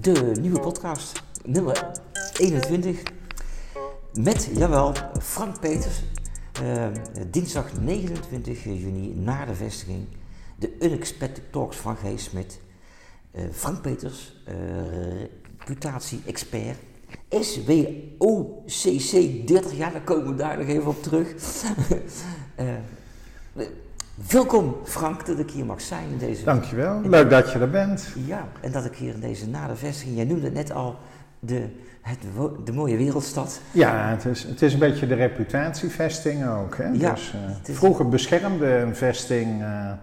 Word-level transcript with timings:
De 0.00 0.36
nieuwe 0.40 0.60
podcast, 0.60 1.22
nummer 1.44 1.90
21. 2.38 3.02
Met, 4.14 4.50
jawel, 4.56 4.94
Frank 5.20 5.60
Peters. 5.60 6.02
Uh, 6.62 6.86
dinsdag 7.30 7.80
29 7.80 8.64
juni 8.64 9.14
na 9.14 9.44
de 9.44 9.54
vestiging. 9.54 10.06
De 10.58 10.76
Unexpected 10.80 11.52
Talks 11.52 11.76
van 11.76 11.96
G. 11.96 12.20
Smit. 12.20 12.60
Uh, 13.34 13.42
Frank 13.52 13.82
Peters, 13.82 14.42
uh, 14.48 14.54
reputatie-expert. 15.58 16.76
SWOCC 17.30 19.10
30 19.46 19.72
jaar, 19.76 19.92
daar 19.92 20.04
komen 20.04 20.26
we 20.26 20.34
daar 20.34 20.58
nog 20.58 20.66
even 20.66 20.86
op 20.86 21.02
terug. 21.02 21.34
welkom 24.14 24.76
Frank, 24.84 25.26
dat 25.26 25.38
ik 25.38 25.50
hier 25.50 25.64
mag 25.64 25.80
zijn 25.80 26.08
in 26.10 26.18
deze... 26.18 26.44
Dankjewel, 26.44 27.00
leuk 27.00 27.30
dat 27.30 27.52
je 27.52 27.58
er 27.58 27.70
bent. 27.70 28.08
Ja, 28.26 28.48
en 28.60 28.72
dat 28.72 28.84
ik 28.84 28.94
hier 28.94 29.14
in 29.14 29.20
deze 29.20 29.48
nadervestiging, 29.48 30.16
jij 30.16 30.24
noemde 30.24 30.50
net 30.50 30.72
al 30.72 30.98
de, 31.46 31.68
het, 32.00 32.18
de 32.64 32.72
mooie 32.72 32.96
wereldstad. 32.96 33.60
Ja, 33.70 34.08
het 34.08 34.24
is, 34.24 34.42
het 34.42 34.62
is 34.62 34.72
een 34.72 34.78
beetje 34.78 35.06
de 35.06 35.14
reputatievesting 35.14 36.48
ook. 36.48 36.76
Hè? 36.76 36.88
Ja, 36.88 37.10
dus, 37.10 37.34
uh, 37.68 37.76
vroeger 37.76 38.08
beschermde 38.08 38.66
een 38.66 38.96
vesting 38.96 39.60
uh, 39.60 39.66
en, 39.66 39.98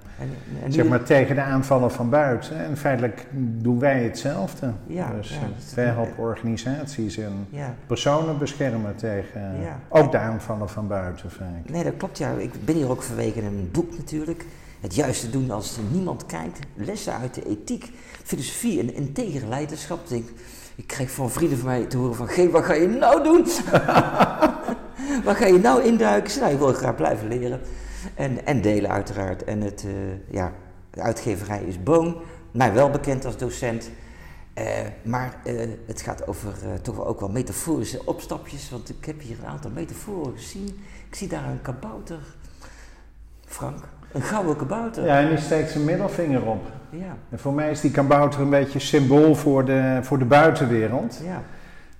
en 0.64 0.72
zeg 0.72 0.88
maar, 0.88 1.04
tegen 1.04 1.36
de 1.36 1.42
aanvallen 1.42 1.92
van 1.92 2.10
buiten. 2.10 2.66
En 2.66 2.78
feitelijk 2.78 3.26
doen 3.34 3.80
wij 3.80 4.04
hetzelfde. 4.04 4.74
Ja, 4.88 5.14
dus 5.14 5.30
ja, 5.30 5.36
uh, 5.36 5.76
wij 5.76 5.86
helpen 5.86 6.18
organisaties 6.18 7.18
en 7.18 7.48
personen 7.88 8.38
beschermen 8.38 8.96
tegen 8.96 9.56
ook 9.90 10.12
de 10.12 10.18
aanvallen 10.18 10.70
van 10.70 10.88
buiten. 10.88 11.32
Vaak. 11.32 11.70
Nee, 11.70 11.84
dat 11.84 11.98
klopt. 11.98 12.18
Ja. 12.18 12.32
Ik 12.32 12.66
ben 12.66 12.76
hier 12.76 12.90
ook 12.90 13.02
vanwege 13.02 13.42
een 13.42 13.70
boek 13.72 13.98
natuurlijk. 13.98 14.46
Het 14.80 14.96
juiste 14.96 15.30
doen 15.30 15.52
als 15.52 15.78
er 15.78 15.84
niemand 15.92 16.26
kijkt. 16.26 16.60
Lessen 16.74 17.14
uit 17.14 17.34
de 17.34 17.46
ethiek, 17.46 17.92
filosofie 18.24 18.80
en 18.80 18.96
integere 18.96 19.48
leiderschap. 19.48 20.08
Denk, 20.08 20.30
ik 20.80 20.88
kreeg 20.88 21.11
van 21.11 21.31
vrienden 21.31 21.58
van 21.58 21.67
mij 21.67 21.85
te 21.85 21.97
horen 21.97 22.16
van... 22.16 22.27
G, 22.27 22.52
wat 22.52 22.63
ga 22.63 22.73
je 22.73 22.88
nou 22.88 23.23
doen? 23.23 23.44
wat 25.25 25.35
ga 25.35 25.45
je 25.45 25.59
nou 25.61 25.83
induiken? 25.83 26.39
Nou, 26.39 26.53
ik 26.53 26.59
wil 26.59 26.73
graag 26.73 26.95
blijven 26.95 27.27
leren. 27.27 27.61
En, 28.16 28.45
en 28.45 28.61
delen 28.61 28.89
uiteraard. 28.89 29.44
En 29.44 29.61
het, 29.61 29.83
uh, 29.83 29.91
ja, 30.31 30.53
de 30.89 31.02
uitgeverij 31.02 31.63
is 31.63 31.83
Boon. 31.83 32.22
Mij 32.52 32.73
wel 32.73 32.89
bekend 32.89 33.25
als 33.25 33.38
docent. 33.38 33.89
Uh, 34.57 34.66
maar 35.03 35.41
uh, 35.45 35.69
het 35.85 36.02
gaat 36.02 36.27
over 36.27 36.53
toch 36.81 37.05
ook 37.05 37.19
wel 37.19 37.30
metaforische 37.30 38.05
opstapjes. 38.05 38.69
Want 38.69 38.89
ik 38.89 39.05
heb 39.05 39.22
hier 39.22 39.38
een 39.39 39.50
aantal 39.50 39.72
metaforen 39.72 40.38
gezien. 40.38 40.67
Ik 41.09 41.16
zie 41.16 41.27
daar 41.27 41.50
een 41.50 41.61
kabouter. 41.61 42.19
Frank, 43.45 43.83
een 44.12 44.22
gouden 44.22 44.56
kabouter. 44.56 45.06
Ja, 45.06 45.20
en 45.20 45.30
die 45.30 45.38
steekt 45.38 45.72
zijn 45.72 45.86
middelvinger 45.86 46.46
op. 46.46 46.68
Ja. 46.90 47.16
En 47.30 47.40
voor 47.40 47.54
mij 47.54 47.72
is 47.72 47.82
die 47.82 47.92
kabouter 47.92 48.42
een 48.42 48.50
beetje 48.50 48.80
symbool 48.80 49.36
voor 49.36 49.66
de, 49.66 50.00
voor 50.02 50.20
de 50.20 50.26
buitenwereld. 50.26 51.22
Ja. 51.26 51.42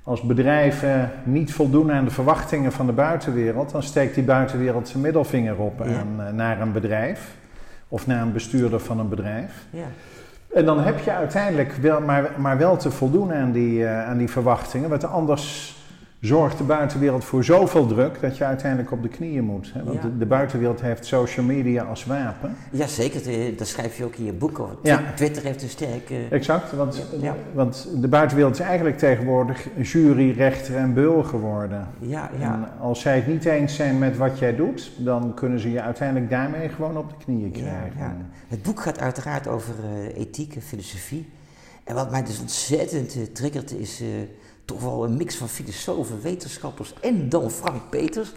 Als 0.04 0.22
bedrijven 0.22 1.12
niet 1.24 1.54
voldoen 1.54 1.92
aan 1.92 2.06
de 2.06 2.12
verwachtingen 2.12 2.72
van 2.72 2.86
de 2.86 2.92
buitenwereld, 2.92 3.72
dan 3.72 3.84
steekt 3.84 4.16
die 4.16 4.24
buitenwereld 4.24 4.88
zijn 4.88 5.04
middelvinger 5.04 5.58
op 5.58 5.82
aan, 5.82 6.22
eh, 6.26 6.34
naar 6.34 6.62
een 6.62 6.72
bedrijf 6.72 7.36
of 7.88 8.08
naar 8.08 8.22
een 8.22 8.34
bestuurder 8.34 8.80
van 8.80 9.00
een 9.00 9.10
bedrijf. 9.10 9.66
Ja. 9.70 9.86
En 10.54 10.66
dan 10.66 10.80
heb 10.80 11.00
je 11.00 11.12
uiteindelijk 11.12 11.74
wel, 11.74 12.02
maar, 12.02 12.32
maar 12.38 12.58
wel 12.58 12.78
te 12.78 12.92
voldoen 12.92 13.34
aan 13.34 13.52
die, 13.52 13.80
uh, 13.80 14.08
aan 14.08 14.18
die 14.18 14.30
verwachtingen, 14.30 14.90
want 14.90 15.06
anders 15.06 15.78
zorgt 16.20 16.58
de 16.58 16.64
buitenwereld 16.64 17.23
voor 17.23 17.44
zoveel 17.44 17.88
druk 17.88 18.22
dat 18.22 18.38
je 18.38 18.44
uiteindelijk 18.44 18.92
op 18.92 19.02
de 19.02 19.08
knieën 19.08 19.44
moet. 19.44 19.72
Hè? 19.73 19.84
Want 19.84 20.02
de, 20.20 20.25
buitenwereld 20.25 20.81
heeft 20.81 21.06
social 21.06 21.45
media 21.45 21.84
als 21.84 22.06
wapen. 22.06 22.56
Jazeker, 22.72 23.56
dat 23.58 23.67
schrijf 23.67 23.98
je 23.98 24.03
ook 24.03 24.16
in 24.16 24.25
je 24.25 24.34
boek 24.34 24.59
over. 24.59 24.75
Ja. 24.84 25.03
Twitter 25.16 25.44
heeft 25.44 25.62
een 25.62 25.70
sterke... 25.70 26.16
Exact, 26.30 26.72
want, 26.72 27.06
want 27.53 27.88
de 27.95 28.08
buitenwereld 28.08 28.53
is 28.53 28.66
eigenlijk 28.66 28.97
tegenwoordig 28.97 29.67
jury, 29.81 30.31
rechter 30.31 30.75
en 30.75 30.94
beul 30.94 31.23
geworden. 31.23 31.88
Ja, 32.00 32.30
ja. 32.40 32.53
En 32.53 32.81
als 32.81 33.01
zij 33.01 33.16
het 33.16 33.28
niet 33.28 33.46
eens 33.46 33.75
zijn 33.75 33.97
met 33.97 34.18
wat 34.18 34.40
jij 34.40 34.56
doet, 34.56 34.91
dan 34.97 35.34
kunnen 35.34 35.59
ze 35.59 35.72
je 35.72 35.81
uiteindelijk 35.81 36.30
daarmee 36.30 36.69
gewoon 36.69 36.97
op 36.97 37.09
de 37.09 37.16
knieën 37.24 37.51
krijgen. 37.51 38.00
Ja, 38.00 38.16
Het 38.47 38.63
boek 38.63 38.80
gaat 38.81 39.00
uiteraard 39.00 39.47
over 39.47 39.74
uh, 39.84 40.22
ethiek 40.22 40.56
en 40.56 40.62
filosofie. 40.62 41.30
En 41.84 41.96
wat 41.96 42.12
mij 42.12 42.24
dus 42.24 42.40
ontzettend 42.40 43.16
uh, 43.16 43.24
triggert 43.24 43.72
is... 43.72 44.01
Uh, 44.01 44.07
toch 44.69 44.81
wel 44.81 45.03
een 45.03 45.18
mix 45.18 45.35
van 45.35 45.50
filosofen, 45.50 46.22
wetenschappers 46.22 46.94
en 47.02 47.30
dan 47.30 47.52
Frank 47.52 47.81
Peters. 47.90 48.31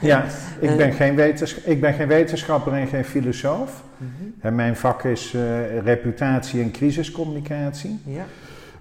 Ja, 0.00 0.24
ik 0.60 0.76
ben, 0.76 0.88
uh, 0.88 0.94
geen, 0.94 1.18
ik 1.64 1.80
ben 1.80 1.94
geen 1.94 2.08
wetenschapper 2.08 2.72
en 2.72 2.86
geen 2.86 3.04
filosoof. 3.04 3.82
Uh 3.98 4.06
-huh. 4.40 4.52
Mijn 4.52 4.76
vak 4.76 5.04
is 5.04 5.32
uh, 5.32 5.78
reputatie 5.78 6.62
en 6.62 6.70
crisiscommunicatie. 6.70 8.00
Ja. 8.04 8.24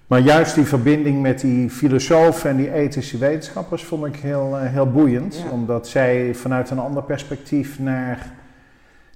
Maar 0.08 0.20
juist 0.20 0.56
die 0.56 0.66
verbinding 0.66 1.22
met 1.22 1.40
die 1.40 1.70
filosofen 1.70 2.50
en 2.50 2.58
die 2.58 2.72
ethische 2.72 3.18
wetenschappers 3.18 3.84
vond 3.84 4.06
ik 4.06 4.16
heel, 4.16 4.50
uh, 4.54 4.70
heel 4.70 4.92
boeiend. 4.92 5.44
Ja. 5.44 5.50
Omdat 5.52 5.88
zij 5.88 6.36
vanuit 6.36 6.70
een 6.70 6.80
ander 6.80 7.04
perspectief 7.04 7.80
naar 7.80 8.32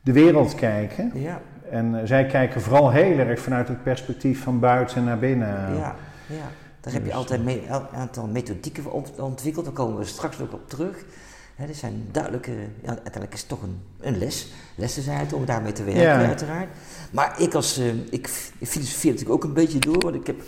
de 0.02 0.12
wereld 0.12 0.56
kijken. 0.56 1.12
Ja. 1.14 1.42
En 1.72 2.02
zij 2.04 2.26
kijken 2.26 2.62
vooral 2.62 2.92
heel 2.92 3.18
erg 3.18 3.40
vanuit 3.40 3.68
het 3.68 3.84
perspectief 3.84 4.44
van 4.44 4.60
buiten 4.60 5.04
naar 5.04 5.20
binnen. 5.20 5.76
Ja, 5.76 5.96
ja. 6.26 6.50
Daar 6.90 6.98
heb 6.98 7.08
je 7.08 7.14
altijd 7.14 7.42
een 7.48 7.62
aantal 7.94 8.28
methodieken 8.28 8.92
ontwikkeld, 9.18 9.66
daar 9.66 9.74
komen 9.74 9.98
we 9.98 10.06
straks 10.06 10.38
nog 10.38 10.54
op 10.54 10.70
terug. 10.70 11.06
er 11.56 11.76
zijn 11.76 12.08
duidelijke, 12.12 12.52
ja, 12.82 12.88
uiteindelijk 12.88 13.34
is 13.34 13.40
het 13.40 13.50
toch 13.50 13.62
een, 13.62 13.80
een 14.00 14.18
les, 14.18 14.52
lessen 14.76 15.04
zijn 15.04 15.18
het 15.18 15.34
om 15.34 15.46
daarmee 15.46 15.72
te 15.72 15.84
werken 15.84 16.28
uiteraard. 16.28 16.70
Maar 17.12 17.42
ik 17.42 17.54
als, 17.54 17.80
uh, 17.80 17.94
ik 18.10 18.28
filosofeer 18.62 19.12
natuurlijk 19.12 19.36
ook 19.36 19.44
een 19.44 19.54
beetje 19.54 19.80
door, 19.80 20.00
want 20.00 20.16
ik 20.16 20.28
heb 20.28 20.40
een 20.40 20.46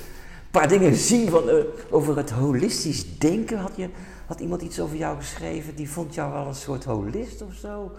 paar 0.51 0.67
dingen 0.67 0.91
gezien 0.91 1.29
van, 1.29 1.49
uh, 1.49 1.55
over 1.89 2.17
het 2.17 2.29
holistisch 2.29 3.17
denken. 3.17 3.57
Had, 3.57 3.71
je, 3.75 3.89
had 4.25 4.39
iemand 4.39 4.61
iets 4.61 4.79
over 4.79 4.97
jou 4.97 5.17
geschreven, 5.17 5.75
die 5.75 5.89
vond 5.89 6.13
jou 6.13 6.33
wel 6.33 6.47
een 6.47 6.55
soort 6.55 6.83
holist 6.83 7.41
of 7.41 7.53
zo? 7.53 7.91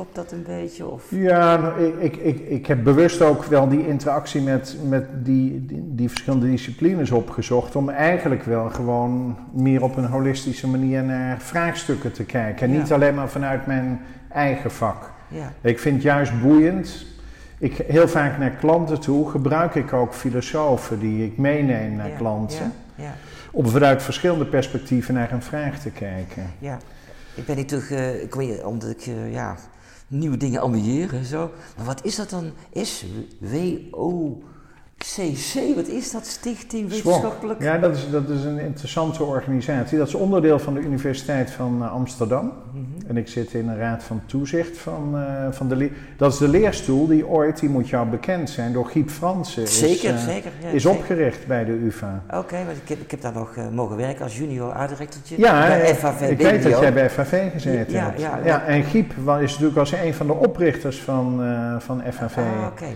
Klopt 0.00 0.14
dat 0.14 0.32
een 0.32 0.42
beetje? 0.42 0.86
Of? 0.86 1.04
Ja, 1.10 1.56
nou, 1.56 1.84
ik, 1.84 1.98
ik, 1.98 2.16
ik, 2.16 2.48
ik 2.48 2.66
heb 2.66 2.84
bewust 2.84 3.22
ook 3.22 3.44
wel 3.44 3.68
die 3.68 3.86
interactie 3.86 4.42
met, 4.42 4.76
met 4.88 5.04
die, 5.24 5.66
die, 5.66 5.82
die, 5.94 6.08
verschillende 6.08 6.46
disciplines 6.46 7.10
opgezocht. 7.10 7.76
Om 7.76 7.88
eigenlijk 7.88 8.42
wel 8.42 8.70
gewoon 8.70 9.36
meer 9.52 9.82
op 9.82 9.96
een 9.96 10.04
holistische 10.04 10.68
manier 10.68 11.02
naar 11.02 11.40
vraagstukken 11.40 12.12
te 12.12 12.24
kijken. 12.24 12.66
En 12.66 12.78
niet 12.78 12.92
alleen 12.92 13.14
maar 13.14 13.28
vanuit 13.28 13.66
mijn 13.66 14.00
eigen 14.28 14.70
vak. 14.70 15.10
Ja. 15.28 15.52
Ik 15.60 15.78
vind 15.78 16.02
juist 16.02 16.40
boeiend. 16.42 17.06
Ik, 17.58 17.76
heel 17.76 18.08
vaak 18.08 18.38
naar 18.38 18.50
klanten 18.50 19.00
toe 19.00 19.30
gebruik 19.30 19.74
ik 19.74 19.92
ook 19.92 20.14
filosofen 20.14 20.98
die 20.98 21.24
ik 21.24 21.38
meeneem 21.38 21.96
naar 21.96 22.10
klanten. 22.10 22.72
Om 23.50 23.68
vanuit 23.68 24.02
verschillende 24.02 24.46
perspectieven 24.46 25.14
naar 25.14 25.32
een 25.32 25.42
vraag 25.42 25.78
te 25.78 25.90
kijken. 25.90 26.42
Ja, 26.58 26.78
ik 27.34 27.46
ben 27.46 27.56
niet 27.56 27.68
terug, 27.68 27.90
uh, 27.90 28.22
ik 28.22 28.34
weet, 28.34 28.64
omdat 28.64 28.90
ik, 28.90 29.06
uh, 29.06 29.32
ja, 29.32 29.56
nieuwe 30.10 30.36
dingen 30.36 30.60
ambiëren. 30.60 31.24
Zo. 31.24 31.50
Maar 31.76 31.86
wat 31.86 32.04
is 32.04 32.16
dat 32.16 32.30
dan? 32.30 32.52
S-W-O... 32.72 34.38
CC, 35.04 35.74
wat 35.74 35.88
is 35.88 36.10
dat? 36.10 36.26
Stichting 36.26 36.88
Wetenschappelijk? 36.88 37.62
Ja, 37.62 37.78
dat 37.78 37.96
is, 37.96 38.10
dat 38.10 38.28
is 38.28 38.44
een 38.44 38.58
interessante 38.58 39.22
organisatie. 39.24 39.98
Dat 39.98 40.08
is 40.08 40.14
onderdeel 40.14 40.58
van 40.58 40.74
de 40.74 40.80
Universiteit 40.80 41.50
van 41.50 41.82
uh, 41.82 41.92
Amsterdam. 41.92 42.44
Mm 42.44 42.52
-hmm. 42.72 43.08
En 43.08 43.16
ik 43.16 43.28
zit 43.28 43.54
in 43.54 43.68
een 43.68 43.76
raad 43.76 44.02
van 44.02 44.22
toezicht 44.26 44.78
van, 44.78 45.12
uh, 45.14 45.46
van 45.50 45.68
de... 45.68 45.90
Dat 46.16 46.32
is 46.32 46.38
de 46.38 46.48
leerstoel 46.48 47.06
die 47.06 47.26
ooit, 47.26 47.60
die 47.60 47.68
moet 47.68 47.88
jou 47.88 48.08
bekend 48.08 48.50
zijn, 48.50 48.72
door 48.72 48.86
Giep 48.86 49.10
Fransen 49.10 49.68
zeker, 49.68 50.14
is, 50.14 50.20
uh, 50.20 50.28
zeker, 50.28 50.50
ja, 50.62 50.68
is 50.68 50.86
opgericht 50.86 51.46
bij 51.46 51.64
de 51.64 51.72
UvA. 51.72 52.22
Oké, 52.26 52.38
okay, 52.38 52.64
want 52.64 52.76
ik 52.76 52.88
heb, 52.88 53.00
ik 53.00 53.10
heb 53.10 53.20
daar 53.20 53.32
nog 53.32 53.56
mogen 53.72 53.96
werken 53.96 54.24
als 54.24 54.38
junior 54.38 54.72
aardrectortje 54.72 55.38
ja, 55.38 55.66
bij 55.66 55.94
FAV 55.94 56.30
ik 56.30 56.38
weet 56.38 56.62
dat 56.62 56.78
jij 56.78 56.92
bij 56.92 57.10
FAV 57.10 57.52
gezeten 57.52 57.92
ja, 57.92 58.04
hebt. 58.04 58.20
Ja, 58.20 58.40
ja, 58.44 58.64
en 58.64 58.82
Giep 58.82 59.12
is 59.16 59.50
natuurlijk 59.50 59.78
als 59.78 59.92
een 59.92 60.14
van 60.14 60.26
de 60.26 60.34
oprichters 60.34 61.00
van, 61.00 61.40
van 61.78 62.02
FAV. 62.12 62.36
Ah, 62.36 62.66
oké 62.66 62.86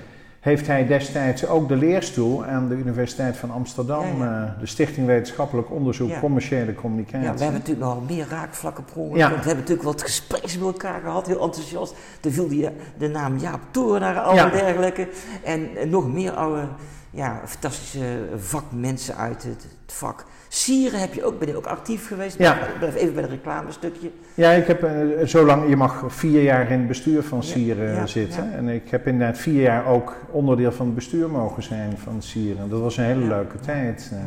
heeft 0.44 0.66
hij 0.66 0.86
destijds 0.86 1.46
ook 1.46 1.68
de 1.68 1.76
leerstoel 1.76 2.44
aan 2.44 2.68
de 2.68 2.74
Universiteit 2.74 3.36
van 3.36 3.50
Amsterdam, 3.50 4.18
ja, 4.18 4.24
ja. 4.24 4.52
Uh, 4.54 4.60
de 4.60 4.66
Stichting 4.66 5.06
Wetenschappelijk 5.06 5.70
Onderzoek 5.70 6.08
ja. 6.08 6.20
Commerciële 6.20 6.74
Communicatie. 6.74 7.26
Ja, 7.26 7.34
we 7.34 7.42
hebben 7.42 7.60
natuurlijk 7.60 7.86
nog 7.86 8.08
meer 8.08 8.26
raakvlakken 8.30 8.84
per. 8.84 9.12
We 9.12 9.20
hebben 9.20 9.56
natuurlijk 9.56 9.82
wat 9.82 10.02
gesprekken 10.02 10.58
met 10.58 10.68
elkaar 10.68 11.00
gehad, 11.00 11.26
heel 11.26 11.42
enthousiast. 11.42 11.94
Er 12.22 12.32
viel 12.32 12.48
die, 12.48 12.68
de 12.98 13.08
naam 13.08 13.38
Jaap 13.38 13.60
Torenaar 13.70 14.18
al 14.18 14.38
en 14.38 14.50
dergelijke. 14.50 15.08
En, 15.44 15.76
en, 15.76 15.88
nog 15.88 16.12
meer 16.12 16.32
oude, 16.32 16.68
ja, 17.14 17.40
fantastische 17.46 18.18
vakmensen 18.36 19.16
uit 19.16 19.42
het, 19.42 19.62
het 19.62 19.92
vak. 19.92 20.24
Sieren 20.48 21.00
heb 21.00 21.14
je 21.14 21.24
ook, 21.24 21.38
ben 21.38 21.48
je 21.48 21.56
ook 21.56 21.66
actief 21.66 22.06
geweest? 22.06 22.38
Ja. 22.38 22.58
Blijf 22.78 22.94
even 22.94 23.14
bij 23.14 23.22
het 23.22 23.32
reclamestukje. 23.32 24.10
Ja, 24.34 24.50
ik 24.50 24.66
heb 24.66 24.84
uh, 24.84 25.26
zo 25.26 25.46
lang, 25.46 25.68
je 25.68 25.76
mag 25.76 26.04
vier 26.06 26.42
jaar 26.42 26.70
in 26.70 26.78
het 26.78 26.88
bestuur 26.88 27.22
van 27.22 27.42
Sieren 27.42 27.86
ja, 27.88 27.94
ja, 27.94 28.06
zitten. 28.06 28.52
En 28.52 28.68
ik 28.68 28.90
heb 28.90 29.06
inderdaad 29.06 29.38
vier 29.38 29.62
jaar 29.62 29.86
ook 29.86 30.16
onderdeel 30.30 30.72
van 30.72 30.86
het 30.86 30.94
bestuur 30.94 31.30
mogen 31.30 31.62
zijn 31.62 31.98
van 31.98 32.22
Sieren. 32.22 32.70
Dat 32.70 32.80
was 32.80 32.96
een 32.96 33.04
hele 33.04 33.26
leuke 33.26 33.60
tijd. 33.60 34.10
Uh, 34.12 34.18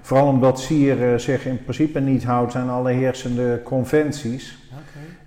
Vooral 0.00 0.26
omdat 0.26 0.60
Sieren 0.60 1.20
zich 1.20 1.46
in 1.46 1.62
principe 1.62 2.00
niet 2.00 2.24
houdt 2.24 2.54
aan 2.54 2.70
alle 2.70 2.90
heersende 2.90 3.60
conventies. 3.64 4.57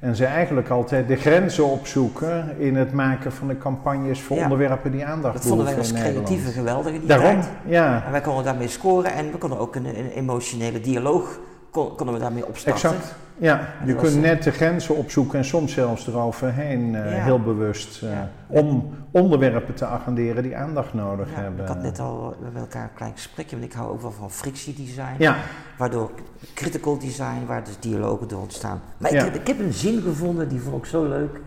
En 0.01 0.15
ze 0.15 0.25
eigenlijk 0.25 0.69
altijd 0.69 1.07
de 1.07 1.15
grenzen 1.15 1.65
opzoeken 1.65 2.59
in 2.59 2.75
het 2.75 2.91
maken 2.93 3.31
van 3.31 3.47
de 3.47 3.57
campagnes 3.57 4.21
voor 4.21 4.37
onderwerpen 4.37 4.91
die 4.91 5.05
aandacht 5.05 5.33
Dat 5.33 5.45
vonden 5.45 5.65
wij 5.65 5.77
als 5.77 5.93
creatieve 5.93 6.51
geweldig 6.51 6.91
die 6.91 7.05
Daarom, 7.05 7.39
ja. 7.65 8.03
En 8.05 8.11
wij 8.11 8.21
konden 8.21 8.43
daarmee 8.43 8.67
scoren 8.67 9.13
en 9.13 9.31
we 9.31 9.37
konden 9.37 9.59
ook 9.59 9.75
een, 9.75 9.85
een 9.85 10.09
emotionele 10.09 10.79
dialoog 10.79 11.39
kon, 11.71 11.95
konden 11.95 12.15
we 12.15 12.21
daarmee 12.21 12.45
opstarten. 12.45 12.89
Exact. 12.89 13.15
Ja, 13.37 13.73
je 13.85 13.95
kunt 13.95 14.15
eh, 14.15 14.21
net 14.21 14.43
de 14.43 14.51
grenzen 14.51 14.95
opzoeken 14.95 15.39
en 15.39 15.45
soms 15.45 15.73
zelfs 15.73 16.07
eroverheen, 16.07 16.93
uh, 16.93 17.01
heel 17.03 17.41
bewust, 17.41 18.01
uh, 18.01 18.19
om 18.47 18.93
onderwerpen 19.11 19.73
te 19.73 19.85
agenderen 19.85 20.43
die 20.43 20.57
aandacht 20.57 20.93
nodig 20.93 21.27
hebben. 21.35 21.61
Ik 21.61 21.67
had 21.67 21.81
net 21.81 21.99
al 21.99 22.35
met 22.53 22.61
elkaar 22.61 22.83
een 22.83 22.93
klein 22.93 23.11
gesprekje, 23.11 23.59
want 23.59 23.71
ik 23.71 23.77
hou 23.77 23.91
ook 23.91 24.01
wel 24.01 24.11
van 24.11 24.31
frictiedesign, 24.31 25.15
ja. 25.17 25.35
waardoor 25.77 26.11
critical 26.53 26.97
design, 26.97 27.45
waar 27.47 27.63
dus 27.63 27.79
dialogen 27.79 28.27
door 28.27 28.41
ontstaan. 28.41 28.81
Maar 28.97 29.13
ik, 29.13 29.19
heb, 29.19 29.35
ik 29.35 29.47
heb 29.47 29.59
een 29.59 29.73
zin 29.73 30.01
gevonden, 30.01 30.47
die 30.49 30.59
vond 30.59 30.77
ik 30.77 30.85
zo 30.85 31.07
leuk, 31.07 31.41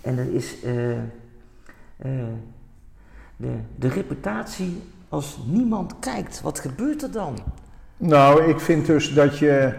en 0.00 0.16
dat 0.16 0.26
is 0.26 0.60
de, 3.36 3.54
de 3.76 3.88
reputatie 3.88 4.82
als 5.08 5.38
niemand 5.46 5.98
kijkt, 5.98 6.40
wat 6.40 6.58
gebeurt 6.58 7.02
er 7.02 7.10
dan? 7.10 7.38
Nou, 8.06 8.42
ik 8.42 8.60
vind 8.60 8.86
dus 8.86 9.14
dat 9.14 9.38
je. 9.38 9.72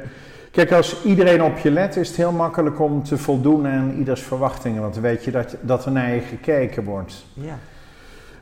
Kijk, 0.52 0.72
als 0.72 1.04
iedereen 1.04 1.44
op 1.44 1.58
je 1.58 1.72
let, 1.72 1.96
is 1.96 2.08
het 2.08 2.18
heel 2.18 2.32
makkelijk 2.32 2.80
om 2.80 3.04
te 3.04 3.18
voldoen 3.18 3.68
aan 3.68 3.94
ieders 3.98 4.22
verwachtingen. 4.22 4.82
Want 4.82 4.94
dan 4.94 5.04
weet 5.04 5.24
je 5.24 5.32
dat, 5.32 5.56
dat 5.62 5.86
er 5.86 5.92
naar 5.92 6.14
je 6.14 6.22
gekeken 6.22 6.84
wordt. 6.84 7.26
Ja. 7.34 7.58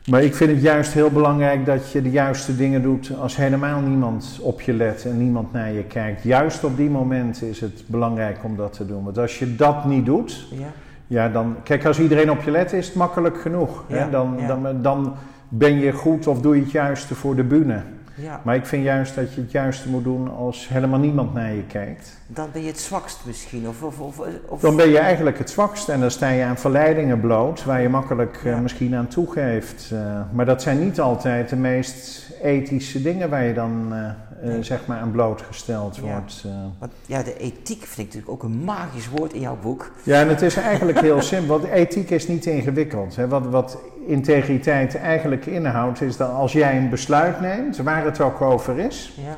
Maar 0.10 0.24
ik 0.24 0.36
vind 0.36 0.52
het 0.52 0.62
juist 0.62 0.94
heel 0.94 1.10
belangrijk 1.10 1.66
dat 1.66 1.92
je 1.92 2.02
de 2.02 2.12
juiste 2.12 2.56
dingen 2.56 2.82
doet 2.82 3.12
als 3.20 3.36
helemaal 3.36 3.82
niemand 3.82 4.40
op 4.42 4.62
je 4.62 4.74
let 4.74 5.06
en 5.06 5.18
niemand 5.18 5.52
naar 5.52 5.72
je 5.72 5.84
kijkt. 5.84 6.24
Juist 6.24 6.64
op 6.64 6.78
die 6.78 6.90
momenten 6.90 7.48
is 7.48 7.62
het 7.62 7.84
belangrijk 7.86 8.38
om 8.44 8.56
dat 8.56 8.74
te 8.74 8.86
doen. 8.86 9.04
Want 9.04 9.18
als 9.18 9.40
je 9.40 9.56
dat 9.56 9.86
niet 9.86 10.06
doet, 10.06 10.48
ja, 10.52 10.68
ja 11.08 11.30
dan. 11.30 11.56
Kijk, 11.64 11.86
als 11.86 12.00
iedereen 12.00 12.32
op 12.32 12.42
je 12.42 12.52
let, 12.52 12.74
is 12.74 12.86
het 12.88 12.96
makkelijk 12.96 13.42
genoeg. 13.42 13.84
Ja, 13.88 13.96
hè? 13.96 14.10
Dan, 14.10 14.38
dan, 14.48 14.82
dan 14.82 15.14
ben 15.48 15.80
je 15.80 15.92
goed 15.92 16.28
of 16.28 16.42
doe 16.42 16.56
je 16.56 16.62
het 16.62 16.72
juiste 16.72 17.16
voor 17.16 17.36
de 17.36 17.44
bühne. 17.44 17.82
Ja. 18.16 18.42
Maar 18.44 18.56
ik 18.56 18.66
vind 18.66 18.84
juist 18.84 19.16
dat 19.16 19.34
je 19.34 19.42
het 19.42 19.52
juiste 19.52 19.90
moet 19.90 20.04
doen 20.04 20.36
als 20.36 20.68
helemaal 20.68 21.00
niemand 21.00 21.34
naar 21.34 21.54
je 21.54 21.64
kijkt. 21.64 22.18
Dan 22.28 22.50
ben 22.52 22.62
je 22.62 22.68
het 22.68 22.80
zwakst 22.80 23.20
misschien. 23.26 23.68
Of, 23.68 23.84
of, 23.84 24.00
of, 24.00 24.22
of, 24.46 24.62
Dan 24.62 24.76
ben 24.76 24.90
je 24.90 25.00
eigenlijk 25.00 25.38
het 25.38 25.50
zwakst 25.50 25.90
en 25.90 26.00
dan 26.00 26.12
sta 26.12 26.30
je 26.30 26.44
aan 26.44 26.58
verleidingen 26.58 27.20
bloot 27.20 27.64
waar 27.64 27.82
je 27.82 27.90
makkelijk 27.90 28.42
uh, 28.46 28.60
misschien 28.60 28.96
aan 28.96 29.08
toegeeft. 29.08 29.90
Uh, 29.94 30.22
maar 30.32 30.46
dat 30.46 30.62
zijn 30.62 30.84
niet 30.84 31.00
altijd 31.00 31.50
de 31.50 31.56
meest 31.56 32.23
ethische 32.44 33.02
dingen 33.02 33.30
waar 33.30 33.44
je 33.44 33.54
dan 33.54 33.88
uh, 33.92 34.10
nee. 34.42 34.64
zeg 34.64 34.86
maar 34.86 35.00
aan 35.00 35.12
blootgesteld 35.12 36.00
wordt. 36.00 36.46
Want, 36.80 36.94
ja, 37.06 37.24
de 37.24 37.38
ethiek 37.38 37.84
vind 37.84 37.98
ik 37.98 38.06
natuurlijk 38.06 38.32
ook 38.32 38.44
een 38.44 38.64
magisch 38.64 39.10
woord 39.10 39.34
in 39.34 39.42
jouw 39.42 39.58
boek. 39.62 39.92
Ja, 40.04 40.20
en 40.20 40.28
het 40.30 40.42
is 40.42 40.56
eigenlijk 40.56 41.00
heel 41.00 41.22
simpel. 41.34 41.60
Want 41.60 41.72
ethiek 41.72 42.10
is 42.10 42.28
niet 42.28 42.46
ingewikkeld. 42.46 43.16
Hè. 43.16 43.28
Wat, 43.28 43.46
wat 43.46 43.78
integriteit 44.08 44.96
eigenlijk 44.96 45.46
inhoudt, 45.46 46.02
is 46.02 46.18
dat 46.18 46.32
als 46.32 46.52
jij 46.52 46.78
een 46.78 46.90
besluit 46.90 47.42
neemt, 47.42 47.78
waar 47.78 48.06
het 48.06 48.22
ook 48.22 48.42
over 48.42 48.80
is, 48.80 49.14
ja. 49.16 49.36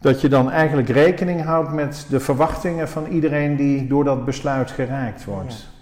dat 0.00 0.20
je 0.20 0.28
dan 0.28 0.50
eigenlijk 0.50 0.88
rekening 0.88 1.42
houdt 1.42 1.72
met 1.72 2.06
de 2.08 2.20
verwachtingen 2.20 2.88
van 2.88 3.06
iedereen 3.06 3.56
die 3.56 3.86
door 3.86 4.04
dat 4.04 4.24
besluit 4.24 4.70
geraakt 4.70 5.24
wordt. 5.24 5.52
Ja. 5.52 5.72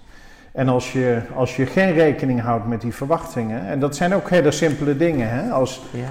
En 0.52 0.68
als 0.68 0.92
je, 0.92 1.20
als 1.34 1.56
je 1.56 1.66
geen 1.66 1.92
rekening 1.92 2.40
houdt 2.40 2.66
met 2.66 2.80
die 2.80 2.94
verwachtingen, 2.94 3.66
en 3.66 3.80
dat 3.80 3.96
zijn 3.96 4.14
ook 4.14 4.30
hele 4.30 4.50
simpele 4.50 4.96
dingen, 4.96 5.30
hè? 5.30 5.50
Als, 5.50 5.82
ja. 5.90 6.08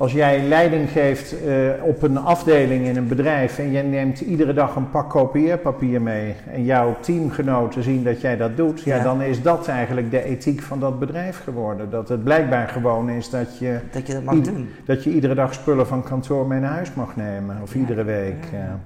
Als 0.00 0.12
jij 0.12 0.42
leiding 0.42 0.90
geeft 0.90 1.34
uh, 1.46 1.70
op 1.82 2.02
een 2.02 2.18
afdeling 2.18 2.86
in 2.86 2.96
een 2.96 3.08
bedrijf 3.08 3.58
en 3.58 3.70
je 3.70 3.82
neemt 3.82 4.20
iedere 4.20 4.52
dag 4.52 4.76
een 4.76 4.90
pak 4.90 5.10
kopieerpapier 5.10 6.02
mee 6.02 6.34
en 6.52 6.64
jouw 6.64 6.96
teamgenoten 7.00 7.82
zien 7.82 8.04
dat 8.04 8.20
jij 8.20 8.36
dat 8.36 8.56
doet, 8.56 8.82
ja. 8.82 8.96
ja. 8.96 9.02
dan 9.02 9.22
is 9.22 9.42
dat 9.42 9.68
eigenlijk 9.68 10.10
de 10.10 10.24
ethiek 10.24 10.62
van 10.62 10.80
dat 10.80 10.98
bedrijf 10.98 11.42
geworden. 11.42 11.90
Dat 11.90 12.08
het 12.08 12.24
blijkbaar 12.24 12.68
gewoon 12.68 13.10
is 13.10 13.30
dat 13.30 13.58
je, 13.58 13.78
dat, 13.90 14.06
je 14.06 14.12
dat, 14.12 14.22
mag 14.22 14.40
doen. 14.40 14.68
dat 14.84 15.04
je 15.04 15.10
iedere 15.10 15.34
dag 15.34 15.54
spullen 15.54 15.86
van 15.86 16.02
kantoor 16.02 16.46
mee 16.46 16.60
naar 16.60 16.72
huis 16.72 16.94
mag 16.94 17.16
nemen 17.16 17.56
of 17.62 17.74
ja. 17.74 17.80
iedere 17.80 18.04
week. 18.04 18.44
Ja. 18.52 18.78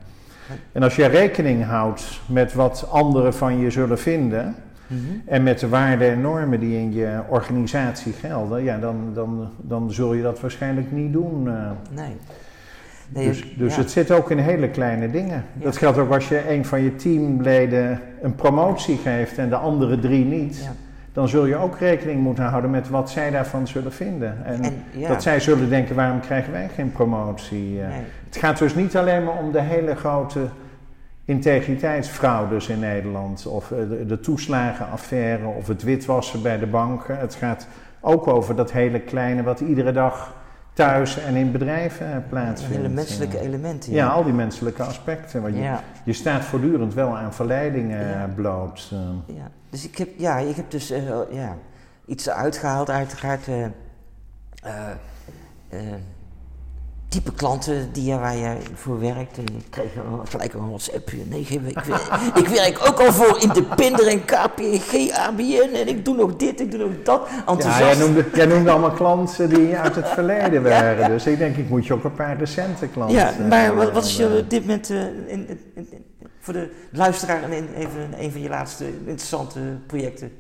En 0.73 0.83
als 0.83 0.97
je 0.97 1.07
rekening 1.07 1.65
houdt 1.65 2.21
met 2.27 2.55
wat 2.55 2.89
anderen 2.91 3.35
van 3.35 3.59
je 3.59 3.71
zullen 3.71 3.99
vinden, 3.99 4.55
Mm 4.87 4.97
-hmm. 4.97 5.23
En 5.27 5.43
met 5.43 5.59
de 5.59 5.69
waarden 5.69 6.11
en 6.11 6.21
normen 6.21 6.61
die 6.61 6.79
in 6.79 6.93
je 6.93 7.21
organisatie 7.29 8.13
gelden, 8.13 8.63
ja, 8.63 8.79
dan, 8.79 9.11
dan, 9.15 9.51
dan 9.57 9.93
zul 9.93 10.15
je 10.15 10.23
dat 10.23 10.41
waarschijnlijk 10.41 10.93
niet 10.93 11.13
doen. 11.13 11.47
Uh. 11.47 11.71
Nee. 11.91 12.17
nee. 13.09 13.29
Dus, 13.29 13.55
dus 13.57 13.75
ja. 13.75 13.81
het 13.81 13.91
zit 13.91 14.11
ook 14.11 14.31
in 14.31 14.39
hele 14.39 14.69
kleine 14.69 15.11
dingen. 15.11 15.45
Ja. 15.59 15.65
Dat 15.65 15.77
geldt 15.77 15.99
ook 15.99 16.13
als 16.13 16.29
je 16.29 16.51
een 16.51 16.65
van 16.65 16.83
je 16.83 16.97
teamleden 16.97 18.01
een 18.23 18.35
promotie 18.35 18.97
geeft 18.97 19.39
en 19.39 19.49
de 19.49 19.57
andere 19.57 19.99
drie 19.99 20.25
niet. 20.25 20.63
Ja. 20.63 20.73
Dan 21.13 21.29
zul 21.29 21.47
je 21.47 21.57
ook 21.57 21.79
rekening 21.79 22.23
moeten 22.23 22.45
houden 22.45 22.71
met 22.71 22.89
wat 22.89 23.11
zij 23.11 23.31
daarvan 23.31 23.67
zullen 23.67 23.93
vinden. 23.93 24.45
En, 24.45 24.63
en 24.63 24.75
dat 25.09 25.23
zij 25.23 25.41
zullen 25.41 25.69
denken, 25.69 25.95
waarom 25.95 26.21
krijgen 26.21 26.53
wij 26.53 26.69
geen 26.75 26.93
promotie? 26.93 27.73
Nee. 27.73 28.01
Het 28.25 28.37
gaat 28.37 28.59
dus 28.59 28.75
niet 28.75 28.97
alleen 28.97 29.25
maar 29.25 29.39
om 29.39 29.53
de 29.53 29.61
hele 29.61 29.95
grote 29.95 30.41
integriteitsfraudes 31.25 32.69
in 32.69 32.79
Nederland, 32.79 33.47
of 33.47 33.69
de, 33.69 34.07
de 34.07 34.21
toeslagenaffaire, 34.21 35.47
of 35.47 35.67
het 35.67 35.83
witwassen 35.83 36.43
bij 36.43 36.59
de 36.59 36.67
banken. 36.67 37.19
Het 37.19 37.35
gaat 37.35 37.67
ook 38.01 38.27
over 38.27 38.57
dat 38.57 38.73
hele 38.73 39.01
kleine 39.01 39.43
wat 39.43 39.61
iedere 39.61 39.93
dag 39.93 40.35
thuis 40.73 41.19
en 41.19 41.35
in 41.35 41.53
bedrijven 41.53 42.25
plaatsvindt. 42.29 42.77
Hele 42.77 42.89
menselijke 42.89 43.41
elementen. 43.41 43.93
Ja. 43.93 44.05
ja. 44.05 44.11
al 44.11 44.25
die 44.25 44.33
menselijke 44.33 44.83
aspecten. 44.83 45.43
Want 45.43 45.55
je, 45.55 45.63
ja. 45.63 45.81
je 46.05 46.13
staat 46.13 46.45
voortdurend 46.45 46.95
wel 46.95 47.17
aan 47.17 47.35
verleidingen 47.35 48.09
ja. 48.09 48.31
bloot. 48.35 48.93
Ja, 49.27 49.51
dus 49.71 49.89
ik 49.89 49.99
heb, 49.99 50.09
ja, 50.17 50.37
ik 50.37 50.57
heb 50.57 50.71
dus 50.71 50.91
uh, 50.91 51.19
ja, 51.31 51.57
iets 52.07 52.31
uitgehaald, 52.31 52.91
uiteraard. 52.91 53.49
Uh, 53.49 53.67
uh, 54.65 55.81
type 57.15 57.33
klanten 57.33 57.89
die, 57.93 58.15
waar 58.15 58.37
je 58.37 58.57
voor 58.75 59.01
werkt. 59.01 59.37
En 59.37 59.45
ik 59.45 59.65
kreeg 59.71 59.93
gelijk 60.29 60.55
een 60.55 60.69
WhatsApp. 60.69 61.13
Nee, 61.29 61.41
ik, 61.41 61.49
ik, 62.43 62.49
werk 62.49 62.79
ook 62.87 63.01
al 63.01 63.13
voor 63.13 63.39
Independer 63.41 64.07
en 64.07 64.25
KPG, 64.25 65.11
ABN 65.13 65.75
en 65.75 65.89
ik 65.89 66.05
doe 66.05 66.17
nog 66.17 66.37
dit, 66.37 66.61
ik 66.61 66.71
doe 66.71 66.81
nog 66.81 66.91
dat. 67.05 67.29
Ja, 67.59 67.79
jij 67.79 67.95
noemde, 67.95 68.25
jij 68.35 68.47
noemde 68.47 68.71
allemaal 68.71 68.91
klanten 68.91 69.49
die 69.49 69.77
uit 69.77 69.95
het 69.95 70.09
verleden 70.09 70.63
waren. 70.69 70.97
Ja, 70.97 71.01
ja. 71.01 71.09
Dus 71.09 71.27
ik 71.27 71.39
denk, 71.39 71.57
ik 71.57 71.69
moet 71.69 71.87
je 71.87 71.93
ook 71.93 72.05
een 72.05 72.15
paar 72.15 72.39
recente 72.39 72.87
klanten... 72.87 73.17
Ja, 73.17 73.33
maar 73.49 73.75
wat, 73.75 73.93
wat 73.93 74.05
is 74.05 74.17
je 74.17 74.39
op 74.39 74.51
dit 74.51 74.61
moment 74.61 74.91
uh, 74.91 75.03
in, 75.03 75.49
in, 75.49 75.59
in, 75.75 75.89
voor 76.41 76.53
de 76.55 76.71
luisteraar 76.93 77.43
en 77.43 77.53
even 77.75 78.15
een 78.19 78.33
van 78.33 78.41
je 78.41 78.49
laatste 78.49 78.85
interessante 78.99 79.61
projecten? 79.87 80.33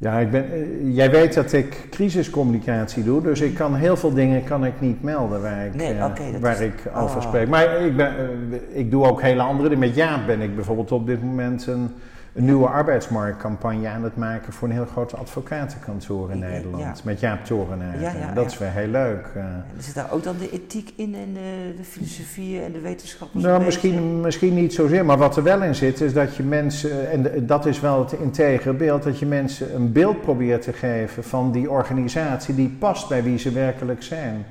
Ja, 0.00 0.18
ik 0.18 0.30
ben, 0.30 0.44
uh, 0.52 0.96
jij 0.96 1.10
weet 1.10 1.34
dat 1.34 1.52
ik 1.52 1.86
crisiscommunicatie 1.90 3.04
doe, 3.04 3.22
dus 3.22 3.40
ik 3.40 3.54
kan 3.54 3.74
heel 3.74 3.96
veel 3.96 4.12
dingen 4.12 4.44
kan 4.44 4.64
ik 4.64 4.80
niet 4.80 5.02
melden 5.02 5.42
waar 5.42 5.66
ik, 5.66 5.74
nee, 5.74 6.04
okay, 6.04 6.32
uh, 6.32 6.38
waar 6.40 6.52
is, 6.52 6.60
ik 6.60 6.82
over 6.94 7.16
oh. 7.16 7.22
spreek. 7.22 7.48
Maar 7.48 7.80
ik, 7.80 7.96
ben, 7.96 8.12
uh, 8.50 8.78
ik 8.78 8.90
doe 8.90 9.06
ook 9.06 9.22
hele 9.22 9.42
andere 9.42 9.68
dingen. 9.68 9.86
Met 9.86 9.96
Jaap 9.96 10.26
ben 10.26 10.40
ik 10.40 10.54
bijvoorbeeld 10.54 10.92
op 10.92 11.06
dit 11.06 11.22
moment 11.22 11.66
een, 11.66 11.90
een 12.38 12.44
nieuwe 12.44 12.68
arbeidsmarktcampagne 12.68 13.88
aan 13.88 14.04
het 14.04 14.16
maken 14.16 14.52
voor 14.52 14.68
een 14.68 14.74
heel 14.74 14.86
groot 14.86 15.16
advocatenkantoor 15.16 16.30
in 16.30 16.38
Nederland. 16.38 16.82
Ja. 16.82 16.94
Met 17.04 17.20
Jaap 17.20 17.44
Torenaar. 17.44 18.00
Ja, 18.00 18.12
ja, 18.12 18.32
dat 18.32 18.46
is 18.46 18.58
weer 18.58 18.70
heel 18.70 18.88
leuk. 18.88 19.28
Uh, 19.36 19.44
zit 19.78 19.94
daar 19.94 20.12
ook 20.12 20.22
dan 20.22 20.36
de 20.38 20.50
ethiek 20.50 20.92
in 20.96 21.14
en 21.14 21.32
de, 21.34 21.74
de 21.76 21.84
filosofie 21.84 22.60
en 22.60 22.72
de 22.72 22.80
wetenschappen? 22.80 23.40
Nou, 23.40 23.64
misschien, 23.64 24.20
misschien 24.20 24.54
niet 24.54 24.74
zozeer, 24.74 25.04
maar 25.04 25.18
wat 25.18 25.36
er 25.36 25.42
wel 25.42 25.62
in 25.62 25.74
zit 25.74 26.00
is 26.00 26.12
dat 26.12 26.36
je 26.36 26.42
mensen, 26.42 27.10
en 27.10 27.46
dat 27.46 27.66
is 27.66 27.80
wel 27.80 27.98
het 27.98 28.12
integere 28.12 28.72
beeld, 28.72 29.02
dat 29.02 29.18
je 29.18 29.26
mensen 29.26 29.74
een 29.74 29.92
beeld 29.92 30.20
probeert 30.20 30.62
te 30.62 30.72
geven 30.72 31.24
van 31.24 31.52
die 31.52 31.70
organisatie 31.70 32.54
die 32.54 32.76
past 32.78 33.08
bij 33.08 33.22
wie 33.22 33.38
ze 33.38 33.52
werkelijk 33.52 34.02
zijn. 34.02 34.46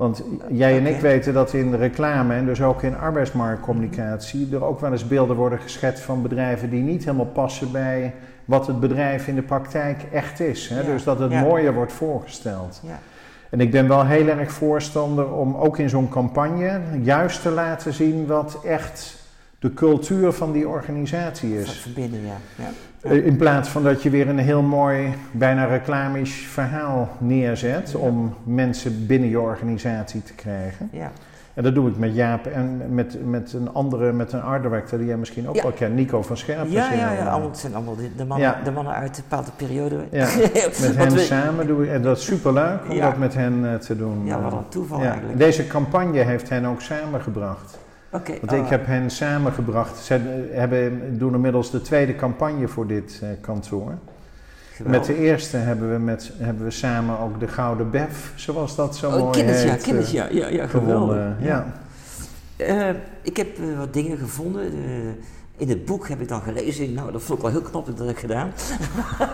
Want 0.00 0.22
jij 0.48 0.76
en 0.76 0.86
ik 0.86 1.00
weten 1.00 1.34
dat 1.34 1.52
in 1.52 1.70
de 1.70 1.76
reclame 1.76 2.34
en 2.34 2.46
dus 2.46 2.62
ook 2.62 2.82
in 2.82 2.96
arbeidsmarktcommunicatie 2.96 4.48
er 4.52 4.64
ook 4.64 4.80
wel 4.80 4.92
eens 4.92 5.06
beelden 5.06 5.36
worden 5.36 5.58
geschetst 5.58 6.02
van 6.02 6.22
bedrijven 6.22 6.70
die 6.70 6.82
niet 6.82 7.04
helemaal 7.04 7.26
passen 7.26 7.72
bij 7.72 8.14
wat 8.44 8.66
het 8.66 8.80
bedrijf 8.80 9.28
in 9.28 9.34
de 9.34 9.42
praktijk 9.42 10.02
echt 10.12 10.40
is. 10.40 10.68
Hè? 10.68 10.80
Ja. 10.80 10.86
Dus 10.86 11.04
dat 11.04 11.18
het 11.18 11.32
ja. 11.32 11.40
mooier 11.40 11.74
wordt 11.74 11.92
voorgesteld. 11.92 12.80
Ja. 12.86 12.98
En 13.50 13.60
ik 13.60 13.70
ben 13.70 13.88
wel 13.88 14.06
heel 14.06 14.28
erg 14.28 14.52
voorstander 14.52 15.32
om 15.32 15.54
ook 15.56 15.78
in 15.78 15.88
zo'n 15.88 16.08
campagne 16.08 16.80
juist 17.02 17.42
te 17.42 17.50
laten 17.50 17.92
zien 17.92 18.26
wat 18.26 18.60
echt 18.64 19.16
de 19.58 19.74
cultuur 19.74 20.32
van 20.32 20.52
die 20.52 20.68
organisatie 20.68 21.58
is. 21.58 21.70
Verbinden, 21.70 22.20
ja. 22.20 22.70
Ja. 23.02 23.12
ja. 23.12 23.22
In 23.22 23.36
plaats 23.36 23.68
van 23.68 23.82
dat 23.82 24.02
je 24.02 24.10
weer 24.10 24.28
een 24.28 24.38
heel 24.38 24.62
mooi, 24.62 25.14
bijna 25.30 25.64
reclamisch 25.64 26.34
verhaal 26.34 27.08
neerzet 27.18 27.90
ja. 27.90 27.98
om 27.98 28.34
mensen 28.44 29.06
binnen 29.06 29.28
je 29.28 29.40
organisatie 29.40 30.22
te 30.22 30.34
krijgen. 30.34 30.88
Ja. 30.92 31.10
En 31.54 31.62
dat 31.62 31.74
doe 31.74 31.88
ik 31.88 31.96
met 31.96 32.14
Jaap 32.14 32.46
en 32.46 32.94
met, 32.94 33.26
met 33.26 33.52
een 33.52 33.72
andere, 33.72 34.12
met 34.12 34.32
een 34.32 34.42
art 34.42 34.62
director 34.62 34.98
die 34.98 35.06
jij 35.06 35.16
misschien 35.16 35.48
ook 35.48 35.62
wel 35.62 35.72
kent, 35.72 35.94
Nico 35.94 36.22
van 36.22 36.36
Scherpen. 36.36 36.70
Ja, 36.70 36.92
ja, 36.92 37.12
ja, 37.12 37.26
allemaal, 37.26 37.48
het 37.48 37.58
zijn 37.58 37.74
allemaal 37.74 37.96
de, 38.16 38.24
mannen, 38.24 38.54
de 38.64 38.70
mannen 38.70 38.94
uit 38.94 39.16
een 39.16 39.24
bepaalde 39.28 39.50
periode. 39.56 39.96
Ja, 40.10 40.28
met 40.80 40.96
hen 40.96 41.12
we, 41.12 41.18
samen 41.18 41.66
doe 41.66 41.84
ik, 41.84 41.90
en 41.90 42.02
dat 42.02 42.16
is 42.16 42.24
superleuk 42.24 42.90
om 42.90 42.98
dat 42.98 43.16
met 43.16 43.34
hen 43.34 43.62
uh, 43.62 43.74
te 43.74 43.96
doen. 43.96 44.24
Ja, 44.24 44.40
wat 44.40 44.52
een 44.52 44.68
toeval 44.68 45.02
eigenlijk. 45.02 45.38
Deze 45.38 45.66
campagne 45.66 46.18
heeft 46.18 46.48
hen 46.48 46.64
ook 46.64 46.80
samengebracht. 46.80 47.78
Okay, 48.12 48.38
Want 48.40 48.52
ik 48.52 48.62
oh. 48.62 48.68
heb 48.68 48.86
hen 48.86 49.10
samengebracht. 49.10 49.98
Ze 49.98 50.48
hebben, 50.52 51.18
doen 51.18 51.34
inmiddels 51.34 51.70
de 51.70 51.80
tweede 51.80 52.14
campagne 52.14 52.68
voor 52.68 52.86
dit 52.86 53.20
uh, 53.22 53.28
kantoor. 53.40 53.94
Met 54.84 55.04
de 55.04 55.18
eerste 55.18 55.56
hebben 55.56 55.92
we, 55.92 55.98
met, 55.98 56.32
hebben 56.38 56.64
we 56.64 56.70
samen 56.70 57.18
ook 57.18 57.40
de 57.40 57.48
Gouden 57.48 57.90
Bef, 57.90 58.32
zoals 58.34 58.76
dat 58.76 58.96
zo 58.96 59.10
oh, 59.10 59.18
mooi 59.18 59.30
kennis, 59.30 59.62
heet. 59.62 59.70
Ja, 59.70 59.76
kennis, 59.76 60.10
ja, 60.10 60.28
ja, 60.30 60.48
ja 60.48 60.66
geweldig. 60.66 61.32
Ja. 61.40 61.72
Uh, 62.56 62.88
ik 63.22 63.36
heb 63.36 63.58
uh, 63.58 63.78
wat 63.78 63.92
dingen 63.92 64.18
gevonden. 64.18 64.72
In 65.60 65.68
het 65.68 65.84
boek 65.84 66.08
heb 66.08 66.20
ik 66.20 66.28
dan 66.28 66.42
gelezen. 66.42 66.92
Nou, 66.92 67.12
dat 67.12 67.22
vond 67.22 67.38
ik 67.38 67.44
wel 67.44 67.52
heel 67.52 67.70
knap 67.70 67.86
dat 67.86 67.98
heb 67.98 68.08
ik 68.08 68.18
gedaan. 68.18 68.52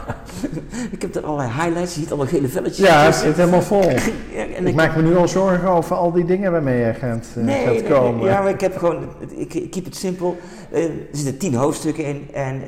ik 0.96 1.02
heb 1.02 1.14
er 1.14 1.24
allerlei 1.24 1.50
highlights. 1.50 1.94
Je 1.94 2.00
ziet 2.00 2.08
allemaal 2.08 2.26
gele 2.26 2.48
velletjes. 2.48 2.86
Ja, 2.86 3.04
het 3.04 3.14
zit 3.14 3.36
helemaal 3.36 3.62
vol. 3.62 3.82
en 4.56 4.66
ik, 4.66 4.74
maak 4.74 4.96
me 4.96 5.02
nu 5.02 5.16
al 5.16 5.28
zorgen 5.28 5.68
over 5.68 5.96
al 5.96 6.12
die 6.12 6.24
dingen 6.24 6.52
waarmee 6.52 6.86
je 6.86 6.94
gaat, 6.94 7.26
nee, 7.34 7.64
gaat 7.66 7.88
komen. 7.88 8.20
Nee, 8.20 8.28
ja, 8.28 8.42
maar 8.42 8.50
ik 8.50 8.60
heb 8.60 8.76
gewoon... 8.76 9.08
Ik, 9.36 9.54
ik 9.54 9.70
keep 9.70 9.84
het 9.84 9.96
simpel. 9.96 10.36
er 10.72 10.90
zitten 11.12 11.38
tien 11.38 11.54
hoofdstukken 11.54 12.04
in. 12.04 12.28
En, 12.32 12.62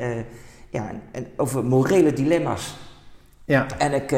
ja, 0.71 0.91
en 1.13 1.27
over 1.37 1.65
morele 1.65 2.13
dilemma's. 2.13 2.77
Ja. 3.45 3.67
En 3.79 3.93
ik, 3.93 4.13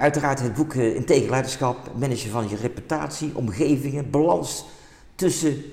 uiteraard 0.00 0.40
het 0.40 0.54
boek 0.54 0.74
uh, 0.74 0.94
Integer 0.94 1.30
Leiderschap, 1.30 1.76
managen 1.98 2.30
van 2.30 2.48
je 2.48 2.56
reputatie, 2.56 3.30
omgevingen, 3.34 4.10
balans 4.10 4.64
tussen 5.14 5.64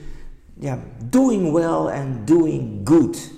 ja, 0.60 0.78
doing 1.10 1.52
well 1.52 1.88
en 1.88 2.22
doing 2.26 2.82
good. 2.84 3.32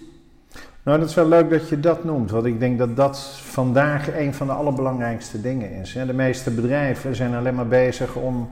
Nou, 0.83 0.99
dat 0.99 1.09
is 1.09 1.15
wel 1.15 1.27
leuk 1.27 1.49
dat 1.49 1.69
je 1.69 1.79
dat 1.79 2.03
noemt, 2.03 2.31
want 2.31 2.45
ik 2.45 2.59
denk 2.59 2.77
dat 2.77 2.95
dat 2.95 3.19
vandaag 3.43 4.17
een 4.17 4.33
van 4.33 4.47
de 4.47 4.53
allerbelangrijkste 4.53 5.41
dingen 5.41 5.71
is. 5.71 5.93
De 5.93 6.13
meeste 6.13 6.51
bedrijven 6.51 7.15
zijn 7.15 7.35
alleen 7.35 7.55
maar 7.55 7.67
bezig 7.67 8.15
om 8.15 8.49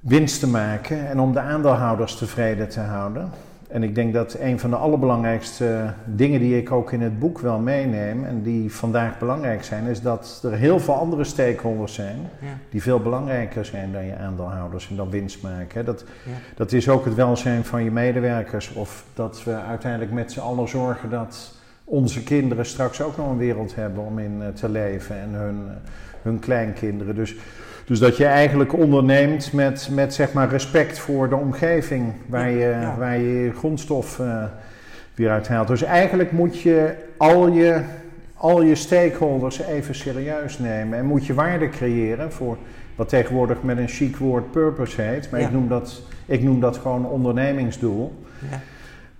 winst 0.00 0.40
te 0.40 0.48
maken 0.48 1.08
en 1.08 1.20
om 1.20 1.32
de 1.32 1.40
aandeelhouders 1.40 2.16
tevreden 2.16 2.68
te 2.68 2.80
houden. 2.80 3.30
En 3.72 3.82
ik 3.82 3.94
denk 3.94 4.12
dat 4.12 4.36
een 4.40 4.58
van 4.58 4.70
de 4.70 4.76
allerbelangrijkste 4.76 5.92
dingen 6.04 6.40
die 6.40 6.56
ik 6.56 6.72
ook 6.72 6.92
in 6.92 7.00
het 7.00 7.18
boek 7.18 7.38
wel 7.38 7.58
meeneem 7.58 8.24
en 8.24 8.42
die 8.42 8.72
vandaag 8.72 9.18
belangrijk 9.18 9.64
zijn, 9.64 9.86
is 9.86 10.00
dat 10.00 10.40
er 10.44 10.52
heel 10.52 10.80
veel 10.80 10.94
andere 10.94 11.24
stakeholders 11.24 11.94
zijn 11.94 12.16
die 12.70 12.82
veel 12.82 13.00
belangrijker 13.00 13.64
zijn 13.64 13.92
dan 13.92 14.04
je 14.04 14.16
aandeelhouders 14.16 14.90
en 14.90 14.96
dan 14.96 15.10
winst 15.10 15.42
maken. 15.42 15.84
Dat, 15.84 16.04
dat 16.54 16.72
is 16.72 16.88
ook 16.88 17.04
het 17.04 17.14
welzijn 17.14 17.64
van 17.64 17.84
je 17.84 17.90
medewerkers 17.90 18.72
of 18.72 19.04
dat 19.14 19.44
we 19.44 19.54
uiteindelijk 19.54 20.12
met 20.12 20.32
z'n 20.32 20.40
allen 20.40 20.68
zorgen 20.68 21.10
dat 21.10 21.54
onze 21.84 22.22
kinderen 22.22 22.66
straks 22.66 23.02
ook 23.02 23.16
nog 23.16 23.30
een 23.30 23.38
wereld 23.38 23.74
hebben 23.74 24.04
om 24.04 24.18
in 24.18 24.42
eh, 24.42 24.48
te 24.48 24.68
leven 24.68 25.16
en 25.16 25.30
hun, 25.30 25.68
hun 26.22 26.38
kleinkinderen. 26.38 27.14
Dus 27.14 27.36
dus 27.84 27.98
dat 27.98 28.16
je 28.16 28.24
eigenlijk 28.24 28.72
onderneemt 28.72 29.52
met, 29.52 29.88
met 29.92 30.14
zeg 30.14 30.32
maar 30.32 30.48
respect 30.48 30.98
voor 30.98 31.28
de 31.28 31.36
omgeving 31.36 32.12
waar 32.26 32.50
je, 32.50 32.88
waar 32.98 33.18
je 33.18 33.52
grondstof 33.56 34.18
uh, 34.18 34.44
weer 35.14 35.30
uithaalt. 35.30 35.68
Dus 35.68 35.82
eigenlijk 35.82 36.32
moet 36.32 36.60
je 36.60 36.94
al 37.16 37.48
je, 37.48 37.80
al 38.34 38.62
je 38.62 38.74
stakeholders 38.74 39.60
even 39.60 39.94
serieus 39.94 40.58
nemen 40.58 40.98
en 40.98 41.04
moet 41.04 41.26
je 41.26 41.34
waarde 41.34 41.68
creëren 41.68 42.32
voor 42.32 42.56
wat 42.94 43.08
tegenwoordig 43.08 43.62
met 43.62 43.78
een 43.78 43.88
chic 43.88 44.16
woord 44.16 44.50
purpose 44.50 45.02
heet. 45.02 45.30
Maar 45.30 45.40
ik, 45.40 45.52
noem 45.52 45.68
dat, 45.68 46.02
ik 46.26 46.42
noem 46.42 46.60
dat 46.60 46.76
gewoon 46.76 47.06
ondernemingsdoel. 47.06 48.12
Ja. 48.50 48.60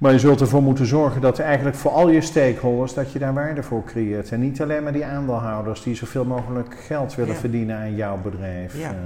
Maar 0.02 0.12
je 0.12 0.18
zult 0.18 0.40
ervoor 0.40 0.62
moeten 0.62 0.86
zorgen 0.86 1.20
dat 1.20 1.38
eigenlijk 1.38 1.76
voor 1.76 1.90
al 1.90 2.08
je 2.08 2.20
stakeholders 2.20 2.94
dat 2.94 3.12
je 3.12 3.18
daar 3.18 3.34
waarde 3.34 3.62
voor 3.62 3.84
creëert. 3.84 4.30
En 4.30 4.40
niet 4.40 4.62
alleen 4.62 4.82
maar 4.82 4.92
die 4.92 5.04
aandeelhouders 5.04 5.82
die 5.82 5.94
zoveel 5.94 6.24
mogelijk 6.24 6.76
geld 6.86 7.14
willen 7.14 7.36
verdienen 7.36 7.76
aan 7.76 7.94
jouw 7.94 8.20
bedrijf. 8.22 8.78
Ja. 8.78 8.90
Eh. 8.90 8.96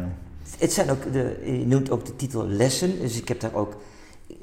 Het 0.59 0.73
zijn 0.73 0.91
ook 0.91 1.13
de, 1.13 1.43
je 1.45 1.67
noemt 1.67 1.91
ook 1.91 2.07
de 2.07 2.17
titel 2.17 2.47
lessen, 2.47 3.01
dus 3.01 3.21
ik 3.21 3.29
heb 3.29 3.41
daar 3.41 3.55
ook, 3.55 3.77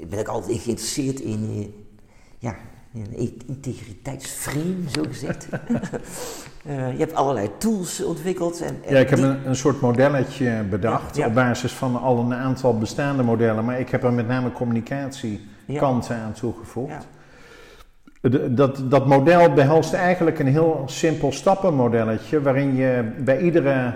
ben 0.08 0.18
ik 0.18 0.28
altijd 0.28 0.60
geïnteresseerd 0.60 1.20
in, 1.20 1.48
eh, 1.56 1.66
ja, 2.38 2.56
een 2.94 3.40
integriteitsframe, 3.46 4.74
zo 4.92 5.02
gezegd. 5.08 5.48
uh, 6.66 6.90
je 6.98 6.98
hebt 6.98 7.14
allerlei 7.14 7.50
tools 7.58 8.04
ontwikkeld. 8.04 8.60
En, 8.60 8.76
en 8.84 8.94
ja, 8.94 9.00
ik 9.00 9.10
heb 9.10 9.18
een, 9.18 9.48
een, 9.48 9.56
soort 9.56 9.80
modelletje 9.80 10.64
bedacht 10.70 11.26
op 11.26 11.34
basis 11.34 11.72
van 11.72 12.00
al 12.00 12.18
een 12.18 12.34
aantal 12.34 12.78
bestaande 12.78 13.22
modellen, 13.22 13.64
maar 13.64 13.80
ik 13.80 13.90
heb 13.90 14.04
er 14.04 14.12
met 14.12 14.28
name 14.28 14.52
communicatie 14.52 15.52
kanten 15.76 16.16
aan 16.16 16.32
toegevoegd. 16.32 17.06
Dat, 18.50 18.90
dat 18.90 19.06
model 19.06 19.52
behelst 19.52 19.92
eigenlijk 19.92 20.38
een 20.38 20.46
heel 20.46 20.82
simpel 20.86 21.32
stappenmodelletje 21.32 22.42
waarin 22.42 22.76
je 22.76 23.12
bij 23.18 23.40
iedere, 23.40 23.94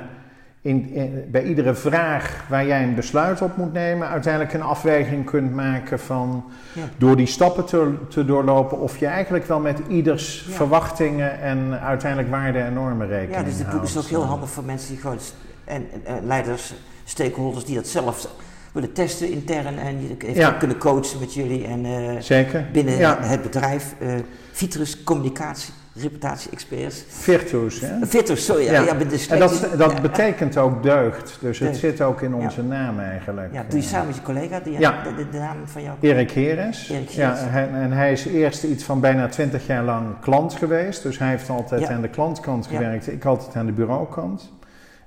in, 0.60 0.92
bij 1.30 1.42
iedere 1.42 1.74
vraag 1.74 2.44
waar 2.48 2.66
jij 2.66 2.82
een 2.82 2.94
besluit 2.94 3.42
op 3.42 3.56
moet 3.56 3.72
nemen, 3.72 4.08
uiteindelijk 4.08 4.54
een 4.54 4.62
afweging 4.62 5.24
kunt 5.24 5.54
maken 5.54 5.98
van 5.98 6.44
door 6.96 7.16
die 7.16 7.26
stappen 7.26 7.64
te, 7.64 7.94
te, 8.08 8.24
doorlopen 8.24 8.78
of 8.78 8.98
je 8.98 9.06
eigenlijk 9.06 9.44
wel 9.44 9.60
met 9.60 9.80
ieders 9.88 10.46
verwachtingen 10.48 11.40
en 11.40 11.80
uiteindelijk 11.80 12.30
waarden 12.30 12.64
en 12.64 12.72
normen 12.72 13.06
rekening 13.06 13.34
houdt. 13.34 13.48
Ja, 13.48 13.56
dus 13.56 13.66
het 13.66 13.74
boek 13.76 13.82
is 13.82 13.98
ook 13.98 14.04
heel 14.04 14.24
handig 14.24 14.48
voor 14.48 14.64
mensen 14.64 14.88
die 14.88 15.00
gewoon 15.00 15.18
en, 15.68 15.86
en 16.04 16.26
leiders, 16.26 16.74
stakeholders 17.04 17.64
die 17.64 17.74
dat 17.74 17.86
zelf 17.86 18.28
willen 18.72 18.92
testen 18.92 19.30
intern 19.30 19.78
en 19.78 20.18
even 20.24 20.58
kunnen 20.58 20.78
coachen 20.78 21.20
met 21.20 21.34
jullie 21.34 21.64
en 21.64 21.84
uh, 21.84 22.20
Zeker. 22.20 22.66
binnen 22.72 23.28
het 23.28 23.42
bedrijf. 23.42 23.94
Uh, 24.02 24.08
Vitrus 24.52 25.02
Communicatie, 25.04 25.72
reputatie-experts. 25.94 27.04
Virtus, 27.08 27.80
hè? 27.80 28.06
Virtus, 28.06 28.44
sorry. 28.44 28.64
Ja. 28.64 28.82
Ja, 28.82 28.96
en 29.28 29.38
dat, 29.38 29.68
dat 29.76 30.02
betekent 30.02 30.56
ook 30.56 30.82
deugd, 30.82 31.38
dus 31.40 31.58
het 31.58 31.76
zit 31.76 32.00
ook 32.00 32.20
in 32.20 32.34
onze 32.34 32.62
naam 32.62 32.98
eigenlijk. 32.98 33.52
Ja, 33.52 33.64
doe 33.68 33.78
je 33.78 33.84
samen 33.84 34.06
met 34.06 34.16
je 34.16 34.22
collega, 34.22 34.60
die, 34.60 34.78
de, 34.78 35.28
de, 35.30 35.38
naam 35.38 35.56
van 35.64 35.82
jou? 35.82 35.96
Erik 36.00 36.30
Heres. 36.30 36.88
Erik 36.88 37.08
Ja, 37.08 37.46
en 37.52 37.92
hij 37.92 38.12
is 38.12 38.24
eerst 38.24 38.62
iets 38.62 38.84
van 38.84 39.00
bijna 39.00 39.28
twintig 39.28 39.66
jaar 39.66 39.84
lang 39.84 40.20
klant 40.20 40.54
geweest, 40.54 41.02
dus 41.02 41.18
hij 41.18 41.28
heeft 41.28 41.50
altijd 41.50 41.88
aan 41.88 42.00
de 42.00 42.08
klantkant 42.08 42.66
gewerkt, 42.66 43.12
ik 43.12 43.24
altijd 43.24 43.56
aan 43.56 43.66
de 43.66 43.72
bureaukant. 43.72 44.52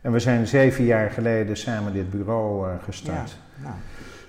En 0.01 0.11
we 0.11 0.19
zijn 0.19 0.47
zeven 0.47 0.83
jaar 0.83 1.09
geleden 1.09 1.57
samen 1.57 1.93
dit 1.93 2.09
bureau 2.09 2.67
uh, 2.67 2.73
gestart. 2.83 3.37
Nou. 3.63 3.75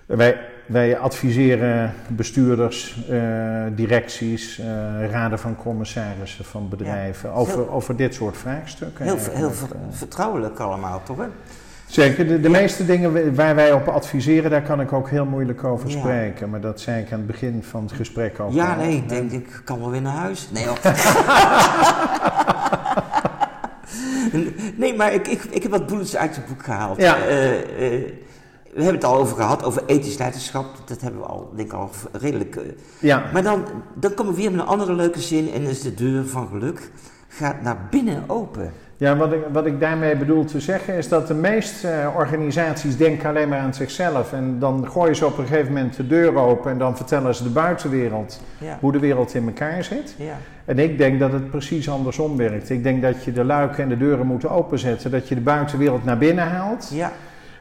Wij, 0.07 0.41
wij 0.67 0.99
adviseren 0.99 1.95
bestuurders, 2.09 3.07
uh, 3.11 3.63
directies, 3.75 4.59
uh, 4.59 4.67
raden 5.11 5.39
van 5.39 5.57
commissarissen 5.57 6.45
van 6.45 6.69
bedrijven 6.69 7.33
over, 7.33 7.71
over 7.71 7.97
dit 7.97 8.15
soort 8.15 8.37
vraagstukken. 8.37 9.05
Heel, 9.05 9.19
heel 9.31 9.53
vertrouwelijk 9.91 10.59
allemaal, 10.59 11.03
toch? 11.05 11.17
Hè? 11.17 11.27
Zeker, 11.87 12.27
de, 12.27 12.41
de 12.41 12.49
meeste 12.49 12.87
dingen 12.87 13.35
waar 13.35 13.55
wij 13.55 13.73
op 13.73 13.89
adviseren, 13.89 14.51
daar 14.51 14.63
kan 14.63 14.81
ik 14.81 14.93
ook 14.93 15.11
heel 15.11 15.25
moeilijk 15.25 15.65
over 15.65 15.91
spreken. 15.91 16.51
Maar 16.51 16.61
dat 16.61 16.81
zei 16.81 17.03
ik 17.03 17.13
aan 17.13 17.19
het 17.19 17.27
begin 17.27 17.63
van 17.63 17.83
het 17.83 17.93
gesprek 17.93 18.39
al. 18.39 18.53
Ja, 18.53 18.77
nee, 18.77 18.97
ik 18.97 19.09
denk 19.09 19.33
ik 19.33 19.61
kan 19.65 19.81
wel 19.81 19.91
weer 19.91 20.03
naar 20.03 20.17
huis. 20.17 20.49
Nee, 20.53 20.67
nee 24.77 24.97
maar 24.97 25.13
ik, 25.13 25.29
ik, 25.29 25.43
ik 25.43 25.63
heb 25.63 25.71
wat 25.73 25.87
bullets 25.87 26.17
uit 26.17 26.37
het 26.37 26.47
boek 26.47 26.63
gehaald. 26.63 27.01
Ja. 27.01 27.17
Uh, 27.29 27.53
we 28.73 28.83
hebben 28.83 29.01
het 29.01 29.05
al 29.05 29.19
over 29.19 29.37
gehad, 29.37 29.65
over 29.65 29.83
ethisch 29.87 30.19
leiderschap. 30.19 30.67
Dat 30.85 31.01
hebben 31.01 31.21
we 31.21 31.27
al, 31.27 31.53
denk 31.55 31.73
ik, 31.73 31.79
al 31.79 31.91
redelijk. 32.13 32.57
Uh, 32.57 32.63
ja. 32.99 33.23
Maar 33.33 33.43
dan, 33.43 33.65
dan 33.95 34.15
kom 34.15 34.29
ik 34.29 34.37
weer 34.37 34.51
met 34.51 34.61
een 34.61 34.67
andere 34.67 34.95
leuke 34.95 35.21
zin. 35.21 35.53
En 35.53 35.63
is 35.63 35.83
de 35.83 35.95
deur 35.95 36.27
van 36.27 36.49
geluk 36.49 36.91
gaat 37.29 37.63
naar 37.63 37.87
binnen 37.91 38.25
open. 38.27 38.73
Ja, 38.97 39.17
wat 39.17 39.33
ik, 39.33 39.41
wat 39.53 39.67
ik 39.67 39.81
daarmee 39.81 40.17
bedoel 40.17 40.45
te 40.45 40.61
zeggen 40.61 40.95
is 40.95 41.09
dat 41.09 41.27
de 41.27 41.35
meeste 41.35 41.89
uh, 41.89 42.17
organisaties 42.17 42.97
denken 42.97 43.29
alleen 43.29 43.49
maar 43.49 43.59
aan 43.59 43.75
zichzelf. 43.75 44.33
En 44.33 44.59
dan 44.59 44.89
gooien 44.91 45.17
ze 45.17 45.27
op 45.27 45.39
een 45.39 45.47
gegeven 45.47 45.73
moment 45.73 45.97
de 45.97 46.07
deur 46.07 46.37
open 46.37 46.71
en 46.71 46.79
dan 46.79 46.97
vertellen 46.97 47.35
ze 47.35 47.43
de 47.43 47.51
buitenwereld 47.51 48.41
hoe 48.81 48.93
de 48.93 48.99
wereld 48.99 49.35
in 49.35 49.47
elkaar 49.47 49.85
zit. 49.85 50.15
Ja. 50.19 50.37
En 50.65 50.79
ik 50.79 50.99
denk 50.99 51.21
dat 51.21 51.33
het 51.33 51.51
precies 51.51 51.91
andersom 51.91 52.37
werkt. 52.37 52.71
Ik 52.71 52.83
denk 52.83 53.03
dat 53.03 53.25
je 53.25 53.33
de 53.33 53.45
luiken 53.45 53.83
en 53.83 53.89
de 53.89 53.97
deuren 53.97 54.27
moet 54.27 54.49
openzetten, 54.49 55.11
dat 55.11 55.29
je 55.29 55.35
de 55.35 55.41
buitenwereld 55.41 56.05
naar 56.05 56.19
binnen 56.19 56.49
haalt. 56.49 56.91
Ja. 56.93 57.13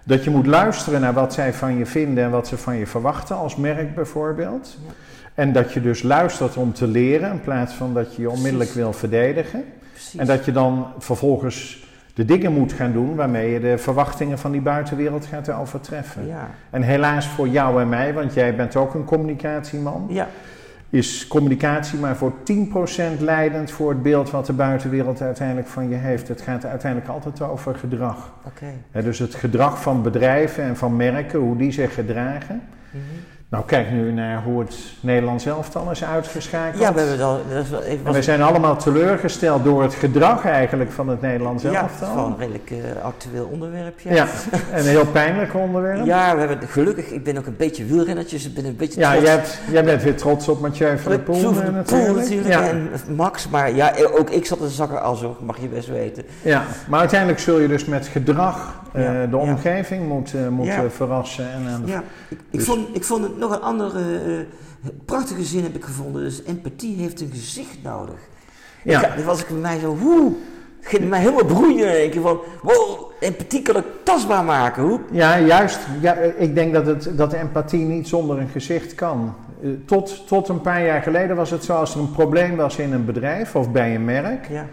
Dat 0.03 0.23
je 0.23 0.29
moet 0.29 0.45
luisteren 0.45 1.01
naar 1.01 1.13
wat 1.13 1.33
zij 1.33 1.53
van 1.53 1.77
je 1.77 1.85
vinden 1.85 2.23
en 2.23 2.31
wat 2.31 2.47
ze 2.47 2.57
van 2.57 2.75
je 2.75 2.87
verwachten, 2.87 3.35
als 3.35 3.55
merk 3.55 3.95
bijvoorbeeld. 3.95 4.77
Ja. 4.85 4.93
En 5.33 5.53
dat 5.53 5.73
je 5.73 5.81
dus 5.81 6.03
luistert 6.03 6.57
om 6.57 6.73
te 6.73 6.87
leren 6.87 7.31
in 7.31 7.41
plaats 7.41 7.73
van 7.73 7.93
dat 7.93 8.15
je 8.15 8.21
je 8.21 8.29
onmiddellijk 8.29 8.71
wil 8.71 8.93
verdedigen. 8.93 9.63
Precies. 9.91 10.19
En 10.19 10.25
dat 10.25 10.45
je 10.45 10.51
dan 10.51 10.87
vervolgens 10.97 11.85
de 12.13 12.25
dingen 12.25 12.53
moet 12.53 12.73
gaan 12.73 12.91
doen 12.91 13.15
waarmee 13.15 13.51
je 13.51 13.59
de 13.59 13.77
verwachtingen 13.77 14.39
van 14.39 14.51
die 14.51 14.61
buitenwereld 14.61 15.25
gaat 15.25 15.51
overtreffen. 15.51 16.27
Ja. 16.27 16.49
En 16.69 16.81
helaas 16.81 17.27
voor 17.27 17.47
jou 17.47 17.81
en 17.81 17.89
mij, 17.89 18.13
want 18.13 18.33
jij 18.33 18.55
bent 18.55 18.75
ook 18.75 18.93
een 18.93 19.05
communicatieman. 19.05 20.07
Ja 20.09 20.27
is 20.91 21.27
communicatie 21.27 21.99
maar 21.99 22.15
voor 22.15 22.33
10% 23.17 23.19
leidend 23.19 23.71
voor 23.71 23.89
het 23.89 24.03
beeld 24.03 24.31
wat 24.31 24.45
de 24.45 24.53
buitenwereld 24.53 25.21
uiteindelijk 25.21 25.67
van 25.67 25.89
je 25.89 25.95
heeft. 25.95 26.27
Het 26.27 26.41
gaat 26.41 26.65
uiteindelijk 26.65 27.11
altijd 27.11 27.41
over 27.41 27.75
gedrag. 27.75 28.33
Okay. 28.45 29.03
dus 29.03 29.19
het 29.19 29.35
gedrag 29.35 29.81
van 29.81 30.01
bedrijven 30.01 30.63
en 30.63 30.77
van 30.77 30.95
merken, 30.95 31.39
hoe 31.39 31.57
die 31.57 31.71
zich 31.71 31.93
gedragen, 31.93 32.61
mhm. 32.91 33.03
Nou, 33.51 33.65
kijk 33.65 33.91
nu 33.91 34.11
naar 34.11 34.43
hoe 34.43 34.59
het 34.59 34.75
Nederlands 34.99 35.45
elftal 35.45 35.91
is 35.91 36.03
uitgeschakeld. 36.03 36.81
Ja, 36.81 36.93
we 36.93 36.99
hebben. 36.99 37.17
Dat 37.17 37.39
was 38.03 38.15
we 38.15 38.21
zijn 38.21 38.41
allemaal 38.41 38.75
teleurgesteld 38.75 39.63
door 39.63 39.81
het 39.81 39.93
gedrag 39.93 40.45
eigenlijk 40.45 40.91
van 40.91 41.07
het 41.07 41.21
Nederlands 41.21 41.63
elftal. 41.63 42.07
Ja, 42.07 42.09
is 42.09 42.15
wel 42.15 42.25
een 42.25 42.37
redelijk 42.37 42.71
uh, 42.71 42.77
actueel 43.03 43.49
onderwerp. 43.51 43.99
Ja. 43.99 44.13
ja, 44.13 44.27
een 44.73 44.85
heel 44.85 45.05
pijnlijk 45.05 45.55
onderwerp. 45.55 46.05
Ja, 46.05 46.33
we 46.33 46.39
hebben 46.39 46.67
gelukkig. 46.67 47.09
Ik 47.09 47.23
ben 47.23 47.37
ook 47.37 47.45
een 47.45 47.57
beetje 47.57 47.85
wielrennertje, 47.85 48.35
dus 48.35 48.45
ik 48.45 48.53
ben 48.53 48.65
een 48.65 48.75
beetje. 48.75 48.99
Ja, 48.99 49.17
jij, 49.17 49.31
hebt, 49.31 49.59
jij 49.71 49.83
bent 49.83 50.03
weer 50.03 50.15
trots 50.15 50.47
op 50.47 50.61
Mathieu 50.61 50.97
van 50.97 51.11
der 51.11 51.21
Poel. 51.21 51.53
Van 51.53 51.73
natuurlijk. 51.73 52.15
natuurlijk 52.15 52.47
ja. 52.47 52.67
En 52.67 52.89
Max, 53.15 53.47
maar 53.47 53.75
ja, 53.75 53.93
ook 54.17 54.29
ik 54.29 54.45
zat 54.45 54.59
in 54.59 54.65
de 54.65 54.71
zakken 54.71 55.01
als 55.01 55.25
mag 55.39 55.61
je 55.61 55.67
best 55.67 55.87
weten. 55.87 56.23
Ja, 56.41 56.63
maar 56.87 56.99
uiteindelijk 56.99 57.39
zul 57.39 57.59
je 57.59 57.67
dus 57.67 57.85
met 57.85 58.07
gedrag 58.07 58.79
uh, 58.95 59.11
de 59.29 59.37
omgeving 59.37 60.07
moeten, 60.07 60.53
moeten 60.53 60.91
verrassen. 60.91 61.51
En, 61.51 61.67
en 61.67 61.81
ja, 61.85 62.03
ik, 62.27 62.37
ik, 62.49 62.57
dus- 62.57 62.65
vond, 62.65 62.87
ik 62.93 63.03
vond 63.03 63.23
het 63.23 63.37
nog 63.41 63.51
een 63.51 63.61
andere 63.61 64.25
uh, 64.25 64.39
prachtige 65.05 65.43
zin 65.43 65.63
heb 65.63 65.75
ik 65.75 65.83
gevonden. 65.83 66.23
Dus 66.23 66.43
empathie 66.43 66.95
heeft 66.97 67.21
een 67.21 67.31
gezicht 67.31 67.77
nodig. 67.83 68.19
Ja. 68.83 69.15
Ik, 69.15 69.23
was 69.23 69.41
ik 69.41 69.47
bij 69.47 69.57
mij 69.57 69.79
zo, 69.79 69.97
hoe, 69.97 70.33
het 70.79 70.89
ging 70.89 71.09
mij 71.09 71.19
helemaal 71.19 71.45
broeien. 71.45 72.03
Ik 72.03 72.19
van, 72.21 72.39
wow, 72.61 73.11
empathie 73.19 73.61
kan 73.61 73.77
ik 73.77 73.85
tastbaar 74.03 74.43
maken. 74.43 74.83
Hoe? 74.83 74.99
Ja, 75.11 75.39
juist. 75.39 75.79
Ja, 76.01 76.13
ik 76.15 76.55
denk 76.55 76.73
dat, 76.73 76.85
het, 76.85 77.17
dat 77.17 77.33
empathie 77.33 77.85
niet 77.85 78.07
zonder 78.07 78.39
een 78.39 78.49
gezicht 78.49 78.95
kan. 78.95 79.35
Uh, 79.61 79.71
tot, 79.85 80.27
tot 80.27 80.49
een 80.49 80.61
paar 80.61 80.85
jaar 80.85 81.01
geleden 81.01 81.35
was 81.35 81.49
het 81.49 81.63
zo, 81.63 81.73
als 81.73 81.93
er 81.93 81.99
een 81.99 82.11
probleem 82.11 82.55
was 82.55 82.77
in 82.77 82.93
een 82.93 83.05
bedrijf 83.05 83.55
of 83.55 83.71
bij 83.71 83.95
een 83.95 84.05
merk... 84.05 84.47
Ja 84.49 84.67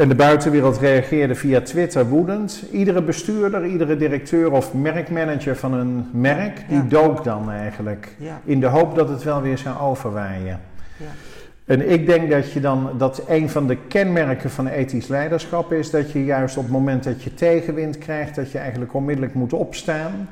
en 0.00 0.08
de 0.08 0.14
buitenwereld 0.14 0.78
reageerde 0.78 1.34
via 1.34 1.60
Twitter 1.60 2.08
woedend. 2.08 2.62
Iedere 2.72 3.02
bestuurder, 3.02 3.66
iedere 3.66 3.96
directeur 3.96 4.52
of 4.52 4.74
merkmanager 4.74 5.56
van 5.56 5.72
een 5.72 6.08
merk, 6.12 6.64
die 6.68 6.86
dook 6.86 7.24
dan 7.24 7.50
eigenlijk. 7.50 8.16
In 8.44 8.60
de 8.60 8.66
hoop 8.66 8.94
dat 8.94 9.08
het 9.08 9.22
wel 9.22 9.42
weer 9.42 9.58
zou 9.58 9.80
overwaaien. 9.80 10.60
Ja. 10.96 11.06
En 11.64 11.90
ik 11.90 12.06
denk 12.06 12.30
dat 12.30 12.52
je 12.52 12.60
dan, 12.60 12.90
dat 12.98 13.22
een 13.28 13.50
van 13.50 13.66
de 13.66 13.76
kenmerken 13.88 14.50
van 14.50 14.66
ethisch 14.66 15.08
leiderschap 15.08 15.72
is 15.72 15.90
dat 15.90 16.12
je 16.12 16.24
juist 16.24 16.56
op 16.56 16.62
het 16.62 16.72
moment 16.72 17.04
dat 17.04 17.22
je 17.22 17.34
tegenwind 17.34 17.98
krijgt, 17.98 18.34
dat 18.34 18.50
je 18.52 18.58
eigenlijk 18.58 18.94
onmiddellijk 18.94 19.34
moet 19.34 19.52
opstaan 19.52 20.28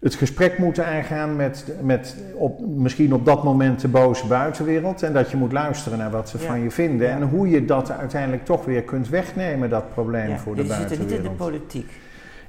het 0.00 0.14
gesprek 0.14 0.58
moeten 0.58 0.86
aangaan 0.86 1.36
met, 1.36 1.64
met 1.82 2.16
op, 2.34 2.60
misschien 2.66 3.14
op 3.14 3.24
dat 3.24 3.44
moment 3.44 3.80
de 3.80 3.88
boze 3.88 4.26
buitenwereld. 4.26 5.02
En 5.02 5.12
dat 5.12 5.30
je 5.30 5.36
moet 5.36 5.52
luisteren 5.52 5.98
naar 5.98 6.10
wat 6.10 6.28
ze 6.28 6.38
van 6.38 6.62
je 6.62 6.70
vinden. 6.70 7.10
En 7.10 7.22
hoe 7.22 7.48
je 7.48 7.64
dat 7.64 7.90
uiteindelijk 7.90 8.44
toch 8.44 8.64
weer 8.64 8.82
kunt 8.82 9.08
wegnemen, 9.08 9.70
dat 9.70 9.90
probleem 9.94 10.38
voor 10.38 10.54
de 10.54 10.64
buitenwereld. 10.64 11.10
Je 11.10 11.16
zit 11.16 11.22
niet 11.24 11.26
in 11.26 11.30
de 11.30 11.44
politiek. 11.44 11.90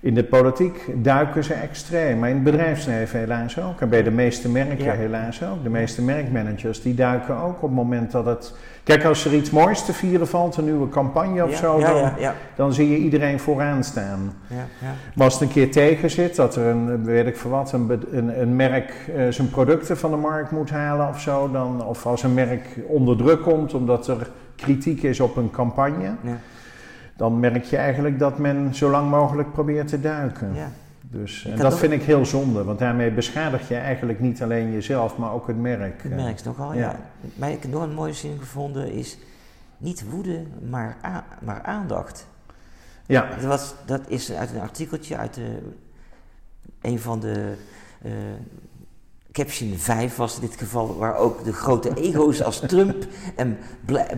In 0.02 0.14
de 0.14 0.24
politiek 0.24 0.86
duiken 0.96 1.44
ze 1.44 1.54
extreem, 1.54 2.20
maar 2.20 2.30
in 2.30 2.36
het 2.36 2.44
bedrijfsleven 2.44 3.20
helaas 3.20 3.60
ook. 3.60 3.82
En 3.82 3.90
bij 3.90 4.04
de 4.04 4.12
meeste 4.12 4.50
merken 4.50 4.98
helaas 4.98 5.44
ook. 5.44 5.64
De 5.64 5.70
meeste 5.70 6.02
merkmanagers 6.02 6.82
die 6.82 6.94
duiken 6.94 7.36
ook 7.36 7.56
op 7.56 7.62
het 7.62 7.72
moment 7.72 8.12
dat 8.12 8.26
het... 8.26 8.54
Kijk, 8.90 9.06
als 9.06 9.26
er 9.26 9.34
iets 9.34 9.50
moois 9.50 9.86
te 9.86 9.94
vieren 9.94 10.28
valt, 10.28 10.58
een 10.58 10.64
nieuwe 10.64 10.90
campagne 10.90 11.44
of 11.44 11.56
zo, 11.56 11.80
dan, 11.80 12.12
dan, 12.56 12.74
zie 12.74 12.90
je 12.90 12.98
iedereen 12.98 13.40
vooraan 13.40 13.84
staan. 13.84 14.34
Maar 15.16 15.26
als 15.26 15.34
het 15.34 15.42
een 15.42 15.50
keer 15.50 15.72
tegen 15.72 16.10
zit, 16.10 16.36
dat 16.36 16.56
er 16.56 16.66
een, 16.66 17.04
weet 17.04 17.28
ik 17.28 17.38
voor 17.38 17.52
wat, 17.52 17.72
een, 17.72 18.02
een, 18.12 18.42
een 18.42 18.56
merk 18.56 18.94
uh, 19.16 19.32
zijn 19.32 19.50
producten 19.50 19.98
van 19.98 20.12
de 20.12 20.18
markt 20.18 20.52
moet 20.52 20.70
halen 20.70 21.08
of 21.08 21.22
zo, 21.22 21.52
dan, 21.52 21.86
of 21.86 22.06
als 22.06 22.24
een 22.24 22.34
merk 22.34 22.80
onder 22.88 23.18
druk 23.18 23.42
komt 23.42 23.74
omdat 23.74 24.08
er 24.08 24.30
kritiek 24.56 25.04
is 25.04 25.20
op 25.20 25.36
een 25.36 25.52
campagne 25.52 26.16
dan 27.20 27.40
merk 27.40 27.64
je 27.64 27.78
eigenlijk 27.78 28.20
dat 28.20 28.38
men 28.38 28.76
zo 28.76 28.90
lang 28.90 29.10
mogelijk 29.10 29.52
probeert 29.52 29.88
te 29.88 30.00
duiken. 30.00 30.52
Dus, 31.12 31.46
en 31.46 31.58
dat 31.58 31.78
vind 31.78 31.94
ik 31.94 32.04
heel 32.04 32.26
zonde, 32.26 32.64
want 32.64 32.80
daarmee 32.80 33.12
beschadig 33.12 33.68
je 33.68 33.76
eigenlijk 33.76 34.20
niet 34.20 34.42
alleen 34.42 34.72
jezelf, 34.72 35.18
maar 35.18 35.34
ook 35.34 35.48
het 35.48 35.58
merk. 35.58 36.04
Het 36.04 36.16
merk 36.16 36.44
nogal, 36.44 36.74
ja. 36.74 36.80
ja. 36.80 37.00
Maar 37.36 37.52
ik 37.52 37.62
heb 37.62 37.72
nog 37.72 37.84
een 37.84 37.94
mooie 37.94 38.14
zin 38.14 38.40
gevonden, 38.40 38.92
is 38.92 39.18
niet 39.78 40.10
woede, 40.10 40.44
maar, 40.70 40.98
maar 41.42 41.62
aandacht. 41.64 42.28
Ja. 43.06 43.30
Dat, 43.36 43.46
was, 43.46 43.74
dat 43.86 44.02
is 44.08 44.32
uit 44.32 44.52
een 44.52 44.60
artikeltje 44.60 45.18
uit 45.18 45.34
de, 45.34 45.58
een 46.82 47.00
van 47.00 47.20
de 47.20 47.54
uh, 48.06 48.12
Caption 49.32 49.78
5 49.78 50.16
was 50.16 50.36
in 50.36 50.42
dit 50.42 50.56
geval, 50.58 50.98
waar 50.98 51.16
ook 51.16 51.44
de 51.44 51.54
grote 51.54 51.94
ego's 51.94 52.42
als 52.42 52.60
Trump 52.60 53.08
en 53.36 53.58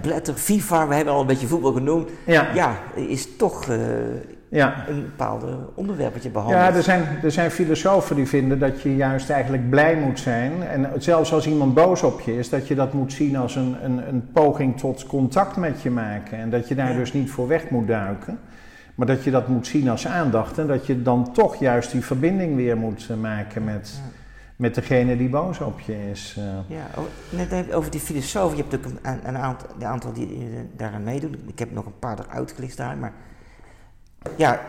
Blatter, 0.02 0.34
FIFA, 0.34 0.88
we 0.88 0.96
hebben 0.96 1.14
al 1.14 1.22
een 1.22 1.28
beetje 1.28 1.48
voetbal 1.48 1.74
genoemd, 1.74 2.10
ja, 2.26 2.54
ja 2.54 2.80
is 2.96 3.36
toch 3.38 3.68
uh, 3.68 3.78
ja. 4.52 4.88
een 4.88 5.02
bepaalde 5.02 5.58
onderwerpje 5.74 6.30
behandeld. 6.30 6.62
Ja, 6.62 6.76
er 6.76 6.84
zijn, 6.84 7.04
er 7.24 7.32
zijn 7.32 7.52
filosofen 7.52 8.16
die 8.16 8.28
vinden 8.28 8.60
dat 8.60 8.82
je 8.82 8.96
juist 8.96 9.30
eigenlijk 9.30 9.70
blij 9.70 9.96
moet 9.96 10.20
zijn. 10.20 10.64
En 10.64 10.90
zelfs 10.98 11.34
als 11.34 11.48
iemand 11.48 11.74
boos 11.74 12.04
op 12.04 12.20
je 12.22 12.38
is, 12.38 12.50
dat 12.50 12.68
je 12.68 12.76
dat 12.76 12.94
moet 12.94 13.14
zien 13.14 13.36
als 13.36 13.56
een, 13.56 13.76
een, 13.84 14.08
een 14.08 14.32
poging 14.32 14.80
tot 14.80 15.06
contact 15.06 15.56
met 15.56 15.82
je 15.82 15.90
maken. 15.90 16.38
En 16.38 16.50
dat 16.50 16.68
je 16.68 16.76
daar 16.76 16.94
dus 16.94 17.14
niet 17.14 17.32
voor 17.32 17.48
weg 17.48 17.70
moet 17.70 17.88
duiken. 17.88 18.40
Maar 18.96 19.08
dat 19.08 19.24
je 19.24 19.32
dat 19.32 19.48
moet 19.48 19.68
zien 19.68 19.90
als 19.90 20.08
aandacht 20.08 20.58
en 20.58 20.68
dat 20.68 20.86
je 20.86 21.02
dan 21.02 21.34
toch 21.34 21.56
juist 21.56 21.92
die 21.92 22.06
verbinding 22.06 22.56
weer 22.56 22.78
moet 22.78 23.08
eh, 23.10 23.18
maken 23.18 23.64
met 23.64 24.02
met 24.62 24.76
degene 24.76 25.18
die 25.18 25.30
boos 25.30 25.60
op 25.60 25.80
je 25.80 26.10
is. 26.12 26.36
Uh. 26.40 26.46
Ja, 26.68 26.88
net 27.30 27.74
over 27.74 27.92
die 27.92 28.00
filosofen. 28.00 28.58
Je 28.58 28.64
hebt 28.64 28.76
ook 28.76 28.94
een, 28.94 29.28
een 29.28 29.38
aantal, 29.38 29.70
een 29.80 29.86
aantal 29.86 30.14
die 30.14 30.38
uh, 30.38 30.60
daaraan 30.78 31.04
meedoen. 31.04 31.36
Ik 31.48 31.60
heb 31.60 31.72
nog 31.72 31.86
een 31.86 32.00
paar 32.00 32.20
eruit 32.20 32.52
gelicht 32.52 32.78
daar. 32.78 32.98
Maar 32.98 33.14
ja, 34.36 34.62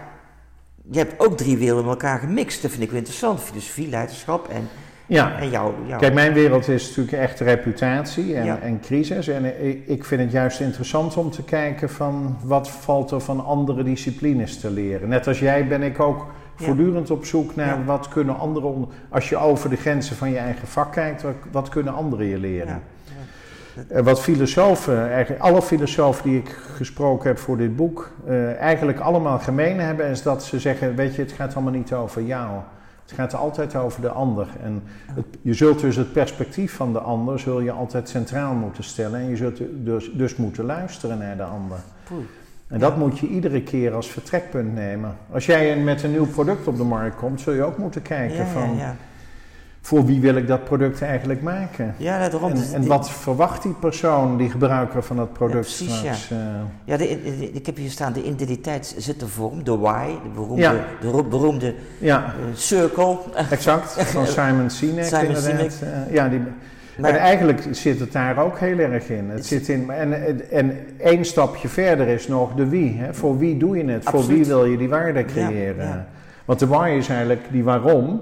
je 0.91 0.99
hebt 0.99 1.21
ook 1.21 1.37
drie 1.37 1.57
werelden 1.57 1.85
met 1.85 1.93
elkaar 1.93 2.19
gemixt. 2.19 2.63
Dat 2.63 2.71
vind 2.71 2.83
ik 2.83 2.89
wel 2.89 2.99
interessant. 2.99 3.41
Filosofie, 3.41 3.89
leiderschap 3.89 4.49
en, 4.49 4.69
ja. 5.07 5.39
en 5.39 5.51
jouw, 5.51 5.75
Kijk, 5.99 6.15
mijn 6.15 6.33
wereld 6.33 6.69
is 6.69 6.89
natuurlijk 6.89 7.17
echt 7.17 7.41
reputatie 7.41 8.37
en, 8.37 8.63
en 8.63 8.81
crisis. 8.81 9.29
En 9.29 9.67
ik, 9.69 9.87
ik 9.87 10.05
vind 10.05 10.21
het 10.21 10.33
juist 10.33 10.61
interessant 10.61 11.17
om 11.17 11.31
te 11.31 11.45
kijken 11.45 11.91
van 11.91 12.37
wat 12.45 12.71
valt 12.71 13.11
er 13.11 13.21
van 13.21 13.45
andere 13.45 13.83
disciplines 13.83 14.61
te 14.61 14.71
leren. 14.71 15.09
Net 15.09 15.27
als 15.27 15.39
jij 15.39 15.67
ben 15.67 15.83
ik 15.83 16.01
ook 16.01 16.27
Voortdurend 16.55 17.11
op 17.11 17.25
zoek 17.25 17.57
naar 17.57 17.85
wat 17.85 18.09
kunnen 18.09 18.39
anderen, 18.39 18.89
als 19.09 19.29
je 19.29 19.37
over 19.37 19.71
de 19.71 19.77
grenzen 19.77 20.17
van 20.17 20.31
je 20.31 20.39
eigen 20.39 20.69
vak 20.69 20.93
kijkt, 20.93 21.25
wat, 21.51 21.69
kunnen 21.69 21.95
anderen 21.95 22.27
je 22.27 22.39
leren. 22.39 22.83
Ja. 23.89 24.03
Wat 24.03 24.21
filosofen, 24.21 25.11
eigenlijk 25.11 25.43
alle 25.43 25.63
filosofen 25.63 26.25
die 26.25 26.39
ik 26.39 26.49
gesproken 26.49 27.29
heb 27.29 27.39
voor 27.39 27.57
dit 27.57 27.77
boek, 27.77 28.11
uh, 28.29 28.55
eigenlijk 28.55 28.99
allemaal 28.99 29.39
gemeen 29.39 29.81
hebben, 29.81 30.07
is 30.07 30.23
dat 30.23 30.45
ze 30.45 30.59
zeggen: 30.59 30.97
Weet 30.97 31.15
je, 31.15 31.23
het 31.23 31.33
gaat 31.33 31.55
allemaal 31.55 31.73
niet 31.73 31.93
over 31.93 32.23
jou. 32.23 32.51
Het 33.03 33.13
gaat 33.13 33.35
altijd 33.35 33.77
over 33.77 34.01
de 34.01 34.09
ander. 34.09 34.49
En 34.63 34.83
het, 35.15 35.25
je 35.43 35.55
zult 35.55 35.81
dus 35.81 35.97
het 35.97 36.13
perspectief 36.13 36.75
van 36.75 36.93
de 36.93 36.99
ander 36.99 37.39
zul 37.39 37.61
je 37.61 37.71
altijd 37.71 38.09
centraal 38.09 38.55
moeten 38.55 38.85
stellen. 38.85 39.21
En 39.21 39.29
je 39.29 39.37
zult 39.37 39.61
dus, 39.71 40.11
dus 40.13 40.37
moeten 40.37 40.65
luisteren 40.65 41.19
naar 41.19 41.37
de 41.37 41.43
ander. 41.43 41.79
En 42.67 42.79
dat 42.79 42.97
moet 42.97 43.19
je 43.19 43.27
iedere 43.27 43.63
keer 43.63 43.95
als 43.95 44.11
vertrekpunt 44.11 44.75
nemen. 44.75 45.17
Als 45.31 45.47
jij 45.47 45.77
met 45.77 46.03
een 46.03 46.11
nieuw 46.11 46.27
product 46.27 46.67
op 46.67 46.77
de 46.77 46.85
markt 46.85 47.17
komt, 47.17 47.41
zul 47.41 47.53
je 47.53 47.63
ook 47.63 47.79
moeten 47.79 48.03
kijken 48.03 48.47
van... 48.47 48.79
Voor 49.85 50.05
wie 50.07 50.21
wil 50.21 50.35
ik 50.35 50.47
dat 50.47 50.65
product 50.65 51.03
eigenlijk 51.03 51.43
maken? 51.43 51.95
Ja, 51.97 52.29
daarom. 52.29 52.53
En, 52.53 52.65
en 52.73 52.87
wat 52.87 53.11
verwacht 53.11 53.63
die 53.63 53.73
persoon, 53.73 54.37
die 54.37 54.51
gebruiker 54.51 55.03
van 55.03 55.17
dat 55.17 55.33
product 55.33 55.79
ja, 55.79 55.85
precies, 55.87 55.99
straks? 55.99 56.29
Ja, 56.29 56.67
ja 56.85 56.97
de, 56.97 57.09
ik 57.53 57.67
heb 57.67 57.77
hier 57.77 57.91
staan, 57.91 58.13
de 58.13 58.23
identiteit 58.23 58.95
zit 58.99 59.21
de 59.21 59.29
vorm, 59.29 59.65
de 59.65 59.79
why, 59.79 60.07
de 60.23 60.29
beroemde, 60.35 60.81
de 61.01 61.23
beroemde 61.29 61.75
ja. 61.99 62.25
Uh, 62.25 62.57
circle. 62.57 63.19
Exact, 63.51 63.93
van 64.13 64.27
Simon 64.27 64.71
Sinek 64.71 65.05
Simon 65.05 65.25
inderdaad. 65.25 65.73
Sinek. 65.73 65.73
Uh, 66.09 66.15
ja, 66.15 66.29
die, 66.29 66.41
maar, 66.99 67.11
en 67.11 67.19
eigenlijk 67.19 67.63
zit 67.71 68.01
het 68.01 68.13
daar 68.13 68.39
ook 68.39 68.59
heel 68.59 68.79
erg 68.79 69.09
in. 69.09 69.31
Het 69.31 69.47
zit 69.47 69.69
in 69.69 69.91
en, 69.91 70.51
en 70.51 70.79
één 70.99 71.25
stapje 71.25 71.69
verder 71.69 72.09
is 72.09 72.29
nog 72.29 72.55
de 72.55 72.69
wie. 72.69 72.97
Hè? 72.99 73.15
Voor 73.15 73.39
wie 73.39 73.57
doe 73.57 73.77
je 73.77 73.85
het? 73.85 74.05
Voor 74.05 74.27
wie 74.27 74.45
wil 74.45 74.65
je 74.65 74.77
die 74.77 74.89
waarde 74.89 75.25
creëren? 75.25 76.07
Want 76.45 76.59
de 76.59 76.67
why 76.67 76.95
is 76.99 77.09
eigenlijk 77.09 77.43
die 77.51 77.65
waarom. 77.65 78.21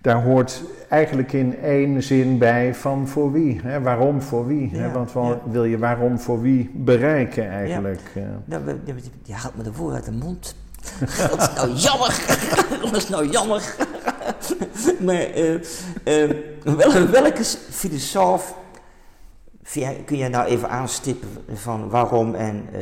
Daar 0.00 0.22
hoort 0.22 0.62
eigenlijk 0.88 1.32
in 1.32 1.58
één 1.62 2.02
zin 2.02 2.38
bij 2.38 2.74
van 2.74 3.08
voor 3.08 3.32
wie. 3.32 3.60
Hè? 3.62 3.80
Waarom 3.80 4.22
voor 4.22 4.46
wie? 4.46 4.70
Hè? 4.72 4.92
Want 4.92 5.12
wat 5.12 5.38
wil 5.50 5.64
je 5.64 5.78
waarom 5.78 6.18
voor 6.18 6.40
wie 6.40 6.70
bereiken 6.74 7.48
eigenlijk? 7.48 8.00
Ja. 8.14 8.42
Nou, 8.44 8.62
je 9.22 9.34
haalt 9.34 9.56
me 9.56 9.62
de 9.62 9.72
woorden 9.72 9.96
uit 9.96 10.04
de 10.04 10.12
mond. 10.12 10.54
dat 11.30 11.40
is 11.40 11.54
nou 11.54 11.72
jammer. 11.72 12.24
dat 12.82 12.96
is 12.96 13.08
nou 13.08 13.28
jammer. 13.28 13.74
maar 15.06 15.38
uh, 15.38 15.54
uh, 16.04 17.10
welke 17.10 17.44
filosoof 17.70 18.56
kun 20.04 20.16
je 20.16 20.28
nou 20.28 20.46
even 20.46 20.70
aanstippen 20.70 21.28
van 21.52 21.88
waarom 21.88 22.34
en, 22.34 22.66
uh, 22.72 22.78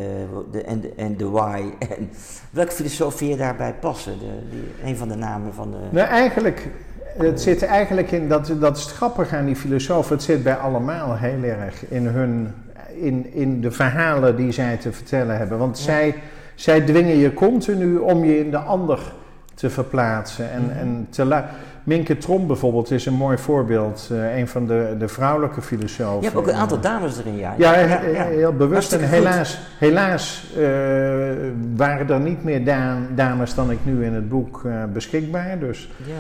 de, 0.51 0.63
en, 0.63 0.81
de, 0.81 0.93
en 0.97 1.17
de 1.17 1.29
why? 1.29 1.71
En 1.79 2.11
welke 2.51 2.73
filosoof 2.73 3.15
vind 3.15 3.31
je 3.31 3.37
daarbij 3.37 3.75
passen? 3.75 4.19
De, 4.19 4.49
die, 4.51 4.65
een 4.85 4.97
van 4.97 5.09
de 5.09 5.15
namen 5.15 5.55
van 5.55 5.71
de... 5.71 5.79
Nou, 5.91 6.09
eigenlijk, 6.09 6.69
het 7.17 7.41
zit 7.41 7.63
eigenlijk 7.63 8.11
in, 8.11 8.29
dat, 8.29 8.53
dat 8.61 8.77
is 8.77 8.83
het 8.83 8.93
grappige 8.93 9.37
aan 9.37 9.45
die 9.45 9.57
filosofen, 9.57 10.15
het 10.15 10.25
zit 10.25 10.43
bij 10.43 10.55
allemaal 10.55 11.17
heel 11.17 11.43
erg 11.43 11.89
in 11.89 12.07
hun, 12.07 12.55
in, 13.01 13.33
in 13.33 13.61
de 13.61 13.71
verhalen 13.71 14.37
die 14.37 14.53
zij 14.53 14.77
te 14.77 14.93
vertellen 14.93 15.37
hebben. 15.37 15.59
Want 15.59 15.79
zij, 15.79 16.15
zij 16.55 16.81
dwingen 16.81 17.17
je 17.17 17.35
continu 17.35 17.97
om 17.97 18.25
je 18.25 18.39
in 18.39 18.51
de 18.51 18.59
ander 18.59 18.99
te 19.55 19.71
verplaatsen 19.71 20.51
en, 20.51 20.63
mhm. 20.63 20.79
en 20.79 21.07
te 21.11 21.25
Minke 21.87 22.19
Trom 22.19 22.47
bijvoorbeeld 22.47 22.91
is 22.91 23.07
een 23.07 23.15
mooi 23.15 23.39
voorbeeld. 23.39 24.09
Uh, 24.13 24.39
een 24.39 24.49
van 24.49 24.67
de, 24.67 24.95
de 24.99 25.09
vrouwelijke 25.09 25.63
filosofen. 25.63 26.21
Je 26.21 26.25
hebt 26.25 26.37
ook 26.37 26.47
een 26.47 26.55
aantal 26.55 26.81
dames 26.81 27.19
erin, 27.19 27.37
ja. 27.37 27.55
Ja, 27.59 27.73
heel 27.73 28.53
bewust. 28.53 28.93
En 28.93 29.09
helaas, 29.09 29.59
helaas 29.79 30.53
uh, 30.57 30.65
waren 31.77 32.09
er 32.09 32.21
niet 32.21 32.45
meer 32.45 32.65
dames 33.15 33.55
dan 33.55 33.71
ik 33.71 33.79
nu 33.83 34.05
in 34.05 34.15
het 34.15 34.29
boek 34.29 34.63
uh, 34.67 34.85
beschikbaar. 34.93 35.59
Dus. 35.59 35.91
Ja. 36.05 36.13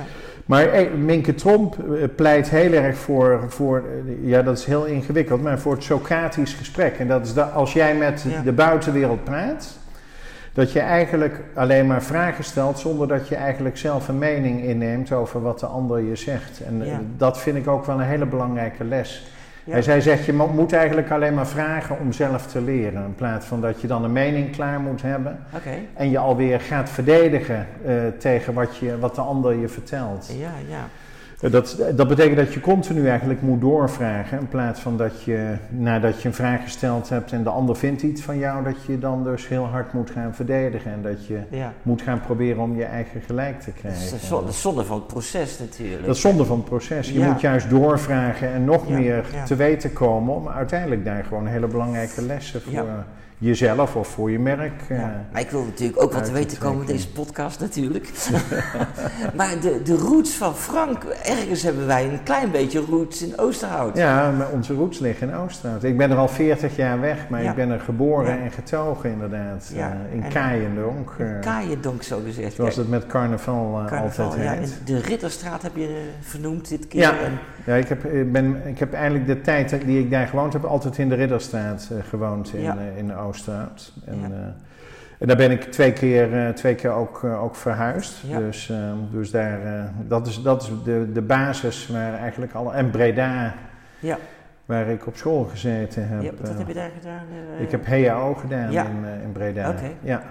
Maar 0.46 0.88
Minke 0.98 1.34
Tromp 1.34 1.76
pleit 2.16 2.50
heel 2.50 2.72
erg 2.72 2.96
voor, 2.96 3.44
voor, 3.48 3.82
ja 4.20 4.42
dat 4.42 4.58
is 4.58 4.64
heel 4.64 4.84
ingewikkeld, 4.84 5.42
maar 5.42 5.58
voor 5.58 5.72
het 5.72 5.82
Socratisch 5.82 6.52
gesprek. 6.52 6.98
En 6.98 7.08
dat 7.08 7.26
is 7.26 7.34
dat 7.34 7.52
als 7.52 7.72
jij 7.72 7.96
met 7.96 8.26
de 8.44 8.52
buitenwereld 8.52 9.24
praat, 9.24 9.78
dat 10.52 10.72
je 10.72 10.80
eigenlijk 10.80 11.40
alleen 11.54 11.86
maar 11.86 12.02
vragen 12.02 12.44
stelt 12.44 12.78
zonder 12.78 13.08
dat 13.08 13.28
je 13.28 13.34
eigenlijk 13.34 13.76
zelf 13.76 14.08
een 14.08 14.18
mening 14.18 14.62
inneemt 14.62 15.12
over 15.12 15.42
wat 15.42 15.60
de 15.60 15.66
ander 15.66 16.00
je 16.00 16.16
zegt. 16.16 16.60
En 16.60 16.82
dat 17.16 17.38
vind 17.38 17.56
ik 17.56 17.68
ook 17.68 17.84
wel 17.84 18.00
een 18.00 18.06
hele 18.06 18.26
belangrijke 18.26 18.84
les. 18.84 19.30
Hij 19.70 19.82
zei, 19.82 20.00
zegt, 20.00 20.24
je 20.24 20.32
moet 20.32 20.72
eigenlijk 20.72 21.10
alleen 21.10 21.34
maar 21.34 21.46
vragen 21.46 21.98
om 21.98 22.12
zelf 22.12 22.46
te 22.46 22.60
leren. 22.60 23.04
In 23.04 23.14
plaats 23.14 23.46
van 23.46 23.60
dat 23.60 23.80
je 23.80 23.86
dan 23.86 24.04
een 24.04 24.12
mening 24.12 24.50
klaar 24.50 24.80
moet 24.80 25.02
hebben. 25.02 25.38
En 25.94 26.10
je 26.10 26.18
alweer 26.18 26.60
gaat 26.60 26.90
verdedigen 26.90 27.66
uh, 27.86 27.92
tegen 28.18 28.54
wat, 28.54 28.76
je, 28.76 28.98
wat 28.98 29.14
de 29.14 29.20
ander 29.20 29.54
je 29.54 29.68
vertelt. 29.68 30.30
Ja, 30.38 30.50
ja. 30.68 30.88
Eh, 31.40 31.50
dat, 31.50 31.76
dat 31.94 32.08
betekent 32.08 32.36
dat 32.36 32.52
je 32.52 32.60
continu 32.60 33.08
eigenlijk 33.08 33.42
moet 33.42 33.60
doorvragen. 33.60 34.38
In 34.38 34.48
plaats 34.48 34.80
van 34.80 34.96
dat 34.96 35.22
je 35.22 35.56
nadat 35.68 36.22
je 36.22 36.28
een 36.28 36.34
vraag 36.34 36.62
gesteld 36.62 37.08
hebt 37.08 37.32
en 37.32 37.42
de 37.42 37.50
ander 37.50 37.76
vindt 37.76 38.02
iets 38.02 38.22
van 38.22 38.38
jou, 38.38 38.64
dat 38.64 38.84
je 38.86 38.98
dan 38.98 39.24
dus 39.24 39.48
heel 39.48 39.64
hard 39.64 39.92
moet 39.92 40.10
gaan 40.10 40.34
verdedigen. 40.34 40.92
En 40.92 41.02
dat 41.02 41.26
je 41.26 41.38
moet 41.82 42.02
gaan 42.02 42.20
proberen 42.20 42.62
om 42.62 42.76
je 42.76 42.84
eigen 42.84 43.20
gelijk 43.20 43.60
te 43.60 43.70
krijgen. 43.70 44.10
Dat 44.30 44.48
is 44.48 44.60
zonde 44.60 44.84
van 44.84 44.96
het 44.96 45.06
proces 45.06 45.58
natuurlijk. 45.58 46.06
Dat 46.06 46.14
is 46.14 46.20
zonde 46.20 46.44
van 46.44 46.56
het 46.56 46.66
proces. 46.66 47.10
Je 47.10 47.20
moet 47.20 47.40
juist 47.40 47.70
doorvragen 47.70 48.52
en 48.52 48.64
nog 48.64 48.88
meer 48.88 49.24
te 49.44 49.54
weten 49.54 49.92
komen 49.92 50.34
om 50.34 50.48
uiteindelijk 50.48 51.04
daar 51.04 51.24
gewoon 51.24 51.46
hele 51.46 51.66
belangrijke 51.66 52.22
lessen 52.22 52.62
voor 52.62 53.04
jezelf 53.38 53.96
of 53.96 54.08
voor 54.08 54.30
je 54.30 54.38
merk. 54.38 54.82
Ja, 54.88 54.94
eh, 54.94 55.32
maar 55.32 55.40
ik 55.40 55.50
wil 55.50 55.64
natuurlijk 55.64 56.02
ook 56.02 56.12
wat 56.12 56.24
te 56.24 56.32
weten 56.32 56.58
komen 56.58 56.80
in 56.80 56.86
deze 56.86 57.10
podcast 57.10 57.60
natuurlijk. 57.60 58.10
maar 59.36 59.60
de, 59.60 59.82
de 59.82 59.96
roots 59.96 60.30
van 60.30 60.54
Frank, 60.54 61.04
ergens 61.04 61.62
hebben 61.62 61.86
wij 61.86 62.04
een 62.04 62.22
klein 62.22 62.50
beetje 62.50 62.80
roots 62.80 63.22
in 63.22 63.38
Oosterhout. 63.38 63.96
Ja, 63.96 64.30
maar 64.30 64.50
onze 64.50 64.74
roots 64.74 64.98
liggen 64.98 65.28
in 65.28 65.34
Oosterhout. 65.34 65.84
Ik 65.84 65.96
ben 65.96 66.10
er 66.10 66.16
al 66.16 66.28
40 66.28 66.76
jaar 66.76 67.00
weg, 67.00 67.28
maar 67.28 67.42
ik 67.42 67.54
ben 67.54 67.70
er 67.70 67.80
geboren 67.80 68.40
en 68.40 68.50
getogen 68.50 69.10
inderdaad. 69.10 69.72
Uh, 69.76 69.86
in 70.12 70.28
Kaaiendonk. 70.28 71.14
Uh, 71.18 71.40
Kaaiendonk 71.40 72.02
zo 72.02 72.20
gezegd. 72.24 72.54
Zoals 72.54 72.76
het 72.76 72.88
met 72.88 73.06
carnaval, 73.06 73.84
carnaval 73.86 74.24
altijd 74.24 74.58
heet. 74.58 74.80
De 74.84 74.98
Ritterstraat 74.98 75.62
heb 75.62 75.76
je 75.76 76.10
vernoemd 76.20 76.68
dit 76.68 76.88
keer. 76.88 77.00
Ja, 77.00 77.14
ja 77.66 77.74
ik, 77.74 77.88
heb, 77.88 78.02
ben, 78.32 78.66
ik 78.66 78.78
heb 78.78 78.92
eigenlijk 78.92 79.26
de 79.26 79.40
tijd 79.40 79.76
die 79.84 80.00
ik 80.00 80.10
daar 80.10 80.26
gewoond 80.26 80.52
heb, 80.52 80.64
altijd 80.64 80.98
in 80.98 81.08
de 81.08 81.14
Ritterstraat 81.14 81.90
gewoond 82.08 82.54
in, 82.54 82.74
in 82.96 83.14
Oosterhout. 83.14 83.25
Oosterhout. 83.26 83.92
En, 84.04 84.20
ja. 84.20 84.28
uh, 84.28 84.34
en 85.18 85.26
daar 85.26 85.36
ben 85.36 85.50
ik 85.50 85.62
twee 85.62 85.92
keer, 85.92 86.32
uh, 86.32 86.48
twee 86.48 86.74
keer 86.74 86.90
ook, 86.90 87.22
uh, 87.22 87.42
ook 87.42 87.56
verhuisd. 87.56 88.20
Ja. 88.26 88.38
Dus, 88.38 88.70
ehm, 88.70 88.96
dus 89.10 89.30
daar, 89.30 89.90
dat 90.08 90.26
is, 90.26 90.42
dat 90.42 90.62
is 90.62 90.70
de, 90.84 91.08
de 91.12 91.22
basis 91.22 91.86
waar 91.86 92.14
eigenlijk 92.14 92.52
alle. 92.52 92.72
En 92.72 92.90
Breda. 92.90 93.54
Ja. 93.98 94.18
Waar 94.64 94.86
ik 94.86 95.06
op 95.06 95.16
school 95.16 95.44
gezeten 95.44 96.08
heb. 96.08 96.22
Ja, 96.22 96.30
wat 96.40 96.58
heb 96.58 96.68
je 96.68 96.74
daar 96.74 96.90
gedaan? 96.98 97.24
ik 97.58 97.70
heb 97.70 97.86
HAO 97.86 98.34
gedaan 98.34 98.72
in, 98.72 99.22
in 99.22 99.32
Breda. 99.32 99.70
Okay. 99.70 99.96
Ja. 100.00 100.22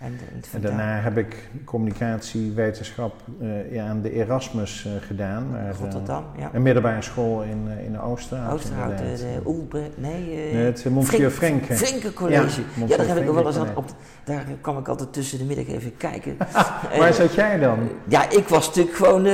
En, 0.00 0.18
en, 0.52 0.60
daarna 0.60 1.00
heb 1.00 1.16
ik 1.18 1.48
communicatiewetenschap 1.64 3.14
uh, 3.40 3.88
aan 3.88 4.02
de 4.02 4.12
Erasmus 4.12 4.86
uh, 4.86 4.92
gedaan. 5.06 5.50
Maar, 5.50 5.74
Rotterdam, 5.80 6.24
ja. 6.36 6.50
Een 6.52 6.62
middelbare 6.62 7.02
school 7.02 7.42
in, 7.42 7.66
uh, 7.68 7.84
in 7.84 8.00
Oosterhout. 8.00 8.52
Oosterhout, 8.52 8.98
de, 8.98 9.04
de 9.04 9.40
Oelbre, 9.46 9.90
nee... 9.94 10.52
nee 10.52 10.64
het 10.64 10.84
Monsieur. 10.90 11.30
Frenke 11.30 12.12
College. 12.12 12.60
Ja, 12.76 12.86
ja 12.86 12.96
daar 12.96 13.06
heb 13.06 13.16
ik 13.16 13.24
wel 13.24 13.46
eens 13.46 13.56
aan 13.56 13.76
op... 13.76 13.84
Daar 14.24 14.44
kwam 14.60 14.78
ik 14.78 14.88
altijd 14.88 15.12
tussen 15.12 15.38
de 15.38 15.44
middag 15.44 15.66
even 15.66 15.96
kijken. 15.96 16.36
Waar 16.98 17.14
zat 17.14 17.34
jij 17.34 17.58
dan? 17.58 17.78
Ja, 18.08 18.30
ik 18.30 18.48
was 18.48 18.66
natuurlijk 18.66 18.96
gewoon... 18.96 19.26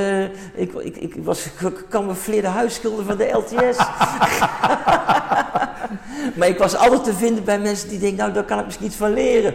ik, 0.54 0.72
ik, 0.72 0.96
ik 0.96 1.14
was 1.24 1.50
gecamoufleerde 1.56 2.48
huisschilder 2.48 3.04
van 3.04 3.16
de 3.16 3.30
LTS. 3.32 3.78
maar 6.36 6.48
ik 6.48 6.58
was 6.58 6.76
altijd 6.76 7.04
te 7.04 7.14
vinden 7.14 7.44
bij 7.44 7.58
mensen 7.58 7.88
die 7.88 7.98
denken, 7.98 8.18
nou 8.18 8.32
daar 8.32 8.44
kan 8.44 8.58
ik 8.58 8.64
misschien 8.64 8.86
iets 8.86 8.96
van 8.96 9.12
leren. 9.12 9.54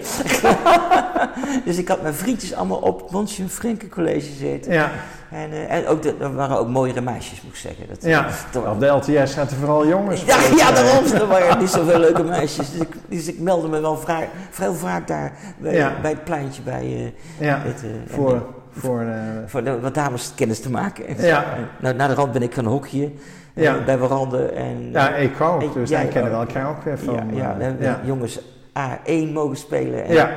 dus 1.65 1.77
ik 1.77 1.87
had 1.87 2.01
mijn 2.01 2.13
vriendjes 2.13 2.53
allemaal 2.53 2.77
op 2.77 3.01
het 3.01 3.11
Monsieur 3.11 3.49
Frenke 3.49 3.89
College 3.89 4.33
zitten. 4.39 4.73
Ja. 4.73 4.91
En, 5.31 5.51
uh, 5.51 5.71
en 5.71 5.87
ook 5.87 6.01
de, 6.01 6.15
er 6.19 6.35
waren 6.35 6.57
ook 6.57 6.67
mooiere 6.67 7.01
meisjes, 7.01 7.41
moet 7.41 7.51
ik 7.51 7.59
zeggen. 7.59 7.85
Dat, 7.87 7.97
ja, 8.01 8.27
op 8.71 8.79
de 8.79 8.87
LTS 8.87 9.33
zaten 9.33 9.57
vooral 9.57 9.87
jongens. 9.87 10.23
Ja, 10.23 10.37
ja 10.55 10.71
daarom. 10.71 11.05
Er 11.05 11.27
waren 11.27 11.59
niet 11.61 11.69
zoveel 11.69 11.99
leuke 11.99 12.23
meisjes. 12.23 12.71
Dus 12.71 12.81
ik, 12.81 12.95
dus 13.07 13.27
ik 13.27 13.39
meldde 13.39 13.67
me 13.67 13.79
wel 13.79 13.97
vrij, 13.97 14.29
veel 14.49 14.73
vaak 14.73 15.07
daar 15.07 15.33
bij, 15.57 15.91
bij 16.01 16.11
het 16.11 16.23
pleintje 16.23 16.61
bij... 16.61 16.85
Uh, 16.85 17.47
ja, 17.47 17.61
het, 17.63 17.83
uh, 17.83 17.89
voor... 18.15 18.45
voor, 18.77 19.05
voor 19.45 19.63
de, 19.63 19.79
wat 19.79 19.93
dames 19.93 20.31
kennis 20.35 20.61
te 20.61 20.69
maken. 20.69 21.23
Ja. 21.25 21.45
Nou, 21.79 21.95
na 21.95 22.07
de 22.07 22.13
rand 22.13 22.31
ben 22.31 22.41
ik 22.41 22.53
gaan 22.53 22.65
hokje 22.65 23.11
ja. 23.55 23.83
bij 23.83 23.97
Warande. 23.97 24.45
En, 24.45 24.91
ja, 24.91 25.15
ik 25.15 25.41
ook. 25.41 25.73
Dus 25.73 25.89
wij 25.89 26.07
kennen 26.07 26.31
we 26.31 26.37
elkaar 26.37 26.69
ook 26.69 26.83
weer 26.83 26.99
van. 26.99 27.35
Ja, 27.35 27.55
ja, 27.59 27.77
we 27.77 27.95
jongens 28.03 28.39
A1 28.69 29.31
mogen 29.33 29.57
spelen. 29.57 30.05
En, 30.05 30.13
ja. 30.13 30.29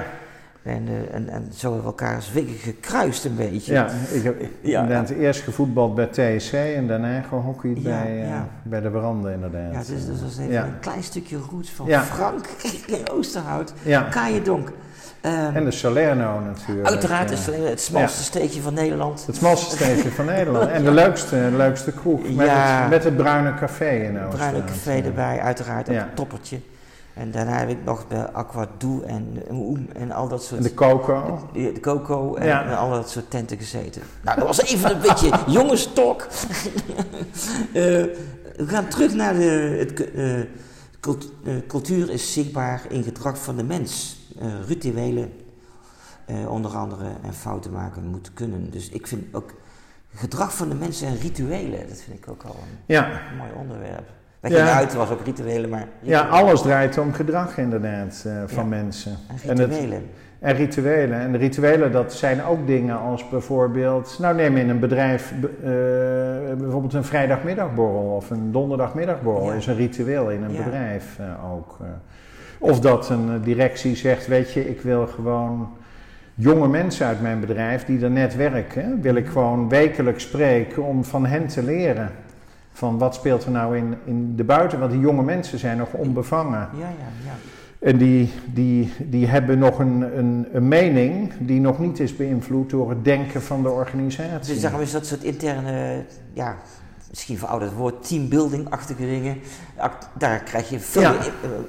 En, 0.65 0.89
en, 1.13 1.29
en 1.29 1.49
zo 1.55 1.73
hebben 1.73 1.81
we 1.81 1.87
elkaar 1.87 2.15
als 2.15 2.33
wiggen 2.33 2.57
gekruist 2.57 3.25
een 3.25 3.37
beetje. 3.37 3.73
Ja, 3.73 3.89
ik 4.13 4.23
heb 4.23 4.37
ja. 4.61 4.83
inderdaad 4.83 5.11
eerst 5.11 5.43
gevoetbald 5.43 5.95
bij 5.95 6.07
TSC 6.07 6.53
en 6.53 6.87
daarna 6.87 7.21
gehockeyd 7.21 7.83
ja, 7.83 8.03
bij, 8.03 8.27
uh, 8.27 8.41
bij 8.63 8.81
de 8.81 8.91
Warande 8.91 9.33
inderdaad. 9.33 9.73
Ja, 9.73 9.79
dus, 9.79 10.07
dus 10.07 10.21
dat 10.21 10.31
is 10.31 10.39
even 10.39 10.65
een 10.65 10.79
klein 10.81 11.03
stukje 11.03 11.39
roots 11.51 11.71
van 11.71 11.89
Frank 11.89 12.47
in 12.87 13.11
Oosterhout, 13.15 13.75
ja. 13.83 14.03
Kaaiendonk. 14.03 14.73
Um, 15.27 15.57
en 15.57 15.65
de 15.65 15.71
Salerno 15.71 16.41
natuurlijk. 16.41 16.89
Uiteraard, 16.89 17.31
is 17.31 17.47
het, 17.47 17.69
het 17.69 17.81
smalste 17.81 18.19
ja. 18.19 18.25
steekje 18.25 18.61
van 18.61 18.75
Nederland. 18.75 19.27
Het 19.27 19.37
smalste 19.37 19.77
steekje 19.77 20.11
van 20.11 20.25
Nederland. 20.25 20.71
En 20.71 20.85
de 20.85 20.91
leukste, 21.03 21.37
leukste 21.37 21.93
kroeg. 21.93 22.23
Met, 22.23 22.47
ja. 22.47 22.81
het, 22.81 22.91
met 22.91 23.05
het 23.05 23.17
bruine 23.17 23.55
café 23.55 23.91
in. 23.91 24.17
Het 24.17 24.29
bruine 24.29 24.65
café 24.65 25.03
erbij, 25.05 25.41
uiteraard. 25.41 25.89
Ook 25.89 25.95
een 25.95 26.15
toppertje. 26.15 26.61
En 27.15 27.31
daarna 27.31 27.59
heb 27.59 27.69
ik 27.69 27.85
nog 27.85 28.05
de 28.09 28.33
Aquadoe 28.33 29.05
en 29.05 29.43
Oem 29.51 29.89
en 29.93 30.13
al 30.13 30.29
dat 30.29 30.45
soort... 30.45 30.63
De 30.63 30.75
Coco. 30.75 31.49
De, 31.53 31.73
de 31.73 31.81
Coco 31.81 32.35
en, 32.35 32.67
en, 32.67 32.79
al 32.79 32.91
dat 32.91 33.11
soort 33.11 33.31
tenten 33.31 33.59
gezeten. 33.59 34.03
Nou, 34.21 34.39
dat 34.39 34.47
was 34.47 34.63
even 34.63 34.91
een 34.91 35.01
beetje 35.01 35.31
jongenstok. 35.59 36.23
uh, 36.23 36.29
we 38.57 38.67
gaan 38.67 38.89
terug 38.89 39.15
naar 39.15 39.35
de... 39.35 39.77
Het, 39.79 40.09
uh, 40.15 40.41
cultuur 41.69 42.11
is 42.11 42.33
zichtbaar 42.33 42.83
in 42.89 43.03
gedrag 43.03 43.39
van 43.39 43.57
de 43.57 43.65
mens. 43.65 44.24
Uh, 44.43 44.67
rituelen, 44.67 45.33
onder 46.49 46.77
andere, 46.77 47.05
en 47.23 47.35
fouten 47.35 47.73
maken 47.73 48.07
moet 48.07 48.31
kunnen. 48.35 48.71
Dus 48.71 48.89
ik 48.89 49.07
vind 49.07 49.35
ook 49.35 49.55
gedrag 50.15 50.57
van 50.57 50.69
de 50.69 50.75
mensen 50.75 51.09
en 51.09 51.17
rituelen, 51.17 51.89
dat 51.89 52.03
vind 52.03 52.19
ik 52.19 52.29
ook 52.29 52.43
al 52.43 52.57
een 52.63 52.79
ja. 52.87 53.21
mooi 53.39 53.51
onderwerp. 53.59 54.09
Dat 54.41 54.53
ja. 54.53 54.77
uit 54.77 54.95
was 54.95 55.11
ook 55.11 55.25
rituelen, 55.25 55.71
maar... 55.71 55.89
Ja, 56.01 56.21
alles 56.21 56.63
draait 56.63 56.99
om 56.99 57.13
gedrag 57.13 57.59
inderdaad 57.59 58.25
uh, 58.27 58.43
van 58.47 58.69
mensen. 58.69 59.17
En 59.29 59.57
rituelen. 59.57 59.97
En, 59.97 60.09
en, 60.39 60.55
rituelen. 60.55 61.21
En 61.21 61.33
de 61.33 61.39
rituelen, 61.39 61.93
dat 61.93 62.13
zijn 62.13 62.45
ook 62.45 62.67
dingen 62.67 62.99
als 62.99 63.29
bijvoorbeeld... 63.29 64.17
Nou, 64.21 64.35
neem 64.35 64.57
in 64.57 64.69
een 64.69 64.79
bedrijf 64.79 65.33
uh, 65.33 65.69
bijvoorbeeld 66.59 66.95
een 66.95 67.05
vrijdagmiddagborrel 67.05 68.17
of 68.17 68.31
een 68.31 68.53
donderdagmiddagborrel. 68.53 69.53
is 69.53 69.67
een 69.67 69.77
ritueel 69.77 70.31
in 70.31 70.43
een 70.43 70.57
bedrijf 70.57 71.19
uh, 71.21 71.53
ook. 71.53 71.79
Of 72.59 72.81
dat 72.81 73.09
een 73.09 73.43
directie 73.43 73.97
zegt, 73.97 74.27
weet 74.27 74.53
je, 74.53 74.69
ik 74.69 74.81
wil 74.81 75.07
gewoon 75.07 75.69
jonge 76.35 76.69
mensen 76.69 77.07
uit 77.07 77.21
mijn 77.21 77.41
bedrijf 77.41 77.85
die 77.85 78.01
er 78.01 78.11
net 78.11 78.37
werken, 78.37 79.01
wil 79.01 79.15
ik 79.15 79.27
gewoon 79.27 79.69
wekelijks 79.69 80.23
spreken 80.23 80.83
om 80.83 81.05
van 81.05 81.27
hen 81.27 81.47
te 81.47 81.63
leren 81.63 82.11
van 82.75 82.99
wat 82.99 83.15
speelt 83.15 83.45
er 83.45 83.51
nou 83.51 83.77
in, 83.77 83.95
in 84.05 84.37
de 84.37 84.45
buiten, 84.45 84.79
want 84.79 84.91
die 84.91 85.01
jonge 85.01 85.23
mensen 85.23 85.59
zijn 85.59 85.77
nog 85.77 85.93
onbevangen. 85.93 86.69
Ja, 86.73 86.79
ja, 86.79 87.09
ja. 87.25 87.33
En 87.79 87.97
die, 87.97 88.33
die, 88.47 88.93
die 88.99 89.27
hebben 89.27 89.59
nog 89.59 89.79
een, 89.79 90.19
een, 90.19 90.47
een 90.53 90.69
mening 90.69 91.33
die 91.39 91.61
nog 91.61 91.79
niet 91.79 92.01
is 92.01 92.17
beïnvloed 92.17 92.71
door 92.71 92.91
het 92.91 93.05
denken 93.05 93.43
van 93.43 93.63
de 93.63 93.69
organisatie. 93.69 94.53
Dus 94.53 94.63
daarom 94.63 94.81
is 94.81 94.91
dat 94.91 95.07
soort 95.07 95.23
interne, 95.23 96.05
ja, 96.33 96.57
misschien 97.15 97.39
verouderd 97.39 97.73
woord, 97.73 98.09
teambuilding-achtige 98.09 99.03
dingen. 99.03 99.41
Daar 100.13 100.43
krijg 100.43 100.71
je 100.71 100.81
veel 100.81 101.03
ja. 101.03 101.19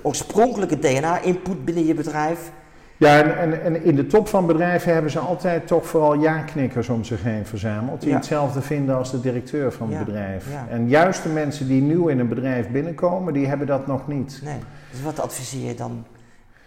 oorspronkelijke 0.01 0.79
DNA-input 0.79 1.65
binnen 1.65 1.85
je 1.85 1.93
bedrijf. 1.93 2.51
Ja, 2.97 3.21
en, 3.21 3.37
en, 3.37 3.61
en, 3.63 3.83
in 3.83 3.95
de 3.95 4.07
top 4.07 4.27
van 4.27 4.45
bedrijven 4.45 4.93
hebben 4.93 5.11
ze 5.11 5.19
altijd 5.19 5.67
toch 5.67 5.85
vooral 5.87 6.13
ja-knikkers 6.13 6.89
om 6.89 7.03
zich 7.03 7.23
heen 7.23 7.45
verzameld. 7.45 8.01
Die 8.01 8.13
hetzelfde 8.13 8.61
vinden 8.61 8.95
als 8.95 9.11
de 9.11 9.19
directeur 9.19 9.71
van 9.71 9.93
het 9.93 10.05
bedrijf. 10.05 10.45
En 10.69 10.89
juist 10.89 11.23
de 11.23 11.29
mensen 11.29 11.67
die 11.67 11.81
nieuw 11.81 12.07
in 12.07 12.19
een 12.19 12.29
bedrijf 12.29 12.69
binnenkomen, 12.69 13.33
die 13.33 13.47
hebben 13.47 13.67
dat 13.67 13.87
nog 13.87 14.07
niet. 14.07 14.39
Nee. 14.43 14.59
Dus 14.91 15.01
wat 15.01 15.19
adviseer 15.19 15.67
je 15.67 15.75
dan 15.75 16.05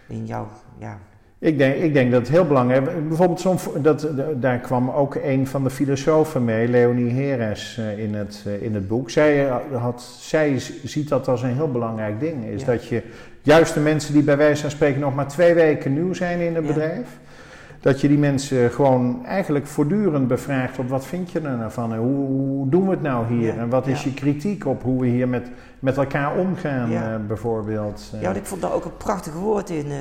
in 0.06 0.26
jouw 0.26 0.48
ja, 0.78 0.98
Ik 1.40 1.58
denk, 1.58 1.74
ik 1.74 1.92
denk 1.92 2.10
dat 2.10 2.20
het 2.20 2.30
heel 2.30 2.46
belangrijk 2.46 2.86
is. 2.86 2.92
Bijvoorbeeld, 3.08 3.40
zo'n, 3.40 3.58
dat, 3.82 4.08
daar 4.36 4.58
kwam 4.58 4.90
ook 4.90 5.14
een 5.14 5.46
van 5.46 5.62
de 5.62 5.70
filosofen 5.70 6.44
mee, 6.44 6.68
Leonie 6.68 7.10
Heres, 7.10 7.78
eh, 7.78 7.98
in 7.98 8.14
het, 8.14 8.44
eh, 8.46 8.62
in 8.62 8.74
het 8.74 8.88
boek. 8.88 9.10
Zij, 9.10 9.48
had, 9.72 10.02
zij 10.18 10.58
ziet 10.84 11.08
dat 11.08 11.28
als 11.28 11.42
een 11.42 11.54
heel 11.54 11.70
belangrijk 11.70 12.20
ding. 12.20 12.44
Is 12.44 12.64
dat 12.64 12.86
je 12.86 13.02
juist 13.42 13.74
de 13.74 13.80
mensen 13.80 14.12
die 14.12 14.22
bij 14.22 14.36
wijze 14.36 14.60
van 14.60 14.70
spreken 14.70 15.00
nog 15.00 15.14
maar 15.14 15.28
twee 15.28 15.54
weken 15.54 15.94
nieuw 15.94 16.12
zijn 16.12 16.40
in 16.40 16.56
een 16.56 16.66
bedrijf 16.66 17.08
dat 17.80 18.00
je 18.00 18.08
die 18.08 18.18
mensen 18.18 18.70
gewoon 18.70 19.26
eigenlijk 19.26 19.66
voortdurend 19.66 20.28
bevraagt 20.28 20.78
op 20.78 20.88
wat 20.88 21.06
vind 21.06 21.30
je 21.30 21.40
er 21.40 21.56
nou 21.56 21.70
van 21.70 21.92
en 21.92 21.98
hoe, 21.98 22.26
hoe 22.26 22.68
doen 22.68 22.84
we 22.84 22.90
het 22.90 23.02
nou 23.02 23.26
hier 23.26 23.58
en 23.58 23.68
wat 23.68 23.86
is 23.86 24.04
je 24.04 24.14
kritiek 24.14 24.66
op 24.66 24.82
hoe 24.82 25.00
we 25.00 25.06
hier 25.06 25.28
met, 25.28 25.50
met 25.78 25.96
elkaar 25.96 26.36
omgaan 26.36 26.92
uh, 26.92 27.14
bijvoorbeeld. 27.26 28.12
Ja, 28.20 28.32
ik 28.32 28.46
vond 28.46 28.62
daar 28.62 28.72
ook 28.72 28.84
een 28.84 28.96
prachtig 28.96 29.32
woord 29.34 29.70
in. 29.70 29.86
Uh, 29.86 29.94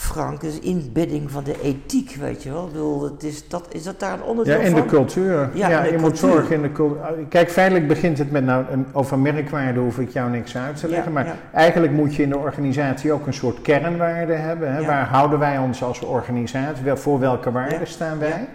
Frank, 0.00 0.40
dus 0.40 0.58
inbedding 0.58 1.30
van 1.30 1.44
de 1.44 1.60
ethiek, 1.62 2.16
weet 2.20 2.42
je 2.42 2.52
wel. 2.52 2.66
Ik 2.66 2.72
bedoel, 2.72 3.02
het 3.02 3.22
is, 3.22 3.48
dat, 3.48 3.68
is 3.72 3.82
dat 3.82 4.00
daar 4.00 4.12
een 4.12 4.22
onderdeel 4.22 4.54
van? 4.54 4.62
Ja, 4.62 4.68
in 4.68 4.74
de 4.74 4.84
cultuur. 4.84 5.50
Ja, 5.54 5.84
je 5.84 5.98
moet 5.98 6.18
zorgen 6.18 6.54
in 6.54 6.62
de 6.62 6.72
cultuur. 6.72 7.00
Kijk, 7.28 7.50
feitelijk 7.50 7.88
begint 7.88 8.18
het 8.18 8.30
met, 8.30 8.44
nou, 8.44 8.64
over 8.92 9.18
merkwaarden 9.18 9.82
hoef 9.82 9.98
ik 9.98 10.10
jou 10.10 10.30
niks 10.30 10.56
uit 10.56 10.76
te 10.76 10.88
leggen. 10.88 11.12
maar 11.12 11.36
eigenlijk 11.52 11.92
moet 11.92 12.14
je 12.14 12.22
in 12.22 12.28
de 12.28 12.38
organisatie 12.38 13.12
ook 13.12 13.26
een 13.26 13.34
soort 13.34 13.62
kernwaarde 13.62 14.32
hebben. 14.32 14.74
Hè? 14.74 14.84
Waar 14.84 15.06
houden 15.06 15.38
wij 15.38 15.58
ons 15.58 15.82
als 15.82 16.00
organisatie? 16.00 16.94
Voor 16.94 17.18
welke 17.18 17.52
waarden 17.52 17.86
staan 17.86 18.18
wij? 18.18 18.48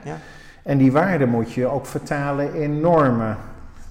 En 0.64 0.78
die 0.78 0.92
waarden 0.92 1.30
moet 1.30 1.54
je 1.54 1.68
ook 1.68 1.86
vertalen 1.86 2.54
in 2.54 2.80
normen. 2.80 3.38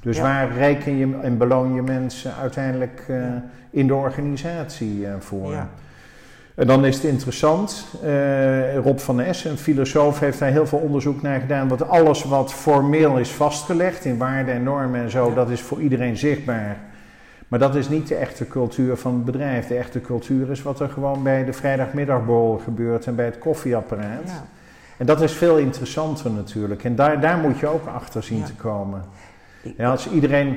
Dus 0.00 0.18
waar 0.18 0.52
reken 0.52 0.96
je 0.96 1.18
en 1.22 1.38
beloon 1.38 1.74
je 1.74 1.82
mensen 1.82 2.34
uiteindelijk 2.40 3.04
uh, 3.10 3.16
in 3.70 3.86
de 3.86 3.94
organisatie 3.94 5.00
uh, 5.00 5.08
voor? 5.18 5.66
En 6.54 6.66
dan 6.66 6.84
is 6.84 6.94
het 6.94 7.04
interessant, 7.04 7.86
uh, 8.04 8.76
Rob 8.76 8.98
van 8.98 9.20
Essen, 9.20 9.50
een 9.50 9.58
filosoof, 9.58 10.20
heeft 10.20 10.38
daar 10.38 10.50
heel 10.50 10.66
veel 10.66 10.78
onderzoek 10.78 11.22
naar 11.22 11.40
gedaan. 11.40 11.68
Want 11.68 11.88
alles 11.88 12.24
wat 12.24 12.52
formeel 12.52 13.18
is 13.18 13.30
vastgelegd 13.30 14.04
in 14.04 14.18
waarden 14.18 14.54
en 14.54 14.62
normen 14.62 15.00
en 15.00 15.10
zo, 15.10 15.34
dat 15.34 15.50
is 15.50 15.60
voor 15.60 15.80
iedereen 15.80 16.16
zichtbaar. 16.16 16.76
Maar 17.48 17.58
dat 17.58 17.74
is 17.74 17.88
niet 17.88 18.08
de 18.08 18.14
echte 18.14 18.46
cultuur 18.46 18.96
van 18.96 19.14
het 19.14 19.24
bedrijf. 19.24 19.66
De 19.66 19.76
echte 19.76 20.00
cultuur 20.00 20.50
is 20.50 20.62
wat 20.62 20.80
er 20.80 20.88
gewoon 20.88 21.22
bij 21.22 21.44
de 21.44 21.52
vrijdagmiddagbol 21.52 22.60
gebeurt 22.64 23.06
en 23.06 23.14
bij 23.14 23.24
het 23.24 23.38
koffieapparaat. 23.38 24.26
Ja. 24.26 24.44
En 24.96 25.06
dat 25.06 25.20
is 25.20 25.32
veel 25.32 25.58
interessanter 25.58 26.30
natuurlijk. 26.30 26.84
En 26.84 26.94
daar, 26.94 27.20
daar 27.20 27.38
moet 27.38 27.58
je 27.58 27.66
ook 27.66 27.86
achter 27.86 28.22
zien 28.22 28.44
te 28.44 28.54
komen. 28.54 29.02
Ja, 29.76 29.90
als 29.90 30.10
iedereen 30.10 30.56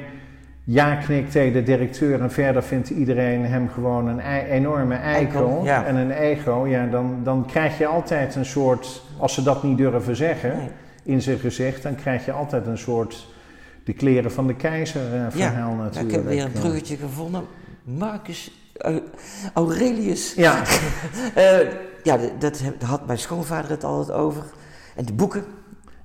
ja 0.70 0.96
knikt 0.96 1.32
tegen 1.32 1.54
de 1.54 1.64
directeur 1.64 2.22
en 2.22 2.32
verder 2.32 2.64
vindt 2.64 2.90
iedereen 2.90 3.46
hem 3.46 3.70
gewoon 3.70 4.08
een 4.08 4.20
enorme 4.50 4.96
eikel 4.96 5.68
en 5.68 5.96
een 5.96 6.12
ego, 6.12 6.68
ja, 6.68 6.86
dan, 6.86 7.20
dan 7.24 7.46
krijg 7.46 7.78
je 7.78 7.86
altijd 7.86 8.36
een 8.36 8.46
soort, 8.46 9.04
als 9.18 9.34
ze 9.34 9.44
dat 9.44 9.64
niet 9.64 9.78
durven 9.78 10.16
zeggen 10.16 10.72
in 11.04 11.22
zijn 11.22 11.40
gezicht, 11.40 11.84
dan 11.84 11.96
krijg 11.96 12.26
je 12.26 12.32
altijd 12.32 12.68
een 12.68 12.78
soort 12.78 13.28
de 13.84 13.94
kleren 13.94 14.32
van 14.32 14.48
de 14.48 14.56
keizer 14.56 15.16
uh, 15.16 15.26
verhaal 15.30 15.72
ja, 15.72 15.76
natuurlijk. 15.76 16.10
ik 16.10 16.16
heb 16.16 16.26
weer 16.26 16.44
een 16.44 16.52
bruggetje 16.52 16.98
gevonden. 16.98 17.44
Marcus 17.84 18.52
Aurelius. 19.54 20.34
Ja. 20.34 20.62
uh, 21.38 21.60
ja, 22.04 22.18
dat 22.40 22.62
had 22.84 23.06
mijn 23.06 23.20
schoonvader 23.20 23.72
het 23.72 23.84
altijd 23.84 24.18
over. 24.18 24.44
En 24.96 25.06
de 25.06 25.14
boeken, 25.14 25.46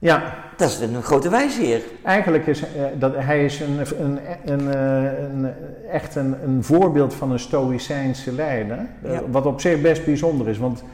ja. 0.03 0.35
Dat 0.57 0.71
is 0.71 0.81
een 0.81 1.03
grote 1.03 1.29
wijsheer. 1.29 1.81
Eigenlijk 2.03 2.47
is 2.47 2.61
uh, 2.63 2.67
dat, 2.99 3.15
hij 3.17 3.45
is 3.45 3.61
een, 3.61 3.79
een, 3.99 4.19
een, 4.45 4.75
eh, 4.75 5.23
een 5.23 5.53
echt 5.91 6.15
een, 6.15 6.37
een, 6.45 6.65
voorbeeld 6.65 7.15
van 7.15 7.31
een 7.31 7.39
stoïcijnse 7.39 8.33
leider. 8.33 8.79
Eh, 9.03 9.19
wat 9.31 9.47
op 9.47 9.61
zich 9.61 9.81
best 9.81 10.05
bijzonder 10.05 10.49
is. 10.49 10.59
Want 10.59 10.85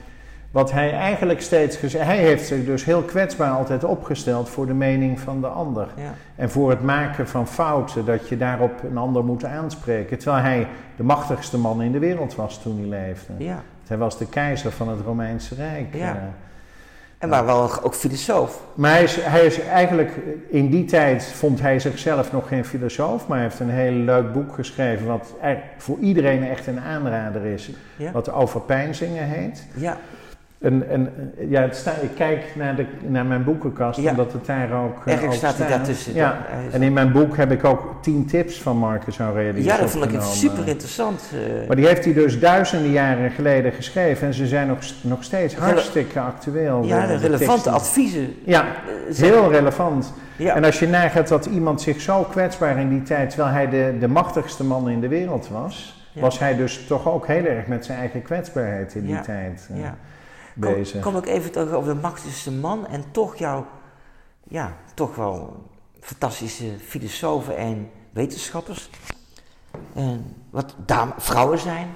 wat 0.51 0.73
hij 0.73 0.93
eigenlijk 0.93 1.41
steeds 1.41 1.77
gezegd... 1.77 2.05
Hij 2.05 2.19
heeft 2.19 2.47
zich 2.47 2.65
dus 2.65 2.85
heel 2.85 3.03
kwetsbaar 3.03 3.51
altijd 3.51 3.85
opgesteld 3.85 4.49
voor 4.49 4.67
de 4.67 4.75
mening 4.75 5.21
van 5.21 5.41
de 5.41 5.47
ander. 5.47 5.89
Ja. 5.97 6.15
En 6.37 6.51
voor 6.51 6.71
het 6.71 6.83
maken 6.83 7.29
van 7.29 7.47
fouten, 7.47 8.05
dat 8.05 8.29
je 8.29 8.37
daarop 8.37 8.83
een 8.91 8.99
ander 8.99 9.25
moet 9.25 9.45
aanspreken. 9.45 10.19
Terwijl 10.19 10.43
hij 10.43 10.67
de 10.97 11.03
machtigste 11.03 11.59
man 11.59 11.83
in 11.83 11.93
de 11.93 11.99
wereld 11.99 12.35
was 12.35 12.63
toen 12.63 12.79
hij 12.79 12.89
leefde. 12.89 13.33
Ja. 13.39 13.63
Hij 13.87 13.99
was 13.99 14.19
de 14.19 14.27
keizer 14.27 14.73
van 14.73 14.89
het 14.89 15.01
Romeinse 15.01 15.55
Rijk. 15.55 15.95
Ja. 15.95 16.33
En 17.19 17.29
maar 17.29 17.47
wel 17.47 17.83
ook 17.83 17.95
filosoof. 17.95 18.63
Maar 18.75 18.91
hij 18.91 19.03
is, 19.03 19.17
hij 19.17 19.47
is 19.47 19.61
eigenlijk, 19.61 20.13
in 20.49 20.71
die 20.71 20.85
tijd 20.85 21.25
vond 21.25 21.61
hij 21.61 21.79
zichzelf 21.79 22.33
nog 22.33 22.49
geen 22.49 22.65
filosoof, 22.65 23.27
maar 23.27 23.39
hij 23.39 23.47
heeft 23.47 23.61
een 23.61 23.71
heel 23.71 23.93
leuk 23.93 24.33
boek 24.33 24.55
geschreven 24.55 25.07
wat 25.07 25.35
voor 25.77 25.99
iedereen 25.99 26.49
echt 26.49 26.67
een 26.67 26.81
aanrader 26.81 27.45
is. 27.45 27.71
Wat 28.13 28.33
Over 28.33 28.61
Pijnzingen 28.61 29.25
heet. 29.25 29.67
Ja. 29.75 29.99
En, 30.59 30.89
en 30.91 31.33
ja, 31.49 31.61
het 31.61 31.77
sta, 31.77 31.93
ik 32.01 32.11
kijk 32.15 32.45
naar, 32.55 32.77
de, 32.77 32.87
naar 33.07 33.27
mijn 33.27 33.45
boekenkast, 33.45 33.99
omdat 33.99 34.33
het 34.33 34.47
daar 34.47 34.73
ook. 34.85 35.07
Uh, 35.07 35.15
Ergens 35.15 35.37
staat 35.37 35.59
hij 35.59 35.69
daartussen. 35.69 36.15
Ja. 36.15 36.47
En 36.73 36.83
in 36.83 36.93
mijn 36.93 37.13
boek 37.13 37.37
heb 37.37 37.51
ik 37.51 37.65
ook 37.65 37.95
tien 38.03 38.27
tips 38.27 38.63
van 38.63 38.77
Marcus 38.77 39.19
Aurelius. 39.19 39.65
Ja, 39.65 39.77
dat 39.77 39.91
vond 39.91 40.13
ik 40.13 40.21
super 40.21 40.69
interessant. 40.69 41.23
Uh. 41.35 41.67
Maar 41.67 41.77
die 41.77 41.87
heeft 41.87 42.05
hij 42.05 42.15
dus 42.15 42.41
duizenden 42.41 42.91
jaren 42.91 43.31
geleden 43.31 43.73
geschreven 43.73 44.27
en 44.27 44.35
ze 44.35 44.47
zijn 44.47 44.67
nog, 44.67 44.79
nog 45.01 45.25
steeds 45.25 45.55
hartstikke 45.55 46.21
actueel. 46.21 46.85
Ja, 46.85 47.07
de, 47.07 47.17
relevante 47.17 47.71
adviezen. 47.71 48.35
Ja, 48.45 48.65
heel 49.15 49.51
relevant. 49.51 50.13
Ja. 50.37 50.55
En 50.55 50.65
als 50.65 50.79
je 50.79 50.89
nagaat 50.89 51.29
dat 51.29 51.47
iemand 51.47 51.81
zich 51.81 52.01
zo 52.01 52.23
kwetsbaar 52.23 52.79
in 52.79 52.89
die 52.89 53.03
tijd, 53.03 53.31
terwijl 53.31 53.53
hij 53.53 53.69
de, 53.69 53.97
de 54.01 54.09
machtigste 54.09 54.65
man 54.65 54.89
in 54.89 55.01
de 55.01 55.09
wereld 55.09 55.49
was, 55.49 56.07
was 56.13 56.39
hij 56.39 56.57
dus 56.57 56.87
toch 56.87 57.09
ook 57.09 57.27
heel 57.27 57.45
erg 57.45 57.67
met 57.67 57.85
zijn 57.85 57.99
eigen 57.99 58.23
kwetsbaarheid 58.23 58.95
in 58.95 59.07
die 59.07 59.21
tijd. 59.21 59.69
Ja 59.75 59.97
bezig. 60.61 61.03
Kom, 61.03 61.13
kom 61.13 61.23
ik 61.23 61.29
even 61.29 61.51
terug 61.51 61.73
over 61.73 61.95
de 61.95 62.01
machtigste 62.01 62.53
man 62.53 62.87
en 62.87 63.05
toch 63.11 63.37
jouw, 63.37 63.67
ja, 64.49 64.77
toch 64.95 65.15
wel 65.15 65.67
fantastische 66.01 66.65
filosofen 66.87 67.57
en 67.57 67.91
wetenschappers. 68.11 68.91
En 69.95 70.37
wat 70.51 70.75
dame, 70.87 71.13
vrouwen 71.17 71.59
zijn. 71.59 71.87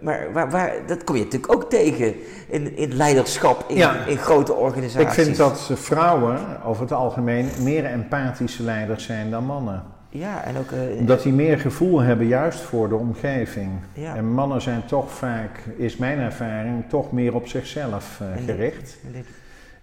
Maar, 0.00 0.32
waar, 0.32 0.50
waar, 0.50 0.86
dat 0.86 1.04
kom 1.04 1.16
je 1.16 1.24
natuurlijk 1.24 1.52
ook 1.52 1.70
tegen 1.70 2.14
in, 2.48 2.76
in 2.76 2.94
leiderschap 2.94 3.64
in, 3.68 4.06
in 4.06 4.16
grote 4.16 4.52
organisaties. 4.52 5.08
Ik 5.08 5.24
vind 5.24 5.36
dat 5.36 5.70
vrouwen 5.74 6.62
over 6.62 6.82
het 6.82 6.92
algemeen 6.92 7.48
meer 7.58 7.84
empathische 7.84 8.62
leiders 8.62 9.04
zijn 9.04 9.30
dan 9.30 9.44
mannen. 9.44 9.84
Ja, 10.10 10.44
en 10.44 10.56
ook... 10.56 10.70
Uh, 10.70 10.98
Omdat 10.98 11.22
die 11.22 11.32
meer 11.32 11.58
gevoel 11.58 12.00
hebben 12.00 12.26
juist 12.26 12.60
voor 12.60 12.88
de 12.88 12.94
omgeving. 12.94 13.70
En 13.94 14.32
mannen 14.32 14.62
zijn 14.62 14.86
toch 14.86 15.10
vaak, 15.10 15.60
is 15.76 15.96
mijn 15.96 16.18
ervaring, 16.18 16.84
toch 16.88 17.12
meer 17.12 17.34
op 17.34 17.46
zichzelf 17.46 18.20
uh, 18.22 18.44
gericht. 18.44 18.98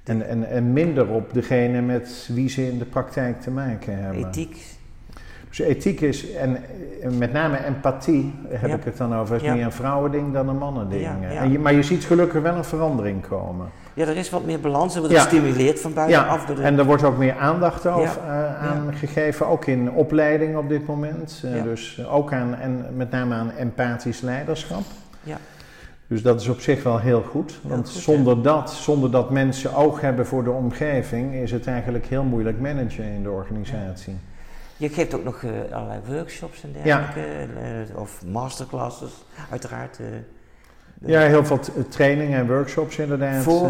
En, 0.03 0.27
en, 0.27 0.49
en, 0.49 0.73
minder 0.73 1.07
op 1.07 1.33
degene 1.33 1.81
met 1.81 2.29
wie 2.33 2.49
ze 2.49 2.67
in 2.67 2.77
de 2.77 2.85
praktijk 2.85 3.41
te 3.41 3.51
maken 3.51 3.97
hebben. 4.03 4.27
Ethiek. 4.27 4.76
Dus 5.57 5.65
ethiek 5.65 6.01
is, 6.01 6.31
en 6.31 6.57
met 7.17 7.33
name 7.33 7.65
empathie 7.65 8.33
heb 8.49 8.79
ik 8.79 8.83
het 8.83 8.97
dan 8.97 9.15
over, 9.15 9.35
is 9.35 9.41
meer 9.41 9.63
een 9.63 9.71
vrouwending 9.71 10.33
dan 10.33 10.49
een 10.49 10.57
mannending. 10.57 11.07
En 11.29 11.51
je, 11.51 11.59
maar 11.59 11.73
je 11.73 11.83
ziet 11.83 12.05
gelukkig 12.05 12.41
wel 12.41 12.55
een 12.55 12.63
verandering 12.63 13.27
komen. 13.27 13.69
Ja, 13.93 14.05
er 14.05 14.17
is 14.17 14.29
wat 14.29 14.45
meer 14.45 14.59
balans, 14.59 14.93
er 14.93 14.99
wordt 14.99 15.15
ja. 15.15 15.21
gestimuleerd 15.21 15.79
van 15.79 15.93
buitenaf. 15.93 16.47
Ja, 16.47 16.63
en 16.63 16.79
er 16.79 16.85
wordt 16.85 17.03
ook 17.03 17.17
meer 17.17 17.35
aandacht 17.37 17.87
over, 17.87 18.21
uh, 18.25 18.63
aan 18.63 18.93
gegeven, 18.93 19.47
ook 19.47 19.65
in 19.65 19.91
opleiding 19.91 20.57
op 20.57 20.69
dit 20.69 20.87
moment. 20.87 21.43
Uh, 21.45 21.63
dus 21.63 22.05
ook 22.09 22.33
aan, 22.33 22.55
en 22.55 22.85
met 22.95 23.11
name 23.11 23.35
aan 23.35 23.51
empathisch 23.51 24.21
leiderschap. 24.21 24.83
Ja. 25.23 25.37
Dus 26.07 26.21
dat 26.21 26.41
is 26.41 26.47
op 26.47 26.59
zich 26.59 26.83
wel 26.83 26.99
heel 26.99 27.21
goed. 27.21 27.59
Want 27.63 27.89
zonder, 27.89 28.41
dat, 28.41 28.71
zonder 28.71 29.11
dat 29.11 29.29
mensen 29.29 29.75
oog 29.75 30.01
hebben 30.01 30.25
voor 30.25 30.43
de 30.43 30.51
omgeving, 30.51 31.33
is 31.33 31.51
het 31.51 31.67
eigenlijk 31.67 32.05
heel 32.05 32.23
moeilijk 32.23 32.59
managen 32.59 33.03
in 33.03 33.23
de 33.23 33.29
organisatie. 33.29 34.15
Je 34.77 34.89
geeft 34.89 35.13
ook 35.15 35.23
nog 35.23 35.41
uh, 35.41 35.51
allerlei 35.71 35.99
workshops 36.07 36.63
en 36.63 36.71
dergelijke, 36.71 37.47
of 37.95 38.25
masterclasses, 38.25 39.25
uiteraard. 39.51 39.99
Ja, 41.05 41.21
heel 41.21 41.45
veel 41.45 41.59
trainingen 41.89 42.39
en 42.39 42.47
workshops 42.47 42.97
inderdaad. 42.97 43.43
Voor, 43.43 43.69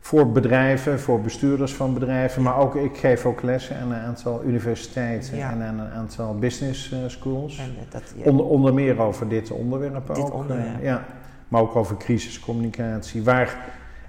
voor 0.00 0.32
bedrijven, 0.32 1.00
voor 1.00 1.20
bestuurders 1.20 1.74
van 1.74 1.94
bedrijven, 1.94 2.42
maar 2.42 2.58
ook 2.58 2.74
ik 2.74 2.96
geef 2.96 3.26
ook 3.26 3.42
lessen 3.42 3.78
aan 3.78 3.92
een 3.92 4.00
aantal 4.00 4.42
universiteiten 4.44 5.42
en 5.42 5.62
aan 5.62 5.78
een 5.78 5.90
aantal 5.90 6.38
business 6.38 6.94
schools. 7.06 7.58
En 7.58 7.74
dat, 7.88 8.02
ja. 8.16 8.24
onder, 8.24 8.46
onder 8.46 8.74
meer 8.74 9.00
over 9.00 9.28
dit 9.28 9.50
onderwerp 9.50 10.06
dit 10.06 10.18
ook. 10.18 10.34
Onderwerp. 10.34 10.82
Ja. 10.82 11.04
Maar 11.48 11.60
ook 11.60 11.76
over 11.76 11.96
crisiscommunicatie, 11.96 13.22
waar 13.22 13.56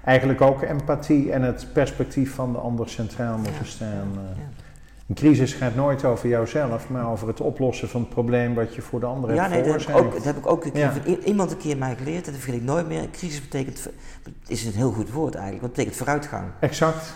eigenlijk 0.04 0.40
ook 0.40 0.62
empathie 0.62 1.32
en 1.32 1.42
het 1.42 1.66
perspectief 1.72 2.34
van 2.34 2.52
de 2.52 2.58
ander 2.58 2.88
centraal 2.88 3.38
moeten 3.38 3.66
staan. 3.66 4.18
Een 5.08 5.14
crisis 5.14 5.52
gaat 5.52 5.74
nooit 5.74 6.04
over 6.04 6.28
jouzelf, 6.28 6.88
maar 6.88 7.10
over 7.10 7.28
het 7.28 7.40
oplossen 7.40 7.88
van 7.88 8.00
het 8.00 8.10
probleem 8.10 8.54
wat 8.54 8.74
je 8.74 8.82
voor 8.82 9.00
de 9.00 9.06
ander 9.06 9.34
ja, 9.34 9.48
hebt 9.48 9.52
nee, 9.52 9.72
dat 9.72 9.86
heb, 9.86 9.96
ik 9.96 10.02
ook, 10.04 10.12
dat 10.12 10.24
heb 10.24 10.36
ik 10.36 10.46
ook 10.46 10.64
een 10.64 10.72
keer 10.72 10.92
van 10.92 11.14
iemand 11.24 11.50
een 11.50 11.56
keer 11.56 11.76
mij 11.76 11.96
geleerd. 11.96 12.24
Dat 12.24 12.34
vergeet 12.34 12.54
ik 12.54 12.62
nooit 12.62 12.88
meer. 12.88 13.10
Crisis 13.10 13.40
betekent, 13.40 13.88
is 14.46 14.64
een 14.64 14.72
heel 14.72 14.92
goed 14.92 15.10
woord 15.10 15.34
eigenlijk, 15.34 15.62
want 15.62 15.76
het 15.76 15.86
betekent 15.86 15.96
vooruitgang. 15.96 16.44
Exact. 16.60 17.14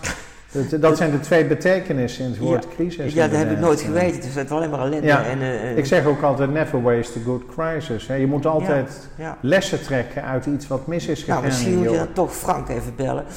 Dat, 0.51 0.81
dat 0.81 0.97
zijn 0.97 1.11
de 1.11 1.21
twee 1.21 1.45
betekenissen 1.45 2.25
in 2.25 2.31
het 2.31 2.39
woord 2.39 2.69
crisis. 2.69 3.13
Ja, 3.13 3.29
dat 3.29 3.39
heb 3.39 3.51
ik 3.51 3.59
nooit 3.59 3.81
geweten. 3.81 4.31
Het 4.31 4.45
is 4.45 4.51
alleen 4.51 4.71
maar 4.71 4.81
ellende. 4.81 5.07
Ja. 5.07 5.25
En, 5.25 5.39
uh, 5.39 5.77
ik 5.77 5.87
zeg 5.87 6.05
ook 6.05 6.23
altijd, 6.23 6.53
never 6.53 6.83
waste 6.83 7.19
a 7.19 7.23
good 7.25 7.43
crisis. 7.47 8.07
Je 8.07 8.27
moet 8.27 8.47
altijd 8.47 9.09
lessen 9.41 9.83
trekken 9.83 10.25
uit 10.25 10.47
iets 10.47 10.67
wat 10.67 10.87
mis 10.87 11.07
is 11.07 11.21
gegaan. 11.21 11.35
Nou, 11.35 11.47
misschien 11.47 11.77
moet 11.77 11.91
je 11.91 11.97
dan 11.97 12.13
toch 12.13 12.35
Frank 12.35 12.69
even 12.69 12.95
bellen. 12.97 13.25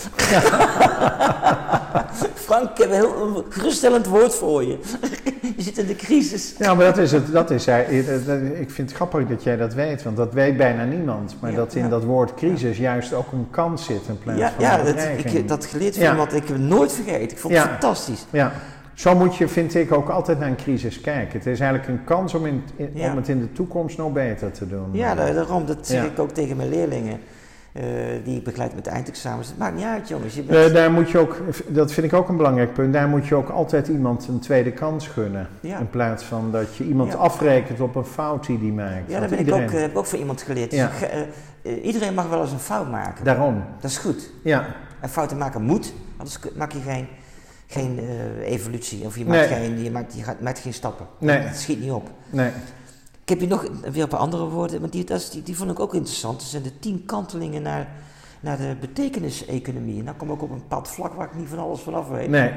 Frank, 2.34 2.70
ik 2.70 2.78
heb 2.78 2.90
een 2.90 2.96
heel 2.96 3.46
geruststellend 3.50 4.06
woord 4.06 4.36
voor 4.36 4.64
je. 4.64 4.80
je 5.58 5.64
zit 5.64 5.78
in 5.78 5.88
de 5.88 5.96
crisis. 5.96 6.56
Ja, 6.58 6.74
maar 6.74 6.86
dat 6.86 6.98
is 6.98 7.12
het. 7.12 7.32
Dat 7.32 7.52
is, 7.52 7.68
ik 7.68 8.72
vind 8.72 8.88
het 8.88 8.92
grappig 8.92 9.28
dat 9.28 9.44
jij 9.44 9.58
dat 9.58 9.74
weet, 9.74 10.04
want 10.04 10.18
dat 10.18 10.34
weet 10.34 10.58
bijna 10.58 10.84
niemand. 10.84 11.36
Maar 11.40 11.54
dat 11.54 11.76
in 11.76 11.90
dat 11.90 12.04
woord 12.04 12.34
crisis 12.34 12.78
juist 12.78 13.14
ook 13.14 13.32
een 13.32 13.48
kans 13.52 13.86
zit 13.86 14.02
in 14.08 14.20
plaats 14.20 14.40
van 14.40 14.64
Ja, 14.64 14.78
dat, 14.78 14.96
ik, 15.34 15.48
dat 15.48 15.66
geleerd 15.66 15.98
van 15.98 16.06
iemand. 16.06 16.34
Ik 16.34 16.48
heb 16.48 16.58
nooit 16.58 16.92
vergeten. 16.92 17.11
Ik 17.20 17.38
vond 17.38 17.54
het 17.54 17.64
fantastisch. 17.64 18.26
Ja. 18.30 18.52
Zo 18.94 19.16
moet 19.16 19.36
je, 19.36 19.48
vind 19.48 19.76
ik, 19.76 19.92
ook 19.92 20.10
altijd 20.10 20.40
naar 20.40 20.50
een 20.50 20.56
crisis 20.56 21.02
kijken. 21.02 21.38
Het 21.38 21.48
is 21.48 21.60
eigenlijk 21.60 21.90
een 21.90 22.04
kans 22.04 22.34
om, 22.34 22.46
in, 22.46 22.64
om 22.94 23.16
het 23.16 23.28
in 23.28 23.40
de 23.40 23.52
toekomst 23.52 23.98
nog 23.98 24.14
beter 24.14 24.52
te 24.52 24.68
doen. 24.68 24.90
Ja, 24.92 25.16
daarom. 25.16 25.66
Dat 25.66 25.88
zeg 25.88 26.06
ik 26.06 26.20
ook 26.20 26.32
tegen 26.32 26.58
mijn 26.58 26.70
leerlingen. 26.70 27.20
Uh, 27.74 27.84
die 28.24 28.38
ik 28.38 28.44
begeleid 28.44 28.76
met 28.76 28.88
eindexamens. 28.88 29.48
Het 29.48 29.58
maakt 29.58 29.76
niet 29.76 29.86
uit, 29.86 30.08
jongens. 30.08 30.36
Je 30.36 30.42
bent... 30.44 30.70
uh, 30.70 30.76
daar 30.76 30.92
moet 30.92 31.10
je 31.10 31.18
ook, 31.18 31.38
dat 31.68 31.92
vind 31.92 32.06
ik 32.06 32.14
ook 32.14 32.30
een 32.30 32.38
belangrijk 32.38 32.74
punt. 32.74 32.94
Daar 32.94 33.08
moet 33.08 33.28
je 33.28 33.36
ook 33.36 33.50
altijd 33.50 33.88
iemand 33.88 34.28
een 34.28 34.40
tweede 34.40 34.72
kans 34.72 35.08
gunnen. 35.08 35.48
In 35.62 35.90
plaats 35.90 36.24
van 36.24 36.52
dat 36.52 36.76
je 36.76 36.84
iemand 36.84 37.16
afrekent 37.16 37.80
op 37.80 37.96
een 37.96 38.06
fout 38.06 38.46
die 38.46 38.60
die 38.60 38.72
maakt. 38.72 39.04
Ja, 39.08 39.20
dat 39.20 39.30
ben 39.30 39.40
ik 39.40 39.54
ook, 39.54 39.72
uh, 39.72 39.82
heb 39.82 39.96
ook 39.96 40.06
van 40.06 40.20
iemand 40.20 40.42
geleerd. 40.42 40.72
Dus 40.72 40.82
iedereen 41.84 42.14
mag 42.14 42.30
wel 42.30 42.42
eens 42.42 42.52
een 42.52 42.60
fout 42.60 42.92
maken. 42.92 43.26
Daarom. 43.26 43.64
Dat 43.80 43.92
is 43.92 43.98
goed. 43.98 44.30
Ja. 44.44 44.66
En 45.00 45.10
fouten 45.10 45.38
maken 45.38 45.62
moet, 45.62 45.94
anders 46.22 46.56
maak 46.56 46.72
je 46.72 46.82
geen 46.82 47.08
geen 47.72 48.00
uh, 48.00 48.52
evolutie. 48.52 49.06
Of 49.06 49.18
je 49.18 49.26
maakt, 49.26 49.48
geen, 49.48 49.84
je, 49.84 49.92
maakt, 49.92 50.14
je 50.14 50.24
gaat, 50.24 50.42
maakt 50.42 50.60
geen 50.60 50.74
stappen. 50.74 51.08
Nee. 51.18 51.38
Het 51.38 51.58
schiet 51.58 51.80
niet 51.80 51.92
op. 51.92 52.10
Nee. 52.30 52.52
Ik 53.22 53.30
heb 53.30 53.40
hier 53.40 53.48
nog 53.48 53.68
weer 53.92 54.04
een 54.04 54.10
paar 54.10 54.20
andere 54.20 54.46
woorden, 54.46 54.82
maar 54.82 54.90
die, 54.90 55.06
die, 55.32 55.44
die 55.44 55.56
vond 55.56 55.72
ik 55.72 55.80
ook 55.80 55.94
interessant. 55.94 56.40
Dat 56.40 56.50
zijn 56.50 56.64
de 56.64 56.80
tien 56.80 57.06
kantelingen 57.06 57.62
naar 57.62 57.88
naar 58.42 58.58
de 58.58 58.76
betekeniseconomie. 58.80 60.00
En 60.00 60.06
dan 60.06 60.18
kom 60.18 60.32
ik 60.32 60.42
op 60.42 60.52
een 60.52 60.68
pad 60.68 60.90
vlak 60.90 61.14
waar 61.14 61.26
ik 61.26 61.40
niet 61.40 61.48
van 61.50 61.60
alles 61.60 61.80
vanaf 61.80 62.10
weet. 62.10 62.30
Nee, 62.30 62.52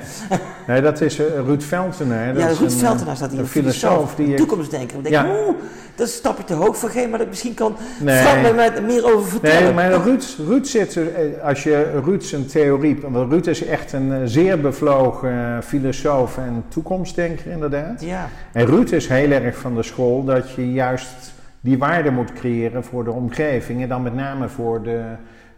nee 0.66 0.80
dat 0.80 1.00
is 1.00 1.20
uh, 1.20 1.26
Ruud 1.26 1.62
Veltenaar. 1.62 2.38
ja, 2.38 2.46
Ruud 2.46 2.72
Veltenaar 2.72 3.16
staat 3.16 3.30
hier, 3.30 3.40
een 3.40 3.46
filosoof. 3.46 4.14
Die 4.14 4.34
toekomstdenker. 4.34 4.98
Ik 4.98 5.04
denk, 5.04 5.26
oeh, 5.26 5.56
dat 5.94 6.06
is 6.06 6.12
een 6.12 6.18
stapje 6.18 6.44
te 6.44 6.54
hoog 6.54 6.76
voor 6.76 6.88
geen, 6.88 7.10
maar 7.10 7.18
dat 7.18 7.28
misschien 7.28 7.54
kan 7.54 7.76
nee. 8.00 8.22
Frank 8.22 8.54
mij 8.54 8.82
meer 8.82 9.14
over 9.14 9.28
vertellen. 9.28 9.62
Nee, 9.62 9.72
maar 9.72 10.02
Ruud, 10.02 10.36
Ruud 10.46 10.66
zit, 10.66 10.96
eh, 10.96 11.42
als 11.42 11.62
je 11.62 12.00
Ruud 12.04 12.22
zijn 12.22 12.46
theorie, 12.46 12.98
want 13.02 13.32
Ruud 13.32 13.46
is 13.46 13.64
echt 13.64 13.92
een 13.92 14.12
eh, 14.12 14.20
zeer 14.24 14.60
bevlogen 14.60 15.62
filosoof 15.62 16.38
en 16.38 16.64
toekomstdenker 16.68 17.50
inderdaad. 17.50 18.02
Ja. 18.02 18.28
En 18.52 18.66
Ruud 18.66 18.90
is 18.90 19.08
heel 19.08 19.30
erg 19.30 19.56
van 19.56 19.74
de 19.74 19.82
school 19.82 20.24
dat 20.24 20.50
je 20.50 20.72
juist 20.72 21.32
die 21.60 21.78
waarde 21.78 22.10
moet 22.10 22.32
creëren 22.32 22.84
voor 22.84 23.04
de 23.04 23.10
omgeving 23.10 23.82
en 23.82 23.88
dan 23.88 24.02
met 24.02 24.14
name 24.14 24.48
voor 24.48 24.82
de 24.82 25.00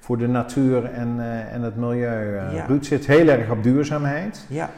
voor 0.06 0.18
de 0.18 0.28
natuur 0.28 0.84
en, 0.84 1.14
uh, 1.18 1.54
en 1.54 1.62
het 1.62 1.76
milieu. 1.76 2.34
Uh, 2.34 2.66
Ruud 2.66 2.84
zit 2.84 3.06
heel 3.06 3.28
erg 3.28 3.50
op 3.50 3.62
duurzaamheid. 3.62 4.44
Ja. 4.48 4.70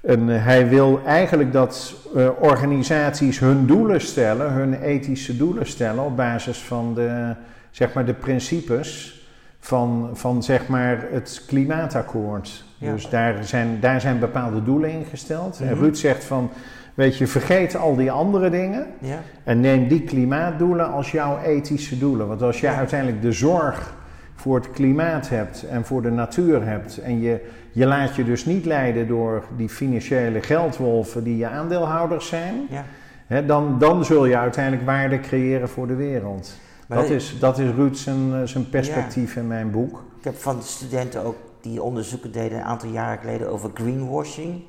En 0.00 0.28
uh, 0.28 0.44
hij 0.44 0.68
wil 0.68 1.00
eigenlijk 1.06 1.52
dat 1.52 1.94
organisaties 2.38 3.38
hun 3.38 3.66
doelen 3.66 4.00
stellen, 4.00 4.52
hun 4.52 4.74
ethische 4.74 5.36
doelen 5.36 5.66
stellen 5.66 6.04
op 6.04 6.16
basis 6.16 6.58
van 6.58 6.94
de, 6.94 7.34
zeg 7.70 7.92
maar 7.92 8.04
de 8.04 8.14
principes 8.14 9.20
van, 9.58 10.10
van 10.12 10.42
zeg 10.42 10.68
maar 10.68 11.06
het 11.10 11.44
klimaatakkoord. 11.46 12.64
Ja. 12.78 12.92
Dus 12.92 13.08
daar 13.08 13.44
zijn, 13.44 13.80
daar 13.80 14.00
zijn 14.00 14.18
bepaalde 14.18 14.62
doelen 14.62 14.90
in 14.90 15.04
gesteld. 15.04 15.60
En 15.60 15.74
mhm. 15.74 15.82
Ruud 15.82 15.96
zegt 15.96 16.24
van, 16.24 16.50
weet 16.94 17.16
je, 17.18 17.26
vergeet 17.26 17.76
al 17.76 17.96
die 17.96 18.10
andere 18.10 18.50
dingen 18.50 18.86
ja. 18.98 19.18
en 19.44 19.60
neem 19.60 19.88
die 19.88 20.02
klimaatdoelen 20.02 20.90
als 20.92 21.10
jouw 21.10 21.38
ethische 21.38 21.98
doelen. 21.98 22.28
Want 22.28 22.42
als 22.42 22.60
jij 22.60 22.74
uiteindelijk 22.74 23.22
de 23.22 23.32
zorg 23.32 23.98
voor 24.40 24.56
het 24.56 24.70
klimaat 24.70 25.28
hebt 25.28 25.66
en 25.68 25.84
voor 25.84 26.02
de 26.02 26.10
natuur 26.10 26.64
hebt. 26.66 26.98
En 26.98 27.20
je, 27.20 27.46
je 27.72 27.86
laat 27.86 28.16
je 28.16 28.24
dus 28.24 28.44
niet 28.44 28.64
leiden 28.64 29.08
door 29.08 29.44
die 29.56 29.68
financiële 29.68 30.40
geldwolven 30.40 31.24
die 31.24 31.36
je 31.36 31.46
aandeelhouders 31.46 32.26
zijn. 32.28 32.54
Ja. 32.70 32.84
Hè, 33.26 33.46
dan, 33.46 33.78
dan 33.78 34.04
zul 34.04 34.26
je 34.26 34.36
uiteindelijk 34.36 34.86
waarde 34.86 35.20
creëren 35.20 35.68
voor 35.68 35.86
de 35.86 35.94
wereld. 35.94 36.52
dat, 36.88 37.10
is, 37.10 37.38
dat 37.38 37.58
is 37.58 37.70
Ruud 37.70 37.96
zijn, 37.96 38.34
eh, 38.34 38.40
zijn 38.44 38.68
perspectief 38.68 39.36
in 39.36 39.46
mijn 39.46 39.70
boek. 39.70 40.02
Ik 40.18 40.24
heb 40.24 40.36
van 40.36 40.56
de 40.56 40.64
studenten 40.64 41.24
ook 41.24 41.36
die 41.60 41.82
onderzoeken 41.82 42.32
deden 42.32 42.58
een 42.58 42.64
aantal 42.64 42.90
jaren 42.90 43.18
geleden 43.18 43.50
over 43.50 43.70
greenwashing. 43.74 44.62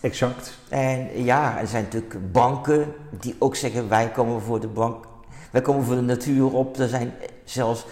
Exact. 0.00 0.58
En 0.68 1.24
ja, 1.24 1.60
er 1.60 1.66
zijn 1.66 1.82
natuurlijk 1.82 2.32
banken 2.32 2.86
die 3.20 3.34
ook 3.38 3.56
zeggen 3.56 3.88
wij 3.88 4.08
komen 4.08 4.40
voor 4.40 4.60
de 4.60 4.68
bank, 4.68 5.04
wij 5.50 5.60
komen 5.60 5.84
voor 5.84 5.94
de 5.94 6.00
natuur 6.00 6.52
op. 6.52 6.78
Er 6.78 6.88
zijn 6.88 7.12
zelfs 7.44 7.86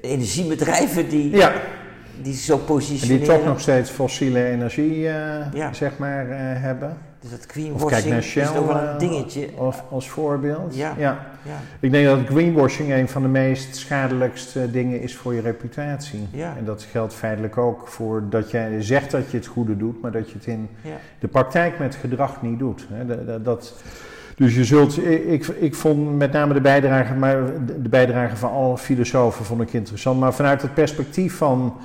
energiebedrijven 0.00 1.08
die, 1.08 1.36
ja. 1.36 1.52
die 2.22 2.34
zo 2.34 2.56
positioneren. 2.56 3.20
En 3.20 3.26
die 3.26 3.36
toch 3.38 3.44
nog 3.46 3.60
steeds 3.60 3.90
fossiele 3.90 4.44
energie 4.44 4.98
uh, 4.98 5.72
zeg 5.72 5.98
maar, 5.98 6.26
uh, 6.26 6.34
hebben. 6.36 6.96
Dus 7.20 7.30
dat 7.30 7.44
greenwashing 7.46 8.14
is 8.14 8.32
toch 8.32 8.66
wel 8.66 8.76
een 8.76 8.98
dingetje. 8.98 9.48
Als, 9.58 9.76
als 9.90 10.08
voorbeeld. 10.08 10.76
Ja. 10.76 10.94
Ja. 10.98 11.36
Ik 11.80 11.90
denk 11.90 12.06
dat 12.06 12.18
greenwashing 12.26 12.92
een 12.92 13.08
van 13.08 13.22
de 13.22 13.28
meest 13.28 13.76
schadelijkste 13.76 14.70
dingen 14.70 15.00
is 15.00 15.16
voor 15.16 15.34
je 15.34 15.40
reputatie. 15.40 16.28
En 16.32 16.64
dat 16.64 16.82
geldt 16.82 17.14
feitelijk 17.14 17.58
ook 17.58 17.88
voor 17.88 18.22
dat 18.30 18.50
jij 18.50 18.82
zegt 18.82 19.10
dat 19.10 19.30
je 19.30 19.36
het 19.36 19.46
goede 19.46 19.76
doet, 19.76 20.02
maar 20.02 20.12
dat 20.12 20.30
je 20.30 20.34
het 20.34 20.46
in 20.46 20.68
de 21.18 21.28
praktijk 21.28 21.78
met 21.78 21.94
gedrag 21.94 22.42
niet 22.42 22.58
doet. 22.58 22.86
Dat, 23.06 23.44
dat 23.44 23.74
dus 24.40 24.54
je 24.54 24.64
zult, 24.64 25.06
ik, 25.06 25.46
ik 25.46 25.74
vond 25.74 26.16
met 26.16 26.32
name 26.32 26.54
de 26.54 26.60
bijdrage, 26.60 27.14
maar 27.14 27.36
de 27.82 27.88
bijdrage 27.88 28.36
van 28.36 28.50
alle 28.50 28.78
filosofen 28.78 29.44
vond 29.44 29.60
ik 29.60 29.72
interessant. 29.72 30.20
Maar 30.20 30.34
vanuit 30.34 30.62
het 30.62 30.74
perspectief 30.74 31.36
van, 31.36 31.76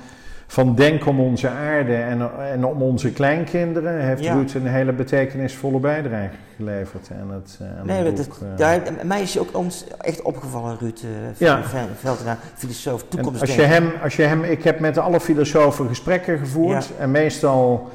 van 0.46 0.74
denken 0.74 1.06
om 1.06 1.20
onze 1.20 1.48
aarde 1.48 1.94
en, 1.94 2.30
en 2.52 2.64
om 2.64 2.82
onze 2.82 3.10
kleinkinderen, 3.12 4.00
heeft 4.00 4.24
ja. 4.24 4.32
Ruud 4.34 4.54
een 4.54 4.66
hele 4.66 4.92
betekenisvolle 4.92 5.78
bijdrage 5.78 6.34
geleverd 6.56 7.10
aan 7.20 7.30
het, 7.30 7.58
aan 7.80 7.86
nee, 7.86 8.04
het 8.04 8.14
boek. 8.14 8.38
Dat, 8.40 8.58
daar, 8.58 8.80
mij 9.02 9.22
is 9.22 9.38
ook 9.38 9.56
ons 9.56 9.86
echt 10.00 10.22
opgevallen, 10.22 10.76
Ruud 10.80 11.02
uh, 11.04 11.10
ja. 11.36 11.62
Veldenaar, 12.00 12.38
filosoof, 12.54 13.04
toekomstdenker. 13.08 13.56
Als 13.56 13.66
je, 13.66 13.72
hem, 13.72 13.90
als 14.02 14.16
je 14.16 14.22
hem, 14.22 14.44
ik 14.44 14.64
heb 14.64 14.80
met 14.80 14.98
alle 14.98 15.20
filosofen 15.20 15.88
gesprekken 15.88 16.38
gevoerd 16.38 16.90
en 16.98 17.10
meestal 17.10 17.90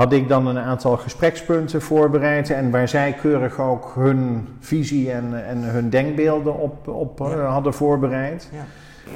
had 0.00 0.12
ik 0.12 0.28
dan 0.28 0.46
een 0.46 0.58
aantal 0.58 0.96
gesprekspunten 0.96 1.82
voorbereid 1.82 2.50
en 2.50 2.70
waar 2.70 2.88
zij 2.88 3.12
keurig 3.12 3.60
ook 3.60 3.92
hun 3.94 4.48
visie 4.60 5.12
en, 5.12 5.46
en 5.46 5.58
hun 5.62 5.90
denkbeelden 5.90 6.58
op, 6.58 6.88
op 6.88 7.20
uh, 7.20 7.52
hadden 7.52 7.74
voorbereid. 7.74 8.48
Ja. 8.52 8.64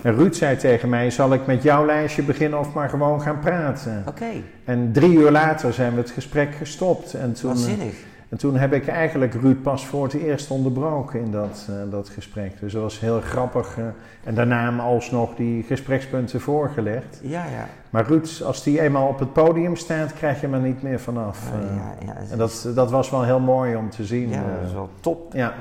En 0.02 0.14
Ruud 0.14 0.34
zei 0.34 0.56
tegen 0.56 0.88
mij, 0.88 1.10
zal 1.10 1.32
ik 1.32 1.46
met 1.46 1.62
jouw 1.62 1.86
lijstje 1.86 2.22
beginnen 2.22 2.58
of 2.58 2.72
maar 2.72 2.88
gewoon 2.88 3.20
gaan 3.20 3.38
praten? 3.38 4.04
Oké. 4.08 4.30
En 4.64 4.92
drie 4.92 5.12
uur 5.12 5.30
later 5.30 5.72
zijn 5.72 5.94
we 5.94 6.00
het 6.00 6.10
gesprek 6.10 6.54
gestopt. 6.54 7.14
En 7.14 7.32
toen, 7.32 7.50
Waanzinnig. 7.50 7.94
En 8.34 8.40
toen 8.40 8.56
heb 8.56 8.72
ik 8.72 8.88
eigenlijk 8.88 9.34
Ruud 9.34 9.62
pas 9.62 9.86
voor 9.86 10.04
het 10.04 10.12
eerst 10.12 10.50
onderbroken 10.50 11.20
in 11.20 11.30
dat, 11.30 11.66
uh, 11.70 11.76
dat 11.90 12.08
gesprek. 12.08 12.60
Dus 12.60 12.72
dat 12.72 12.82
was 12.82 13.00
heel 13.00 13.20
grappig. 13.20 13.78
Uh, 13.78 13.84
en 14.24 14.34
daarna 14.34 14.64
hem 14.64 14.80
alsnog 14.80 15.34
die 15.34 15.62
gesprekspunten 15.62 16.40
voorgelegd. 16.40 17.20
Ja, 17.22 17.44
ja. 17.44 17.68
Maar 17.90 18.06
Ruud, 18.06 18.42
als 18.44 18.62
die 18.62 18.80
eenmaal 18.80 19.08
op 19.08 19.18
het 19.18 19.32
podium 19.32 19.76
staat, 19.76 20.12
krijg 20.12 20.40
je 20.40 20.46
hem 20.46 20.54
er 20.54 20.60
niet 20.60 20.82
meer 20.82 21.00
vanaf. 21.00 21.50
Uh, 21.52 21.76
ja, 21.76 21.94
ja, 22.06 22.16
en 22.30 22.38
dat, 22.38 22.68
dat 22.74 22.90
was 22.90 23.10
wel 23.10 23.24
heel 23.24 23.40
mooi 23.40 23.76
om 23.76 23.90
te 23.90 24.04
zien. 24.04 24.28
Ja, 24.28 24.42
dat 24.58 24.66
is 24.66 24.72
wel 24.72 24.90
top. 25.00 25.32
Ja. 25.32 25.54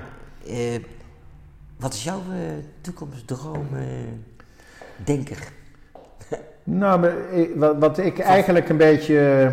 wat 1.77 1.93
is 1.93 2.03
jouw 2.03 2.21
toekomstdroom, 2.81 3.67
denker? 5.03 5.37
nou, 6.63 7.09
wat 7.79 7.97
ik 7.97 8.19
eigenlijk 8.19 8.69
een 8.69 8.77
beetje 8.77 9.51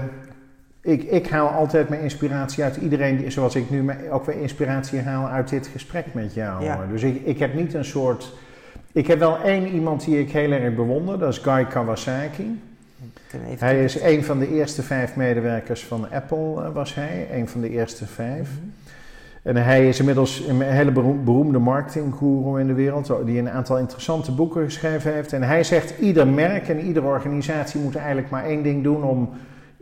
ik, 0.81 1.03
ik 1.03 1.29
haal 1.29 1.49
altijd 1.49 1.88
mijn 1.88 2.01
inspiratie 2.01 2.64
uit 2.64 2.77
iedereen, 2.77 3.16
die, 3.16 3.31
zoals 3.31 3.55
ik 3.55 3.71
nu 3.71 3.90
ook 4.11 4.27
weer 4.27 4.40
inspiratie 4.40 5.01
haal 5.01 5.29
uit 5.29 5.49
dit 5.49 5.66
gesprek 5.66 6.07
met 6.12 6.35
jou. 6.35 6.64
Dus 6.90 7.03
ik, 7.03 7.23
ik 7.25 7.38
heb 7.38 7.55
niet 7.55 7.75
een 7.75 7.85
soort. 7.85 8.33
Ik 8.93 9.07
heb 9.07 9.19
wel 9.19 9.38
één 9.38 9.66
iemand 9.66 10.05
die 10.05 10.19
ik 10.19 10.31
heel 10.31 10.51
erg 10.53 10.75
bewonder, 10.75 11.19
dat 11.19 11.33
is 11.33 11.38
Guy 11.38 11.64
Kawasaki. 11.64 12.61
Hij 13.59 13.85
is 13.85 14.01
een 14.01 14.25
van 14.25 14.38
de 14.38 14.55
eerste 14.55 14.83
vijf 14.83 15.16
medewerkers 15.16 15.85
van 15.85 16.07
Apple, 16.12 16.62
eh, 16.64 16.73
was 16.73 16.95
hij, 16.95 17.29
een 17.33 17.49
van 17.49 17.61
de 17.61 17.71
eerste 17.71 18.07
vijf. 18.07 18.49
Mhm. 18.49 18.69
En 19.43 19.57
hij 19.57 19.88
is 19.88 19.99
inmiddels 19.99 20.47
een 20.49 20.61
hele 20.61 20.90
beroemde 21.25 21.59
marketingguru 21.59 22.61
in 22.61 22.66
de 22.66 22.73
wereld, 22.73 23.12
die 23.25 23.38
een 23.38 23.51
aantal 23.51 23.79
interessante 23.79 24.33
boeken 24.33 24.64
geschreven 24.64 25.12
heeft. 25.12 25.33
En 25.33 25.43
hij 25.43 25.64
zegt: 25.64 25.99
ieder 25.99 26.29
merk 26.29 26.69
en 26.69 26.81
iedere 26.81 27.07
organisatie 27.07 27.81
moet 27.81 27.97
eigenlijk 27.97 28.31
maar 28.31 28.45
één 28.45 28.62
ding 28.62 28.83
doen 28.83 29.03
om 29.03 29.31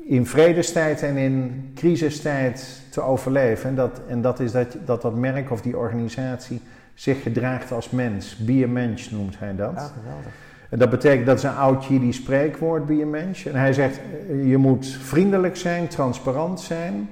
in 0.09 0.27
vredestijd 0.27 1.03
en 1.03 1.17
in 1.17 1.71
crisistijd 1.75 2.81
te 2.91 3.01
overleven. 3.01 3.69
En 3.69 3.75
dat, 3.75 4.01
en 4.09 4.21
dat 4.21 4.41
is 4.41 4.53
dat, 4.53 4.77
dat 4.85 5.03
dat 5.03 5.15
merk 5.15 5.51
of 5.51 5.61
die 5.61 5.77
organisatie 5.77 6.61
zich 6.95 7.23
gedraagt 7.23 7.73
als 7.73 7.91
mens. 7.91 8.37
Be 8.37 8.63
a 8.65 8.69
mensch 8.69 9.11
noemt 9.11 9.39
hij 9.39 9.57
dat. 9.57 9.73
Ja, 9.75 9.91
geweldig. 10.03 10.33
En 10.69 10.79
dat 10.79 10.91
betekent, 10.91 11.27
dat 11.27 11.37
is 11.37 11.43
een 11.43 11.55
oud 11.55 11.89
die 11.89 12.13
spreekwoord 12.13 12.87
bij 12.87 13.01
een 13.01 13.11
mens. 13.11 13.47
En 13.47 13.55
hij 13.55 13.73
zegt, 13.73 14.01
je 14.45 14.57
moet 14.57 14.87
vriendelijk 14.87 15.57
zijn, 15.57 15.89
transparant 15.89 16.61
zijn 16.61 17.09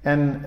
en 0.00 0.40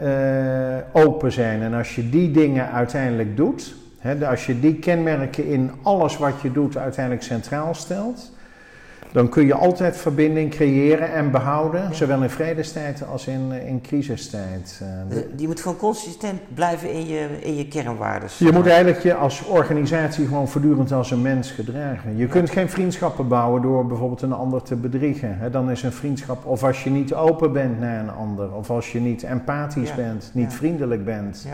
open 0.91 1.31
zijn. 1.31 1.61
En 1.61 1.73
als 1.73 1.95
je 1.95 2.09
die 2.09 2.31
dingen 2.31 2.71
uiteindelijk 2.71 3.37
doet, 3.37 3.75
hè, 3.99 4.27
als 4.27 4.45
je 4.45 4.59
die 4.59 4.75
kenmerken 4.75 5.45
in 5.45 5.71
alles 5.81 6.17
wat 6.17 6.41
je 6.41 6.51
doet 6.51 6.77
uiteindelijk 6.77 7.25
centraal 7.25 7.73
stelt, 7.73 8.31
dan 9.11 9.29
kun 9.29 9.45
je 9.45 9.53
altijd 9.53 9.97
verbinding 9.97 10.51
creëren 10.51 11.13
en 11.13 11.31
behouden, 11.31 11.95
zowel 11.95 12.23
in 12.23 12.29
vredestijd 12.29 13.07
als 13.07 13.27
in, 13.27 13.51
eh, 13.51 13.67
in 13.67 13.81
crisistijd. 13.81 14.81
Eh, 15.09 15.17
je 15.35 15.47
moet 15.47 15.59
gewoon 15.59 15.77
consistent 15.77 16.39
blijven 16.53 16.91
in 16.91 17.07
je, 17.07 17.27
in 17.41 17.55
je 17.55 17.67
kernwaarden. 17.67 18.29
Je 18.37 18.51
moet 18.51 18.67
eigenlijk 18.67 18.99
je 18.99 19.13
als 19.13 19.45
organisatie 19.45 20.27
gewoon 20.27 20.47
voortdurend 20.47 20.91
als 20.91 21.11
een 21.11 21.21
mens 21.21 21.51
gedragen. 21.51 22.17
Je 22.17 22.27
kunt 22.27 22.49
geen 22.49 22.69
vriendschappen 22.69 23.27
bouwen 23.27 23.61
door 23.61 23.85
bijvoorbeeld 23.87 24.21
een 24.21 24.33
ander 24.33 24.61
te 24.61 24.75
bedriegen. 24.75 25.51
Dan 25.51 25.71
is 25.71 25.83
een 25.83 25.91
vriendschap, 25.91 26.45
of 26.45 26.63
als 26.63 26.83
je 26.83 26.89
niet 26.89 27.13
open 27.13 27.53
bent 27.53 27.79
naar 27.79 27.99
een 27.99 28.11
ander, 28.11 28.53
of 28.53 28.69
als 28.69 28.91
je 28.91 28.99
niet 28.99 29.23
empathisch 29.23 29.95
bent, 29.95 30.31
niet 30.33 30.53
vriendelijk 30.53 31.05
bent 31.05 31.47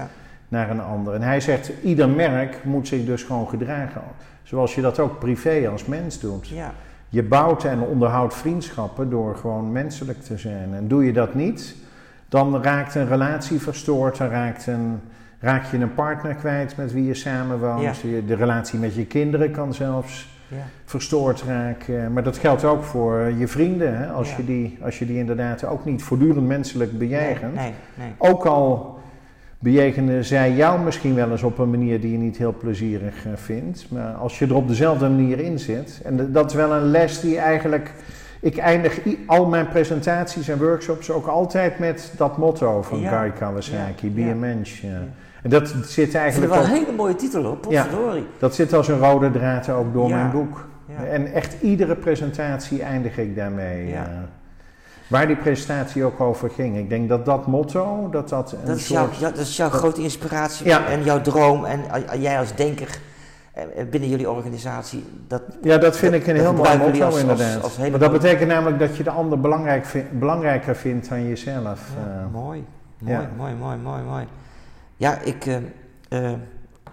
naar 0.47 0.69
een 0.69 0.81
ander. 0.81 1.13
En 1.13 1.21
hij 1.21 1.39
zegt, 1.39 1.71
ieder 1.83 2.09
merk 2.09 2.63
moet 2.63 2.87
zich 2.87 3.05
dus 3.05 3.23
gewoon 3.23 3.47
gedragen. 3.47 4.01
Zoals 4.43 4.75
je 4.75 4.81
dat 4.81 4.99
ook 4.99 5.19
privé 5.19 5.69
als 5.71 5.85
mens 5.85 6.19
doet. 6.19 6.47
Ja 6.47 6.73
je 7.15 7.23
bouwt 7.23 7.63
en 7.63 7.81
onderhoudt 7.81 8.33
vriendschappen 8.33 9.09
door 9.09 9.35
gewoon 9.35 9.71
menselijk 9.71 10.21
te 10.21 10.37
zijn. 10.37 10.73
En 10.73 10.87
doe 10.87 11.05
je 11.05 11.13
dat 11.13 11.33
niet, 11.33 11.75
dan 12.29 12.63
raakt 12.63 12.95
een 12.95 13.07
relatie 13.07 13.59
verstoord, 13.59 14.17
dan 14.17 14.29
raakt 14.29 14.67
een, 14.67 14.99
raak 15.39 15.65
je 15.65 15.77
een 15.77 15.93
partner 15.93 16.33
kwijt 16.33 16.77
met 16.77 16.93
wie 16.93 17.05
je 17.05 17.13
samenwoont. 17.13 17.81
Ja. 17.81 18.21
De 18.27 18.35
relatie 18.35 18.79
met 18.79 18.95
je 18.95 19.05
kinderen 19.05 19.51
kan 19.51 19.73
zelfs 19.73 20.29
ja. 20.47 20.63
verstoord 20.85 21.43
raken. 21.43 22.13
Maar 22.13 22.23
dat 22.23 22.37
geldt 22.37 22.63
ook 22.63 22.83
voor 22.83 23.31
je 23.37 23.47
vrienden. 23.47 23.97
Hè? 23.97 24.07
Als, 24.07 24.35
je 24.35 24.45
die, 24.45 24.77
als 24.81 24.99
je 24.99 25.05
die 25.05 25.17
inderdaad 25.17 25.65
ook 25.65 25.85
niet 25.85 26.03
voortdurend 26.03 26.47
menselijk 26.47 26.97
bejegent. 26.97 27.55
Nee, 27.55 27.73
nee, 27.95 28.13
ook 28.17 28.45
al 28.45 28.99
bejegenen 29.65 30.25
zij 30.25 30.51
jou 30.51 30.79
misschien 30.79 31.15
wel 31.15 31.31
eens 31.31 31.43
op 31.43 31.57
een 31.57 31.69
manier 31.69 32.01
die 32.01 32.11
je 32.11 32.17
niet 32.17 32.37
heel 32.37 32.55
plezierig 32.59 33.25
eh, 33.25 33.31
vindt. 33.35 33.85
Maar 33.89 34.13
als 34.13 34.39
je 34.39 34.45
er 34.45 34.55
op 34.55 34.67
dezelfde 34.67 35.09
manier 35.09 35.39
in 35.39 35.59
zit, 35.59 36.01
en 36.03 36.31
dat 36.31 36.49
is 36.49 36.55
wel 36.55 36.71
een 36.73 36.85
les 36.91 37.19
die 37.19 37.37
eigenlijk. 37.37 37.93
Ik 38.39 38.57
eindig 38.57 38.99
al 39.25 39.45
mijn 39.45 39.67
presentaties 39.67 40.47
en 40.47 40.57
workshops 40.57 41.11
ook 41.11 41.27
altijd 41.27 41.79
met 41.79 42.13
dat 42.17 42.37
motto 42.37 42.81
van 42.81 42.99
ja. 42.99 43.19
Guy 43.19 43.31
Kawasaki, 43.31 44.11
Be 44.11 44.29
a 44.31 44.35
Mensch. 44.35 44.83
En 45.43 45.49
dat 45.49 45.73
zit 45.85 46.15
eigenlijk. 46.15 46.53
Is 46.53 46.57
wel 46.57 46.67
een 46.67 46.83
hele 46.83 46.95
mooie 46.95 47.15
titel 47.15 47.45
op, 47.45 47.65
ja, 47.69 47.87
Dat 48.39 48.55
zit 48.55 48.73
als 48.73 48.87
een 48.87 48.99
rode 48.99 49.31
draad 49.31 49.69
ook 49.69 49.93
door 49.93 50.09
mijn 50.09 50.31
boek. 50.31 50.67
En 51.09 51.33
echt 51.33 51.61
iedere 51.61 51.95
presentatie 51.95 52.83
eindig 52.83 53.17
ik 53.17 53.35
daarmee. 53.35 53.95
Waar 55.07 55.27
die 55.27 55.35
presentatie 55.35 56.03
ook 56.03 56.19
over 56.19 56.49
ging. 56.49 56.77
Ik 56.77 56.89
denk 56.89 57.09
dat 57.09 57.25
dat 57.25 57.47
motto, 57.47 58.09
dat 58.11 58.29
dat 58.29 58.51
een 58.51 58.65
dat 58.65 58.77
is 58.77 58.85
soort... 58.85 59.17
Jouw, 59.17 59.31
dat 59.31 59.39
is 59.39 59.57
jouw 59.57 59.69
grote 59.69 60.01
inspiratie 60.01 60.71
en 60.71 61.03
jouw 61.03 61.21
droom. 61.21 61.65
En 61.65 61.81
jij 62.19 62.39
als 62.39 62.55
denker 62.55 62.99
eh, 63.55 63.63
eh, 63.63 63.89
binnen 63.89 64.09
jullie 64.09 64.29
organisatie. 64.29 65.03
Dat, 65.27 65.41
ja, 65.61 65.77
dat 65.77 65.97
vind 65.97 66.13
ik 66.13 66.27
een 66.27 66.35
heel 66.35 66.53
mooi 66.53 66.77
motto 66.77 67.05
als, 67.05 67.19
inderdaad. 67.19 67.63
Als, 67.63 67.79
als 67.79 67.99
dat 67.99 68.11
betekent 68.11 68.49
namelijk 68.49 68.79
dat 68.79 68.97
je 68.97 69.03
de 69.03 69.09
ander 69.09 69.39
belangrijk 69.39 70.05
belangrijker 70.11 70.75
vindt 70.75 71.09
dan 71.09 71.27
jezelf. 71.27 71.81
Ja, 71.95 72.21
uh, 72.21 72.33
mooi, 72.33 72.65
mooi, 72.99 73.27
mooi, 73.37 73.53
mooi, 73.53 73.77
mooi, 73.77 74.01
mooi. 74.03 74.25
Ja, 74.97 75.19
ik... 75.19 75.45
Uh, 76.09 76.31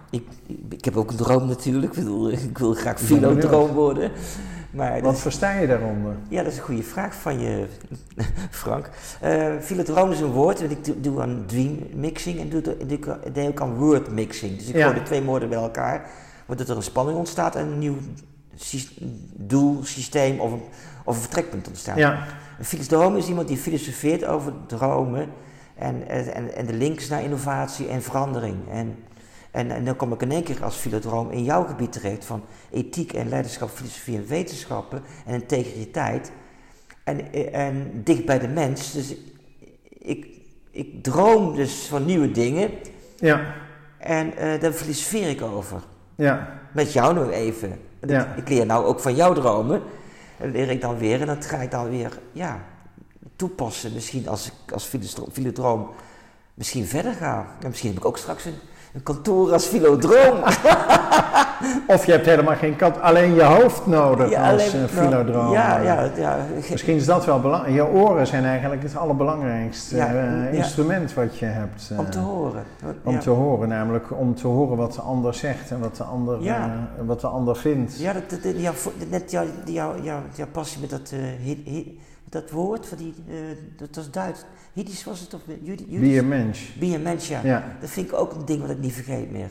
ik, 0.09 0.27
ik, 0.69 0.85
heb 0.85 0.97
ook 0.97 1.09
een 1.09 1.17
droom 1.17 1.47
natuurlijk. 1.47 1.91
Ik, 1.93 2.03
bedoel, 2.03 2.31
ik 2.49 2.57
wil 2.57 2.73
graag 2.73 2.99
filodroom 2.99 3.71
worden. 3.71 4.11
Maar 4.73 5.01
Wat 5.01 5.19
versta 5.19 5.51
je 5.51 5.67
daaronder? 5.67 6.15
Ja, 6.27 6.43
dat 6.43 6.51
is 6.51 6.57
een 6.57 6.63
goede 6.63 6.83
vraag 6.83 7.15
van 7.15 7.39
je, 7.39 7.65
Frank. 8.51 8.89
Uh, 9.23 9.59
is 10.09 10.19
een 10.19 10.31
woord, 10.31 10.61
en 10.61 10.71
ik 10.71 11.03
doe, 11.03 11.21
aan 11.21 11.43
dream 11.45 11.79
mixing 11.93 12.39
en 12.39 12.49
doe, 12.49 12.61
doe, 12.61 13.19
doe 13.33 13.47
ook 13.47 13.61
aan 13.61 13.75
word 13.75 14.11
mixing. 14.11 14.57
Dus 14.57 14.67
ik 14.67 14.75
ja. 14.75 14.83
gooi 14.87 14.99
de 14.99 15.03
twee 15.03 15.23
woorden 15.23 15.49
bij 15.49 15.57
elkaar, 15.57 16.09
waardoor 16.45 16.67
er 16.67 16.75
een 16.75 16.83
spanning 16.83 17.17
ontstaat 17.17 17.55
en 17.55 17.67
een 17.67 17.79
nieuw 17.79 17.97
doel, 19.33 19.79
systeem 19.83 20.39
of 20.39 20.51
een, 20.51 20.61
of 21.03 21.15
een 21.15 21.21
vertrekpunt 21.21 21.67
ontstaat. 21.67 21.97
Ja. 21.97 22.25
Een 22.59 22.65
filosoof 22.65 23.15
is 23.15 23.27
iemand 23.27 23.47
die 23.47 23.57
filosofeert 23.57 24.25
over 24.25 24.53
dromen 24.67 25.29
en, 25.75 26.07
en, 26.07 26.55
en 26.55 26.65
de 26.65 26.73
links 26.73 27.07
naar 27.07 27.23
innovatie 27.23 27.87
en 27.87 28.01
verandering. 28.01 28.57
En 28.71 28.95
en, 29.53 29.71
en, 29.71 29.85
dan 29.85 29.95
kom 29.95 30.13
ik 30.13 30.21
in 30.21 30.31
één 30.31 30.43
keer 30.43 30.63
als 30.63 30.75
filodroom 30.75 31.31
in 31.31 31.43
jouw 31.43 31.65
gebied 31.65 31.91
terecht 31.91 32.25
van 32.25 32.43
ethiek 32.71 33.13
en 33.13 33.29
leiderschap, 33.29 33.69
filosofie 33.69 34.17
en 34.17 34.27
wetenschappen 34.27 35.01
en 35.25 35.33
integriteit. 35.33 36.31
En, 37.03 37.33
en 37.53 38.01
dicht 38.03 38.25
bij 38.25 38.39
de 38.39 38.47
mens. 38.47 38.91
Dus 38.91 39.15
ik, 39.89 40.27
ik 40.71 41.03
droom 41.03 41.55
dus 41.55 41.85
van 41.85 42.05
nieuwe 42.05 42.31
dingen. 42.31 42.69
Ja. 43.15 43.53
En 43.97 44.27
uh, 44.27 44.59
daar 44.59 44.71
filosofeer 44.71 45.29
ik 45.29 45.41
over. 45.41 45.81
Ja. 46.15 46.59
Met 46.71 46.93
jou 46.93 47.13
nog 47.13 47.29
even. 47.29 47.79
Ja. 48.01 48.35
Ik 48.35 48.49
leer 48.49 48.65
nou 48.65 48.85
ook 48.85 48.99
van 48.99 49.15
jouw 49.15 49.33
dromen. 49.33 49.81
En 50.37 50.51
leer 50.51 50.69
ik 50.69 50.81
dan 50.81 50.97
weer 50.97 51.21
en 51.21 51.27
dat 51.27 51.45
ga 51.45 51.57
ik 51.57 51.71
dan 51.71 51.89
weer 51.89 52.19
ja, 52.31 52.63
toepassen. 53.35 53.93
Misschien 53.93 54.27
als 54.27 54.47
ik 54.47 54.71
als 54.71 54.91
filodroom 55.31 55.89
misschien 56.53 56.85
verder 56.85 57.13
ga. 57.13 57.55
En 57.61 57.67
misschien 57.67 57.89
heb 57.89 57.99
ik 57.99 58.05
ook 58.05 58.17
straks 58.17 58.45
een 58.45 58.57
een 58.93 59.03
kantoor 59.03 59.51
als 59.51 59.65
filodroom. 59.65 60.37
of 61.95 62.05
je 62.05 62.11
hebt 62.11 62.25
helemaal 62.25 62.55
geen 62.55 62.75
kant, 62.75 63.01
alleen 63.01 63.33
je 63.33 63.43
hoofd 63.43 63.85
nodig 63.85 64.29
ja, 64.29 64.51
als 64.51 64.73
alleen, 64.73 64.87
filodroom. 64.87 65.51
Ja, 65.51 65.79
ja, 65.79 66.09
ja. 66.17 66.37
Misschien 66.71 66.95
is 66.95 67.05
dat 67.05 67.25
wel 67.25 67.39
belangrijk. 67.39 67.75
Je 67.75 67.87
oren 67.87 68.27
zijn 68.27 68.45
eigenlijk 68.45 68.83
het 68.83 68.95
allerbelangrijkste 68.95 69.95
uh, 69.95 70.53
instrument 70.53 71.13
wat 71.13 71.37
je 71.37 71.45
hebt. 71.45 71.91
Om 71.97 72.09
te 72.09 72.19
horen. 72.19 72.63
Om 73.03 73.19
te 73.19 73.29
horen, 73.29 73.67
namelijk 73.67 74.19
om 74.19 74.35
te 74.35 74.47
horen 74.47 74.77
wat 74.77 74.93
de 74.93 75.01
ander 75.01 75.33
zegt 75.33 75.71
en 75.71 75.79
wat 75.79 75.97
de 75.97 76.03
ander, 76.03 76.37
wat 77.05 77.21
de 77.21 77.27
ander 77.27 77.55
vindt. 77.55 77.99
Ja, 77.99 78.13
dat, 78.13 78.29
dat, 78.29 78.53
net 79.09 79.31
jouw 79.31 79.45
jou, 79.65 80.01
jou, 80.01 80.21
jou, 80.33 80.49
passie 80.49 80.81
met 80.81 80.89
dat, 80.89 81.13
dat 82.33 82.51
woord, 82.51 82.85
van 82.85 82.97
die, 82.97 83.13
dat 83.77 83.95
was 83.95 84.11
Duits. 84.11 84.45
Jiddisch 84.73 85.03
was 85.03 85.19
het 85.19 85.33
of 85.33 85.41
Judith? 85.61 85.99
Be 85.99 86.19
a 86.19 86.23
Mensch. 86.23 86.75
Be 86.79 86.93
a 86.95 86.99
Mensch, 86.99 87.29
ja. 87.29 87.63
Dat 87.79 87.89
vind 87.89 88.07
ik 88.07 88.13
ook 88.13 88.33
een 88.33 88.45
ding 88.45 88.61
wat 88.61 88.69
ik 88.69 88.79
niet 88.79 88.93
vergeet 88.93 89.31
meer. 89.31 89.49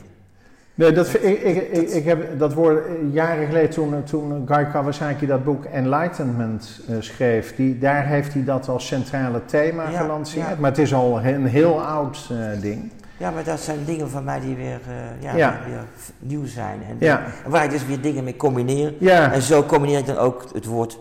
Nee, 0.75 0.91
dat, 0.91 1.13
ik, 1.13 1.41
ik, 1.41 1.71
ik, 1.71 1.89
ik, 1.89 2.05
heb 2.05 2.39
dat 2.39 2.53
woord 2.53 2.85
jaren 3.11 3.47
geleden 3.47 3.69
toen, 3.69 4.03
toen 4.03 4.47
Guy 4.47 4.65
Kawasaki 4.65 5.25
dat 5.25 5.43
boek 5.43 5.65
Enlightenment 5.65 6.81
uh, 6.89 6.95
schreef, 6.99 7.55
die, 7.55 7.77
daar 7.77 8.05
heeft 8.05 8.33
hij 8.33 8.43
dat 8.43 8.67
als 8.67 8.87
centrale 8.87 9.45
thema 9.45 9.85
gelanceerd. 9.85 10.59
Maar 10.59 10.69
het 10.69 10.79
is 10.79 10.93
al 10.93 11.25
een 11.25 11.45
heel 11.45 11.81
oud 11.81 12.29
uh, 12.31 12.61
ding. 12.61 12.91
Ja, 13.17 13.31
maar 13.31 13.43
dat 13.43 13.59
zijn 13.59 13.85
dingen 13.85 14.09
van 14.09 14.23
mij 14.23 14.39
die 14.39 14.55
weer, 14.55 14.79
uh, 14.87 15.35
ja, 15.35 15.59
weer 15.65 15.83
nieuw 16.19 16.45
zijn. 16.45 16.79
En, 16.99 17.19
waar 17.47 17.63
ik 17.63 17.71
dus 17.71 17.85
weer 17.85 18.01
dingen 18.01 18.23
mee 18.23 18.35
combineer. 18.35 18.93
En 19.09 19.41
zo 19.41 19.63
combineer 19.63 19.99
ik 19.99 20.05
dan 20.05 20.17
ook 20.17 20.45
het 20.53 20.65
woord 20.65 20.99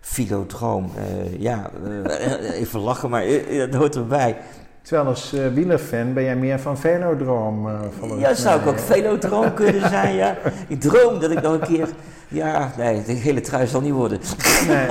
filodroom. 0.00 0.90
Uh, 0.96 1.40
ja, 1.40 1.70
uh, 1.86 2.60
even 2.60 2.80
lachen, 2.80 3.10
maar 3.10 3.24
dat 3.70 3.74
hoort 3.74 3.96
erbij. 3.96 4.36
Terwijl 4.82 5.08
als 5.08 5.34
uh, 5.34 5.46
wielerfan 5.46 6.12
ben 6.12 6.22
jij 6.22 6.36
meer 6.36 6.60
van 6.60 6.78
velodroom. 6.78 7.66
Uh, 7.66 8.20
ja, 8.20 8.34
zou 8.34 8.60
ik 8.60 8.66
ook 8.66 8.78
velodroom 8.78 9.54
kunnen 9.54 9.88
zijn, 9.88 10.14
ja. 10.14 10.36
Ik 10.68 10.80
droom 10.80 11.18
dat 11.18 11.30
ik 11.30 11.42
nog 11.42 11.52
een 11.52 11.60
keer... 11.60 11.88
Ja, 12.28 12.72
nee, 12.76 13.02
de 13.02 13.12
hele 13.12 13.40
trui 13.40 13.66
zal 13.66 13.80
niet 13.80 13.92
worden. 13.92 14.20
Nee, 14.66 14.86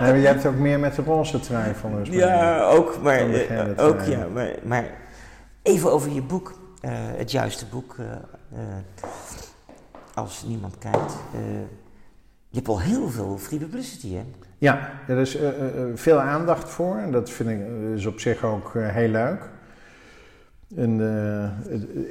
nee 0.00 0.20
jij 0.20 0.32
hebt 0.32 0.46
ook 0.46 0.54
meer 0.54 0.80
met 0.80 0.94
de 0.94 1.02
roze 1.02 1.40
trui 1.40 1.74
volgens 1.74 2.08
mij. 2.08 2.18
Ja, 2.18 2.64
ook, 2.64 3.02
maar, 3.02 3.20
ook, 3.76 4.00
ja, 4.00 4.26
maar, 4.34 4.50
maar 4.62 4.90
even 5.62 5.92
over 5.92 6.12
je 6.12 6.22
boek. 6.22 6.58
het 7.16 7.30
juiste 7.30 7.66
boek. 7.66 7.96
als 10.14 10.44
niemand 10.46 10.78
kijkt. 10.78 11.12
je 12.48 12.56
hebt 12.56 12.68
al 12.68 12.80
heel 12.80 13.08
veel 13.08 13.38
free 13.38 13.58
publicity, 13.58 14.14
hè? 14.14 14.24
Ja, 14.66 14.90
er 15.06 15.18
is 15.18 15.40
uh, 15.40 15.48
veel 15.94 16.20
aandacht 16.20 16.68
voor 16.68 16.96
en 16.96 17.12
dat 17.12 17.30
vind 17.30 17.48
ik 17.48 17.58
is 17.94 18.06
op 18.06 18.20
zich 18.20 18.44
ook 18.44 18.72
heel 18.74 19.08
leuk. 19.08 19.40
En, 20.76 21.00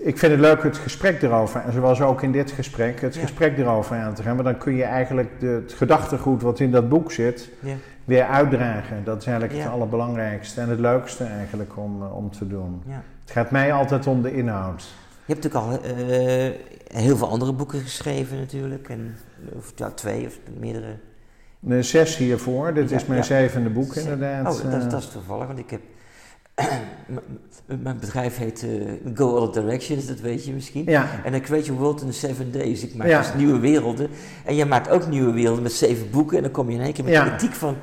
ik 0.03 0.17
vind 0.17 0.31
het 0.31 0.41
leuk 0.41 0.63
het 0.63 0.77
gesprek 0.77 1.21
erover, 1.21 1.61
en 1.61 1.73
zoals 1.73 2.01
ook 2.01 2.21
in 2.21 2.31
dit 2.31 2.51
gesprek, 2.51 3.01
het 3.01 3.15
gesprek 3.15 3.57
erover 3.57 3.95
aan 3.95 4.13
te 4.13 4.23
gaan. 4.23 4.35
Maar 4.35 4.43
dan 4.43 4.57
kun 4.57 4.75
je 4.75 4.83
eigenlijk 4.83 5.39
de, 5.39 5.47
het 5.47 5.73
gedachtegoed 5.73 6.41
wat 6.41 6.59
in 6.59 6.71
dat 6.71 6.89
boek 6.89 7.11
zit, 7.11 7.49
ja. 7.59 7.75
weer 8.05 8.23
uitdragen. 8.23 9.03
Dat 9.03 9.21
is 9.21 9.27
eigenlijk 9.27 9.59
het 9.59 9.71
allerbelangrijkste 9.71 10.61
en 10.61 10.69
het 10.69 10.79
leukste 10.79 11.23
eigenlijk 11.23 11.77
om, 11.77 12.03
om 12.03 12.31
te 12.31 12.47
doen. 12.47 12.83
Het 13.21 13.31
gaat 13.31 13.51
mij 13.51 13.73
altijd 13.73 14.07
om 14.07 14.21
de 14.21 14.35
inhoud. 14.35 14.81
Je 15.25 15.33
hebt 15.33 15.43
natuurlijk 15.43 15.83
al 15.83 15.97
heel 17.01 17.17
veel 17.17 17.29
andere 17.29 17.53
boeken 17.53 17.79
geschreven 17.79 18.37
natuurlijk, 18.37 18.89
en, 18.89 19.15
of 19.53 19.71
ja, 19.75 19.89
twee 19.89 20.25
of 20.25 20.39
meerdere 20.59 20.95
Nee, 21.65 21.81
zes 21.81 22.17
hiervoor. 22.17 22.73
Dit 22.73 22.91
is 22.91 23.05
mijn 23.05 23.23
zevende 23.23 23.69
boek 23.69 23.95
inderdaad. 23.95 24.63
Oh, 24.63 24.71
dat, 24.71 24.91
dat, 24.91 25.01
is 25.01 25.09
toevallig, 25.09 25.47
want 25.47 25.59
ik 25.59 25.69
heb 25.69 25.81
mijn 27.83 27.99
bedrijf 27.99 28.37
heet 28.37 28.63
uh, 28.63 28.91
Go 29.13 29.37
Other 29.37 29.61
Directions, 29.61 30.07
dat 30.07 30.19
weet 30.19 30.45
je 30.45 30.53
misschien. 30.53 30.83
Ja. 30.85 31.09
En 31.23 31.31
dan 31.31 31.41
Create 31.41 31.65
Your 31.65 31.81
World 31.81 32.01
in 32.01 32.13
Seven 32.13 32.51
Days. 32.51 32.83
Ik 32.83 32.95
maak 32.95 33.07
dus 33.07 33.33
nieuwe 33.33 33.59
werelden. 33.59 34.09
En 34.45 34.55
jij 34.55 34.65
maakt 34.65 34.89
ook 34.89 35.07
nieuwe 35.07 35.33
werelden 35.33 35.63
met 35.63 35.73
zeven 35.73 36.09
boeken. 36.09 36.37
En 36.37 36.43
dan 36.43 36.51
kom 36.51 36.69
je 36.69 36.75
in 36.75 36.83
één 36.83 36.93
keer 36.93 37.03
met 37.03 37.13
de 37.13 37.31
ethiek 37.33 37.53
van 37.53 37.75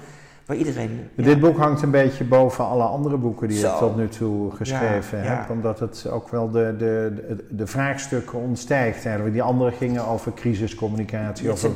waar 0.46 0.56
iedereen... 0.56 1.08
Dit 1.14 1.40
boek 1.40 1.56
hangt 1.56 1.82
een 1.82 1.90
beetje 1.90 2.24
boven 2.24 2.64
alle 2.64 2.82
andere 2.82 3.16
boeken 3.16 3.48
die 3.48 3.58
je 3.58 3.76
tot 3.78 3.96
nu 3.96 4.08
toe 4.08 4.50
geschreven 4.50 5.22
hebt. 5.22 5.50
Omdat 5.50 5.80
het 5.80 6.06
ook 6.10 6.28
wel 6.28 6.50
de, 6.50 6.74
de, 6.78 7.12
de, 7.28 7.44
de, 7.50 7.66
vraagstukken 7.66 8.38
ontstijgt 8.38 9.04
eigenlijk. 9.04 9.34
Die 9.34 9.42
andere 9.42 9.70
gingen 9.70 10.06
over 10.06 10.34
crisiscommunicatie, 10.34 11.50
over, 11.50 11.70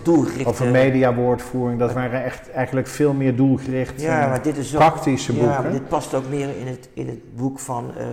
over 0.45 0.67
mediawoordvoering. 0.67 1.79
Dat 1.79 1.93
waren 1.93 2.25
echt 2.25 2.51
eigenlijk 2.51 2.87
veel 2.87 3.13
meer 3.13 3.37
doelgericht 3.37 4.01
ja, 4.01 4.29
maar 4.29 4.43
dit 4.43 4.57
is 4.57 4.73
ook, 4.73 4.79
praktische 4.79 5.33
boeken. 5.33 5.51
Ja, 5.51 5.61
maar 5.61 5.73
dit 5.73 5.89
past 5.89 6.15
ook 6.15 6.29
meer 6.29 6.49
in 6.59 6.67
het, 6.67 6.89
in 6.93 7.07
het 7.07 7.37
boek 7.37 7.59
van 7.59 7.91
uh, 7.99 8.05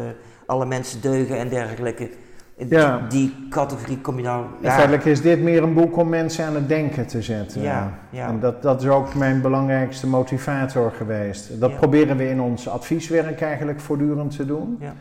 alle 0.46 0.66
mensen 0.66 1.02
deugen 1.02 1.38
en 1.38 1.50
dergelijke. 1.50 2.10
Ja. 2.70 3.02
Die 3.10 3.48
categorie 3.50 3.98
kom 3.98 4.18
je 4.18 4.24
nou... 4.24 4.46
Ja. 4.62 4.72
Feitelijk 4.72 5.06
is 5.06 5.22
dit 5.22 5.42
meer 5.42 5.64
een 5.64 5.74
boek 5.74 5.98
om 5.98 6.10
mensen 6.10 6.46
aan 6.46 6.56
het 6.56 6.68
denken 6.68 7.08
te 7.08 7.22
zetten. 7.22 7.62
Ja, 7.62 7.94
ja. 8.10 8.28
En 8.28 8.40
dat, 8.40 8.62
dat 8.62 8.82
is 8.82 8.88
ook 8.88 9.14
mijn 9.14 9.42
belangrijkste 9.42 10.08
motivator 10.08 10.92
geweest. 10.92 11.60
Dat 11.60 11.76
proberen 11.76 12.18
we 12.18 12.30
in 12.30 12.42
ons 12.42 12.70
advieswerk 12.70 13.42
eigenlijk 13.42 13.80
voortdurend 13.80 14.36
te 14.36 14.46
doen. 14.46 14.78
Ja. 14.80 14.94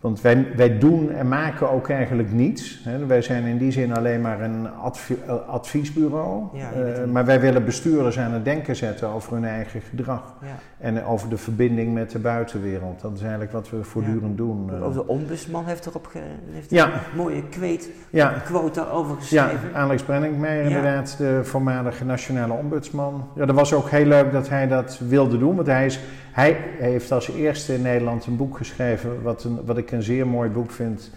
Want 0.00 0.20
wij, 0.20 0.46
wij 0.56 0.78
doen 0.78 1.10
en 1.10 1.28
maken 1.28 1.70
ook 1.70 1.88
eigenlijk 1.88 2.32
niets. 2.32 2.80
Hè. 2.84 3.06
Wij 3.06 3.22
zijn 3.22 3.44
in 3.44 3.58
die 3.58 3.70
zin 3.70 3.96
alleen 3.96 4.20
maar 4.20 4.40
een 4.40 4.66
eh, 4.66 5.48
adviesbureau. 5.48 6.44
Ja, 6.52 6.70
uh, 6.76 7.04
maar 7.04 7.24
wij 7.24 7.40
willen 7.40 7.64
bestuurders 7.64 8.18
aan 8.18 8.32
het 8.32 8.44
denken 8.44 8.76
zetten 8.76 9.08
over 9.08 9.32
hun 9.32 9.44
eigen 9.44 9.80
gedrag. 9.80 10.34
Ja. 10.40 10.46
En 10.78 11.04
over 11.04 11.28
de 11.28 11.36
verbinding 11.36 11.94
met 11.94 12.10
de 12.10 12.18
buitenwereld. 12.18 13.00
Dat 13.00 13.12
is 13.14 13.20
eigenlijk 13.20 13.52
wat 13.52 13.70
we 13.70 13.84
voortdurend 13.84 14.36
doen. 14.36 14.70
Uh. 14.72 14.92
De 14.92 15.06
ombudsman 15.06 15.64
heeft 15.64 15.86
erop 15.86 16.06
ge, 16.06 16.20
heeft 16.50 16.72
een 16.72 16.90
mooie 17.16 17.42
kweet, 17.48 17.90
ja. 18.10 18.28
quota 18.44 18.88
over 18.88 19.16
geschreven. 19.16 19.68
Ja, 19.72 19.78
Alex 19.78 20.02
Brenningmeijer 20.02 20.64
inderdaad, 20.64 21.14
de 21.18 21.40
voormalige 21.44 22.04
nationale 22.04 22.52
ombudsman. 22.52 23.28
Ja, 23.34 23.46
dat 23.46 23.54
was 23.54 23.72
ook 23.72 23.90
heel 23.90 24.06
leuk 24.06 24.32
dat 24.32 24.48
hij 24.48 24.68
dat 24.68 25.00
wilde 25.08 25.38
doen. 25.38 25.56
Want 25.56 25.66
hij, 25.66 25.86
is, 25.86 26.00
hij 26.32 26.56
heeft 26.78 27.12
als 27.12 27.30
eerste 27.30 27.74
in 27.74 27.82
Nederland 27.82 28.26
een 28.26 28.36
boek 28.36 28.56
geschreven... 28.56 29.22
wat, 29.22 29.44
een, 29.44 29.64
wat 29.64 29.78
ik 29.78 29.90
een 29.90 30.02
zeer 30.02 30.26
mooi 30.26 30.50
boek 30.50 30.70
vind 30.70 31.10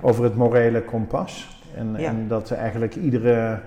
over 0.00 0.24
het 0.24 0.36
morele 0.36 0.82
kompas. 0.82 1.62
En, 1.76 1.96
en 1.96 2.28
dat 2.28 2.50
eigenlijk 2.50 2.94
iedere 2.94 3.60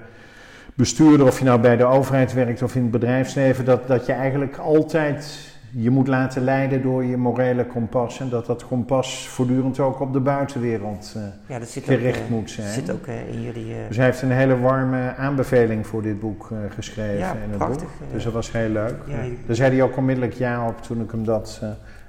bestuurder, 0.73 1.27
of 1.27 1.39
je 1.39 1.45
nou 1.45 1.59
bij 1.59 1.77
de 1.77 1.85
overheid 1.85 2.33
werkt 2.33 2.61
of 2.61 2.75
in 2.75 2.81
het 2.81 2.91
bedrijfsleven, 2.91 3.65
dat, 3.65 3.87
dat 3.87 4.05
je 4.05 4.11
eigenlijk 4.11 4.57
altijd 4.57 5.55
je 5.71 5.89
moet 5.89 6.07
laten 6.07 6.43
leiden 6.43 6.81
door 6.81 7.03
je 7.03 7.17
morele 7.17 7.65
kompas. 7.65 8.19
En 8.19 8.29
dat 8.29 8.45
dat 8.45 8.67
kompas 8.67 9.27
voortdurend 9.27 9.79
ook 9.79 9.99
op 9.99 10.13
de 10.13 10.19
buitenwereld 10.19 11.13
uh, 11.17 11.23
ja, 11.47 11.59
dat 11.59 11.69
zit 11.69 11.83
gericht 11.83 12.21
ook, 12.21 12.29
moet 12.29 12.49
zijn. 12.49 12.73
zit 12.73 12.91
ook 12.91 13.07
uh, 13.07 13.33
in 13.33 13.41
jullie... 13.41 13.65
Uh... 13.65 13.87
Dus 13.87 13.97
hij 13.97 14.05
heeft 14.05 14.21
een 14.21 14.31
hele 14.31 14.59
warme 14.59 15.15
aanbeveling 15.15 15.87
voor 15.87 16.01
dit 16.01 16.19
boek 16.19 16.49
geschreven. 16.69 17.17
Ja, 17.17 17.33
in 17.33 17.49
het 17.49 17.57
prachtig. 17.57 17.87
Boek. 17.99 18.11
Dus 18.11 18.23
dat 18.23 18.33
was 18.33 18.51
heel 18.51 18.69
leuk. 18.69 18.95
Ja, 19.07 19.17
Daar 19.45 19.55
zei 19.55 19.71
hij 19.71 19.83
ook 19.83 19.97
onmiddellijk 19.97 20.33
ja 20.33 20.67
op 20.67 20.81
toen 20.81 21.01
ik 21.01 21.11
hem 21.11 21.25
dat, 21.25 21.61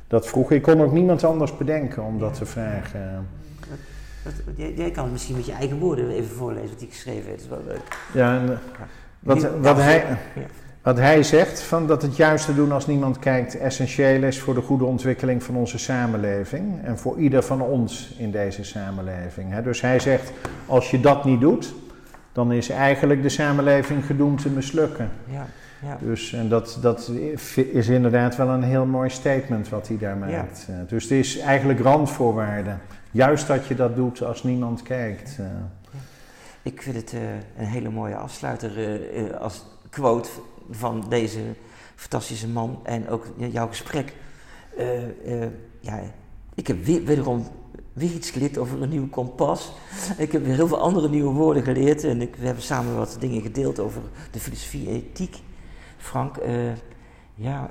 dat 0.07 0.27
vroeg. 0.27 0.51
Ik 0.51 0.63
kon 0.63 0.81
ook 0.81 0.93
niemand 0.93 1.25
anders 1.25 1.57
bedenken 1.57 2.03
om 2.03 2.19
dat 2.19 2.35
te 2.35 2.47
vragen. 2.47 3.27
Jij, 4.57 4.91
kan 4.91 5.03
het 5.03 5.13
misschien 5.13 5.37
met 5.37 5.47
je 5.47 5.53
eigen 5.53 5.79
woorden 5.79 6.11
even 6.11 6.37
voorlezen 6.37 6.69
wat 6.69 6.81
hij 6.81 6.89
geschreven 6.89 7.31
heeft. 7.31 7.49
Dat 7.49 7.59
is 7.59 7.65
wel 7.65 7.75
leuk. 7.75 7.99
Ja, 8.13 8.37
en, 8.37 8.59
wat, 9.21 9.49
wat, 9.61 9.77
hij, 9.77 10.05
wat 10.89 10.99
hij 10.99 11.23
zegt, 11.23 11.63
van 11.63 11.87
dat 11.87 12.03
het 12.03 12.17
juiste 12.17 12.55
doen 12.55 12.73
als 12.73 12.87
niemand 12.87 13.19
kijkt 13.19 13.59
essentieel 13.59 14.23
is 14.23 14.41
voor 14.41 14.55
de 14.55 14.61
goede 14.61 14.85
ontwikkeling 14.85 15.43
van 15.43 15.57
onze 15.57 15.79
samenleving 15.79 16.85
en 16.85 16.99
voor 16.99 17.19
ieder 17.19 17.43
van 17.43 17.61
ons 17.61 18.15
in 18.19 18.31
deze 18.31 18.65
samenleving. 18.65 19.59
Dus 19.59 19.81
hij 19.81 19.99
zegt, 19.99 20.33
als 20.67 20.91
je 20.91 21.01
dat 21.01 21.25
niet 21.25 21.41
doet, 21.41 21.75
dan 22.33 22.53
is 22.53 22.69
eigenlijk 22.69 23.23
de 23.23 23.29
samenleving 23.29 24.05
gedoemd 24.07 24.43
te 24.43 24.49
mislukken. 24.49 25.11
Ja, 25.25 25.47
ja. 25.83 25.99
Dus, 26.01 26.33
en 26.33 26.49
dat, 26.49 26.79
dat 26.81 27.11
is 27.73 27.89
inderdaad 27.89 28.37
wel 28.37 28.49
een 28.49 28.63
heel 28.63 28.87
mooi 28.87 29.11
statement 29.11 29.69
wat 29.69 29.89
hij 29.89 29.99
daar 29.99 30.17
maakt. 30.17 30.65
Ja. 30.69 30.85
Dus 30.87 31.03
het 31.03 31.13
is 31.13 31.39
eigenlijk 31.39 31.81
randvoorwaarde. 31.81 32.77
Juist 33.11 33.47
dat 33.47 33.67
je 33.67 33.75
dat 33.75 33.97
doet 33.97 34.23
als 34.23 34.43
niemand 34.43 34.83
kijkt. 34.83 35.37
Uh. 35.41 35.47
Ik 36.63 36.83
vind 36.83 36.97
het 36.97 37.13
uh, 37.13 37.21
een 37.59 37.67
hele 37.67 37.91
mooie 37.91 38.17
afsluiter 38.17 38.79
uh, 38.79 39.41
als 39.41 39.65
quote 39.91 40.29
van 40.71 41.05
deze 41.09 41.41
fantastische 41.95 42.49
man 42.49 42.81
en 42.83 43.09
ook 43.09 43.27
jouw 43.37 43.69
gesprek. 43.69 44.15
ja, 45.81 46.01
ik 46.55 46.67
heb 46.67 46.85
weer, 46.85 47.05
wederom 47.05 47.47
weer 47.93 48.13
iets 48.13 48.31
geleerd 48.31 48.59
over 48.59 48.83
een 48.83 48.89
nieuw 48.89 49.09
kompas. 49.09 49.73
Ik 50.19 50.33
heb 50.33 50.45
weer 50.45 50.55
heel 50.55 50.69
veel 50.69 50.81
andere 50.81 51.09
nieuwe 51.09 51.33
woorden 51.33 51.63
geleerd 51.63 52.05
en 52.05 52.23
ik, 52.23 52.37
we 52.37 52.47
hebben 52.47 52.65
samen 52.65 52.97
wat 52.97 53.17
dingen 53.21 53.43
gedeeld 53.43 53.79
over 53.79 54.03
de 54.31 54.41
filosofie 54.41 54.89
ethiek. 54.89 55.37
Frank, 55.97 56.37
ja, 57.35 57.71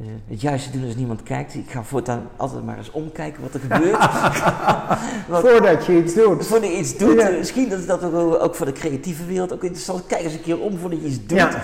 uh, 0.00 0.06
het 0.28 0.40
juiste 0.40 0.70
doen 0.70 0.84
als 0.84 0.96
niemand 0.96 1.22
kijkt. 1.22 1.54
Ik 1.54 1.70
ga 1.70 1.82
voortaan 1.82 2.28
altijd 2.36 2.64
maar 2.64 2.78
eens 2.78 2.90
omkijken 2.90 3.42
wat 3.42 3.54
er 3.54 3.60
gebeurt. 3.68 4.04
voordat 5.44 5.86
je 5.86 6.02
iets 6.02 6.14
doet. 6.14 6.46
Voordat 6.46 6.70
je 6.70 6.78
iets 6.78 6.96
doet. 6.96 7.38
misschien 7.38 7.68
dat 7.68 7.86
dat 7.86 8.02
ook, 8.04 8.42
ook, 8.42 8.54
voor 8.54 8.66
de 8.66 8.72
creatieve 8.72 9.24
wereld 9.24 9.52
ook 9.52 9.62
interessant 9.62 10.06
Kijk 10.06 10.22
eens 10.22 10.32
een 10.32 10.42
keer 10.42 10.60
om 10.60 10.78
voordat 10.78 11.00
je 11.00 11.06
iets 11.06 11.26
doet. 11.26 11.38
Ja. 11.38 11.62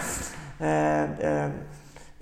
Uh, 0.61 1.45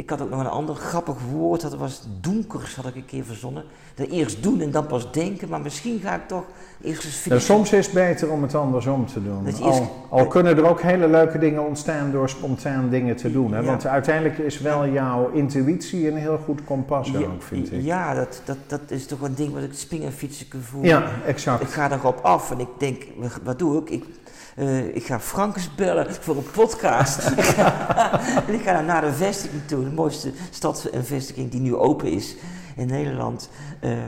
ik 0.01 0.11
had 0.11 0.21
ook 0.21 0.31
nog 0.31 0.41
een 0.41 0.47
ander 0.47 0.75
grappig 0.75 1.17
woord, 1.33 1.61
dat 1.61 1.77
was 1.77 2.07
donkers, 2.21 2.77
had 2.77 2.87
ik 2.87 2.95
een 2.95 3.05
keer 3.05 3.25
verzonnen. 3.25 3.65
Dat 3.95 4.09
eerst 4.09 4.43
doen 4.43 4.61
en 4.61 4.71
dan 4.71 4.87
pas 4.87 5.13
denken, 5.13 5.49
maar 5.49 5.61
misschien 5.61 6.01
ga 6.01 6.15
ik 6.15 6.29
toch 6.29 6.45
eerst 6.81 7.05
eens 7.05 7.25
nou, 7.25 7.41
Soms 7.41 7.73
is 7.73 7.87
het 7.87 7.95
beter 7.95 8.31
om 8.31 8.43
het 8.43 8.55
andersom 8.55 9.07
te 9.07 9.23
doen. 9.23 9.55
Al, 9.61 10.07
al, 10.09 10.27
kunnen 10.27 10.57
er 10.57 10.69
ook 10.69 10.83
hele 10.83 11.09
leuke 11.09 11.39
dingen 11.39 11.67
ontstaan 11.67 12.13
door 12.13 12.29
spontaan 12.29 12.89
dingen 12.89 13.17
te 13.17 13.33
doen. 13.33 13.53
Hè? 13.53 13.63
Want 13.63 13.87
uiteindelijk 13.87 14.39
is 14.39 14.61
wel 14.61 14.89
jouw 14.89 15.31
intuïtie 15.31 16.09
een 16.09 16.17
heel 16.17 16.39
goed 16.45 16.65
kompas 16.65 17.11
ja, 17.11 17.19
ook, 17.19 17.43
vind 17.43 17.73
ik. 17.73 17.83
Ja, 17.83 18.15
dat, 18.15 18.43
dat, 18.45 18.57
dat 18.67 18.81
is 18.87 19.07
toch 19.07 19.21
een 19.21 19.35
ding 19.35 19.53
wat 19.55 19.63
ik 19.63 19.73
spingenfietsen 19.73 20.49
kan 20.49 20.61
voelen. 20.61 20.91
Ja, 20.91 21.11
exact. 21.27 21.63
Ik 21.63 21.69
ga 21.69 21.91
erop 21.93 22.19
af 22.23 22.51
en 22.51 22.61
ik 22.61 22.69
denk, 22.79 23.07
wat 23.43 23.59
doe 23.59 23.83
ik? 23.83 23.91
Ik 23.91 24.05
uh, 24.61 24.95
ik 24.95 25.05
ga 25.05 25.21
Frankens 25.21 25.75
bellen 25.75 26.15
voor 26.15 26.37
een 26.37 26.51
podcast. 26.51 27.25
en 28.47 28.55
ik 28.55 28.61
ga 28.63 28.81
naar 28.81 29.01
de 29.01 29.13
vestiging 29.13 29.63
toe, 29.67 29.85
de 29.85 29.91
mooiste 29.91 30.33
stadsvestiging 30.51 31.51
die 31.51 31.61
nu 31.61 31.75
open 31.75 32.13
is 32.13 32.37
in 32.77 32.87
Nederland. 32.87 33.51
Uh, 33.85 33.99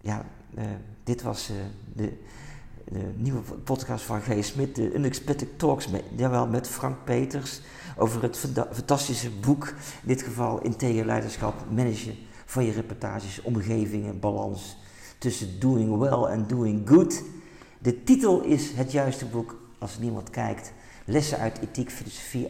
ja, 0.00 0.24
uh, 0.58 0.64
dit 1.04 1.22
was 1.22 1.50
de, 1.94 2.12
de, 2.84 3.12
nieuwe 3.16 3.40
podcast 3.64 4.04
van 4.04 4.20
G. 4.20 4.44
Smit, 4.44 4.74
de 4.74 4.94
Unexpected 4.94 5.58
Talks, 5.58 5.88
met, 5.88 6.02
jawel, 6.16 6.46
met 6.46 6.68
Frank 6.68 6.96
Peters 7.04 7.60
over 7.96 8.22
het 8.22 8.38
fantastische 8.72 9.30
boek, 9.30 9.66
in 10.02 10.08
dit 10.08 10.22
geval 10.22 10.62
Integer 10.62 11.04
Leiderschap, 11.04 11.54
managen 11.70 12.14
van 12.44 12.64
je 12.64 12.72
reportages, 12.72 13.42
omgevingen, 13.42 14.20
balans 14.20 14.78
tussen 15.18 15.60
doing 15.60 15.98
well 15.98 16.24
en 16.24 16.46
doing 16.46 16.88
good. 16.88 17.22
De 17.78 18.02
titel 18.04 18.42
is 18.42 18.70
het 18.70 18.92
juiste 18.92 19.26
boek 19.26 19.67
als 19.78 19.98
niemand 19.98 20.30
kijkt, 20.30 20.72
lessen 21.04 21.38
uit 21.38 21.58
ethiek, 21.60 21.90
filosofie 21.90 22.48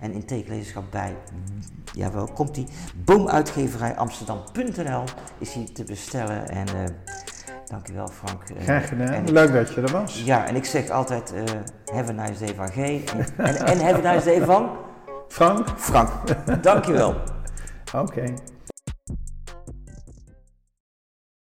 en 0.00 0.12
integraleerschap 0.12 0.84
bij. 0.90 1.16
Jawel, 1.92 2.26
komt 2.26 2.54
die 2.54 2.66
boomuitgeverij 3.04 3.96
Amsterdam.nl 3.96 5.04
is 5.38 5.52
hier 5.52 5.72
te 5.72 5.84
bestellen 5.84 6.48
en 6.48 6.66
uh, 6.76 6.84
dankjewel 7.66 8.08
Frank. 8.08 8.42
Graag 8.58 8.88
gedaan, 8.88 9.30
leuk 9.30 9.52
dat 9.52 9.74
je 9.74 9.80
er 9.80 9.92
was. 9.92 10.22
Ja, 10.24 10.46
en 10.46 10.56
ik 10.56 10.64
zeg 10.64 10.90
altijd 10.90 11.32
uh, 11.34 11.42
have 11.94 12.10
a 12.10 12.26
nice 12.26 12.44
day 12.44 12.54
van 12.54 12.68
G 12.68 12.76
en, 12.76 13.36
en, 13.66 13.80
have 13.80 14.06
a 14.06 14.12
nice 14.12 14.24
day 14.24 14.40
van... 14.44 14.70
Frank. 15.28 15.68
Frank, 15.76 16.10
dankjewel. 16.62 17.14
Oké. 18.02 18.34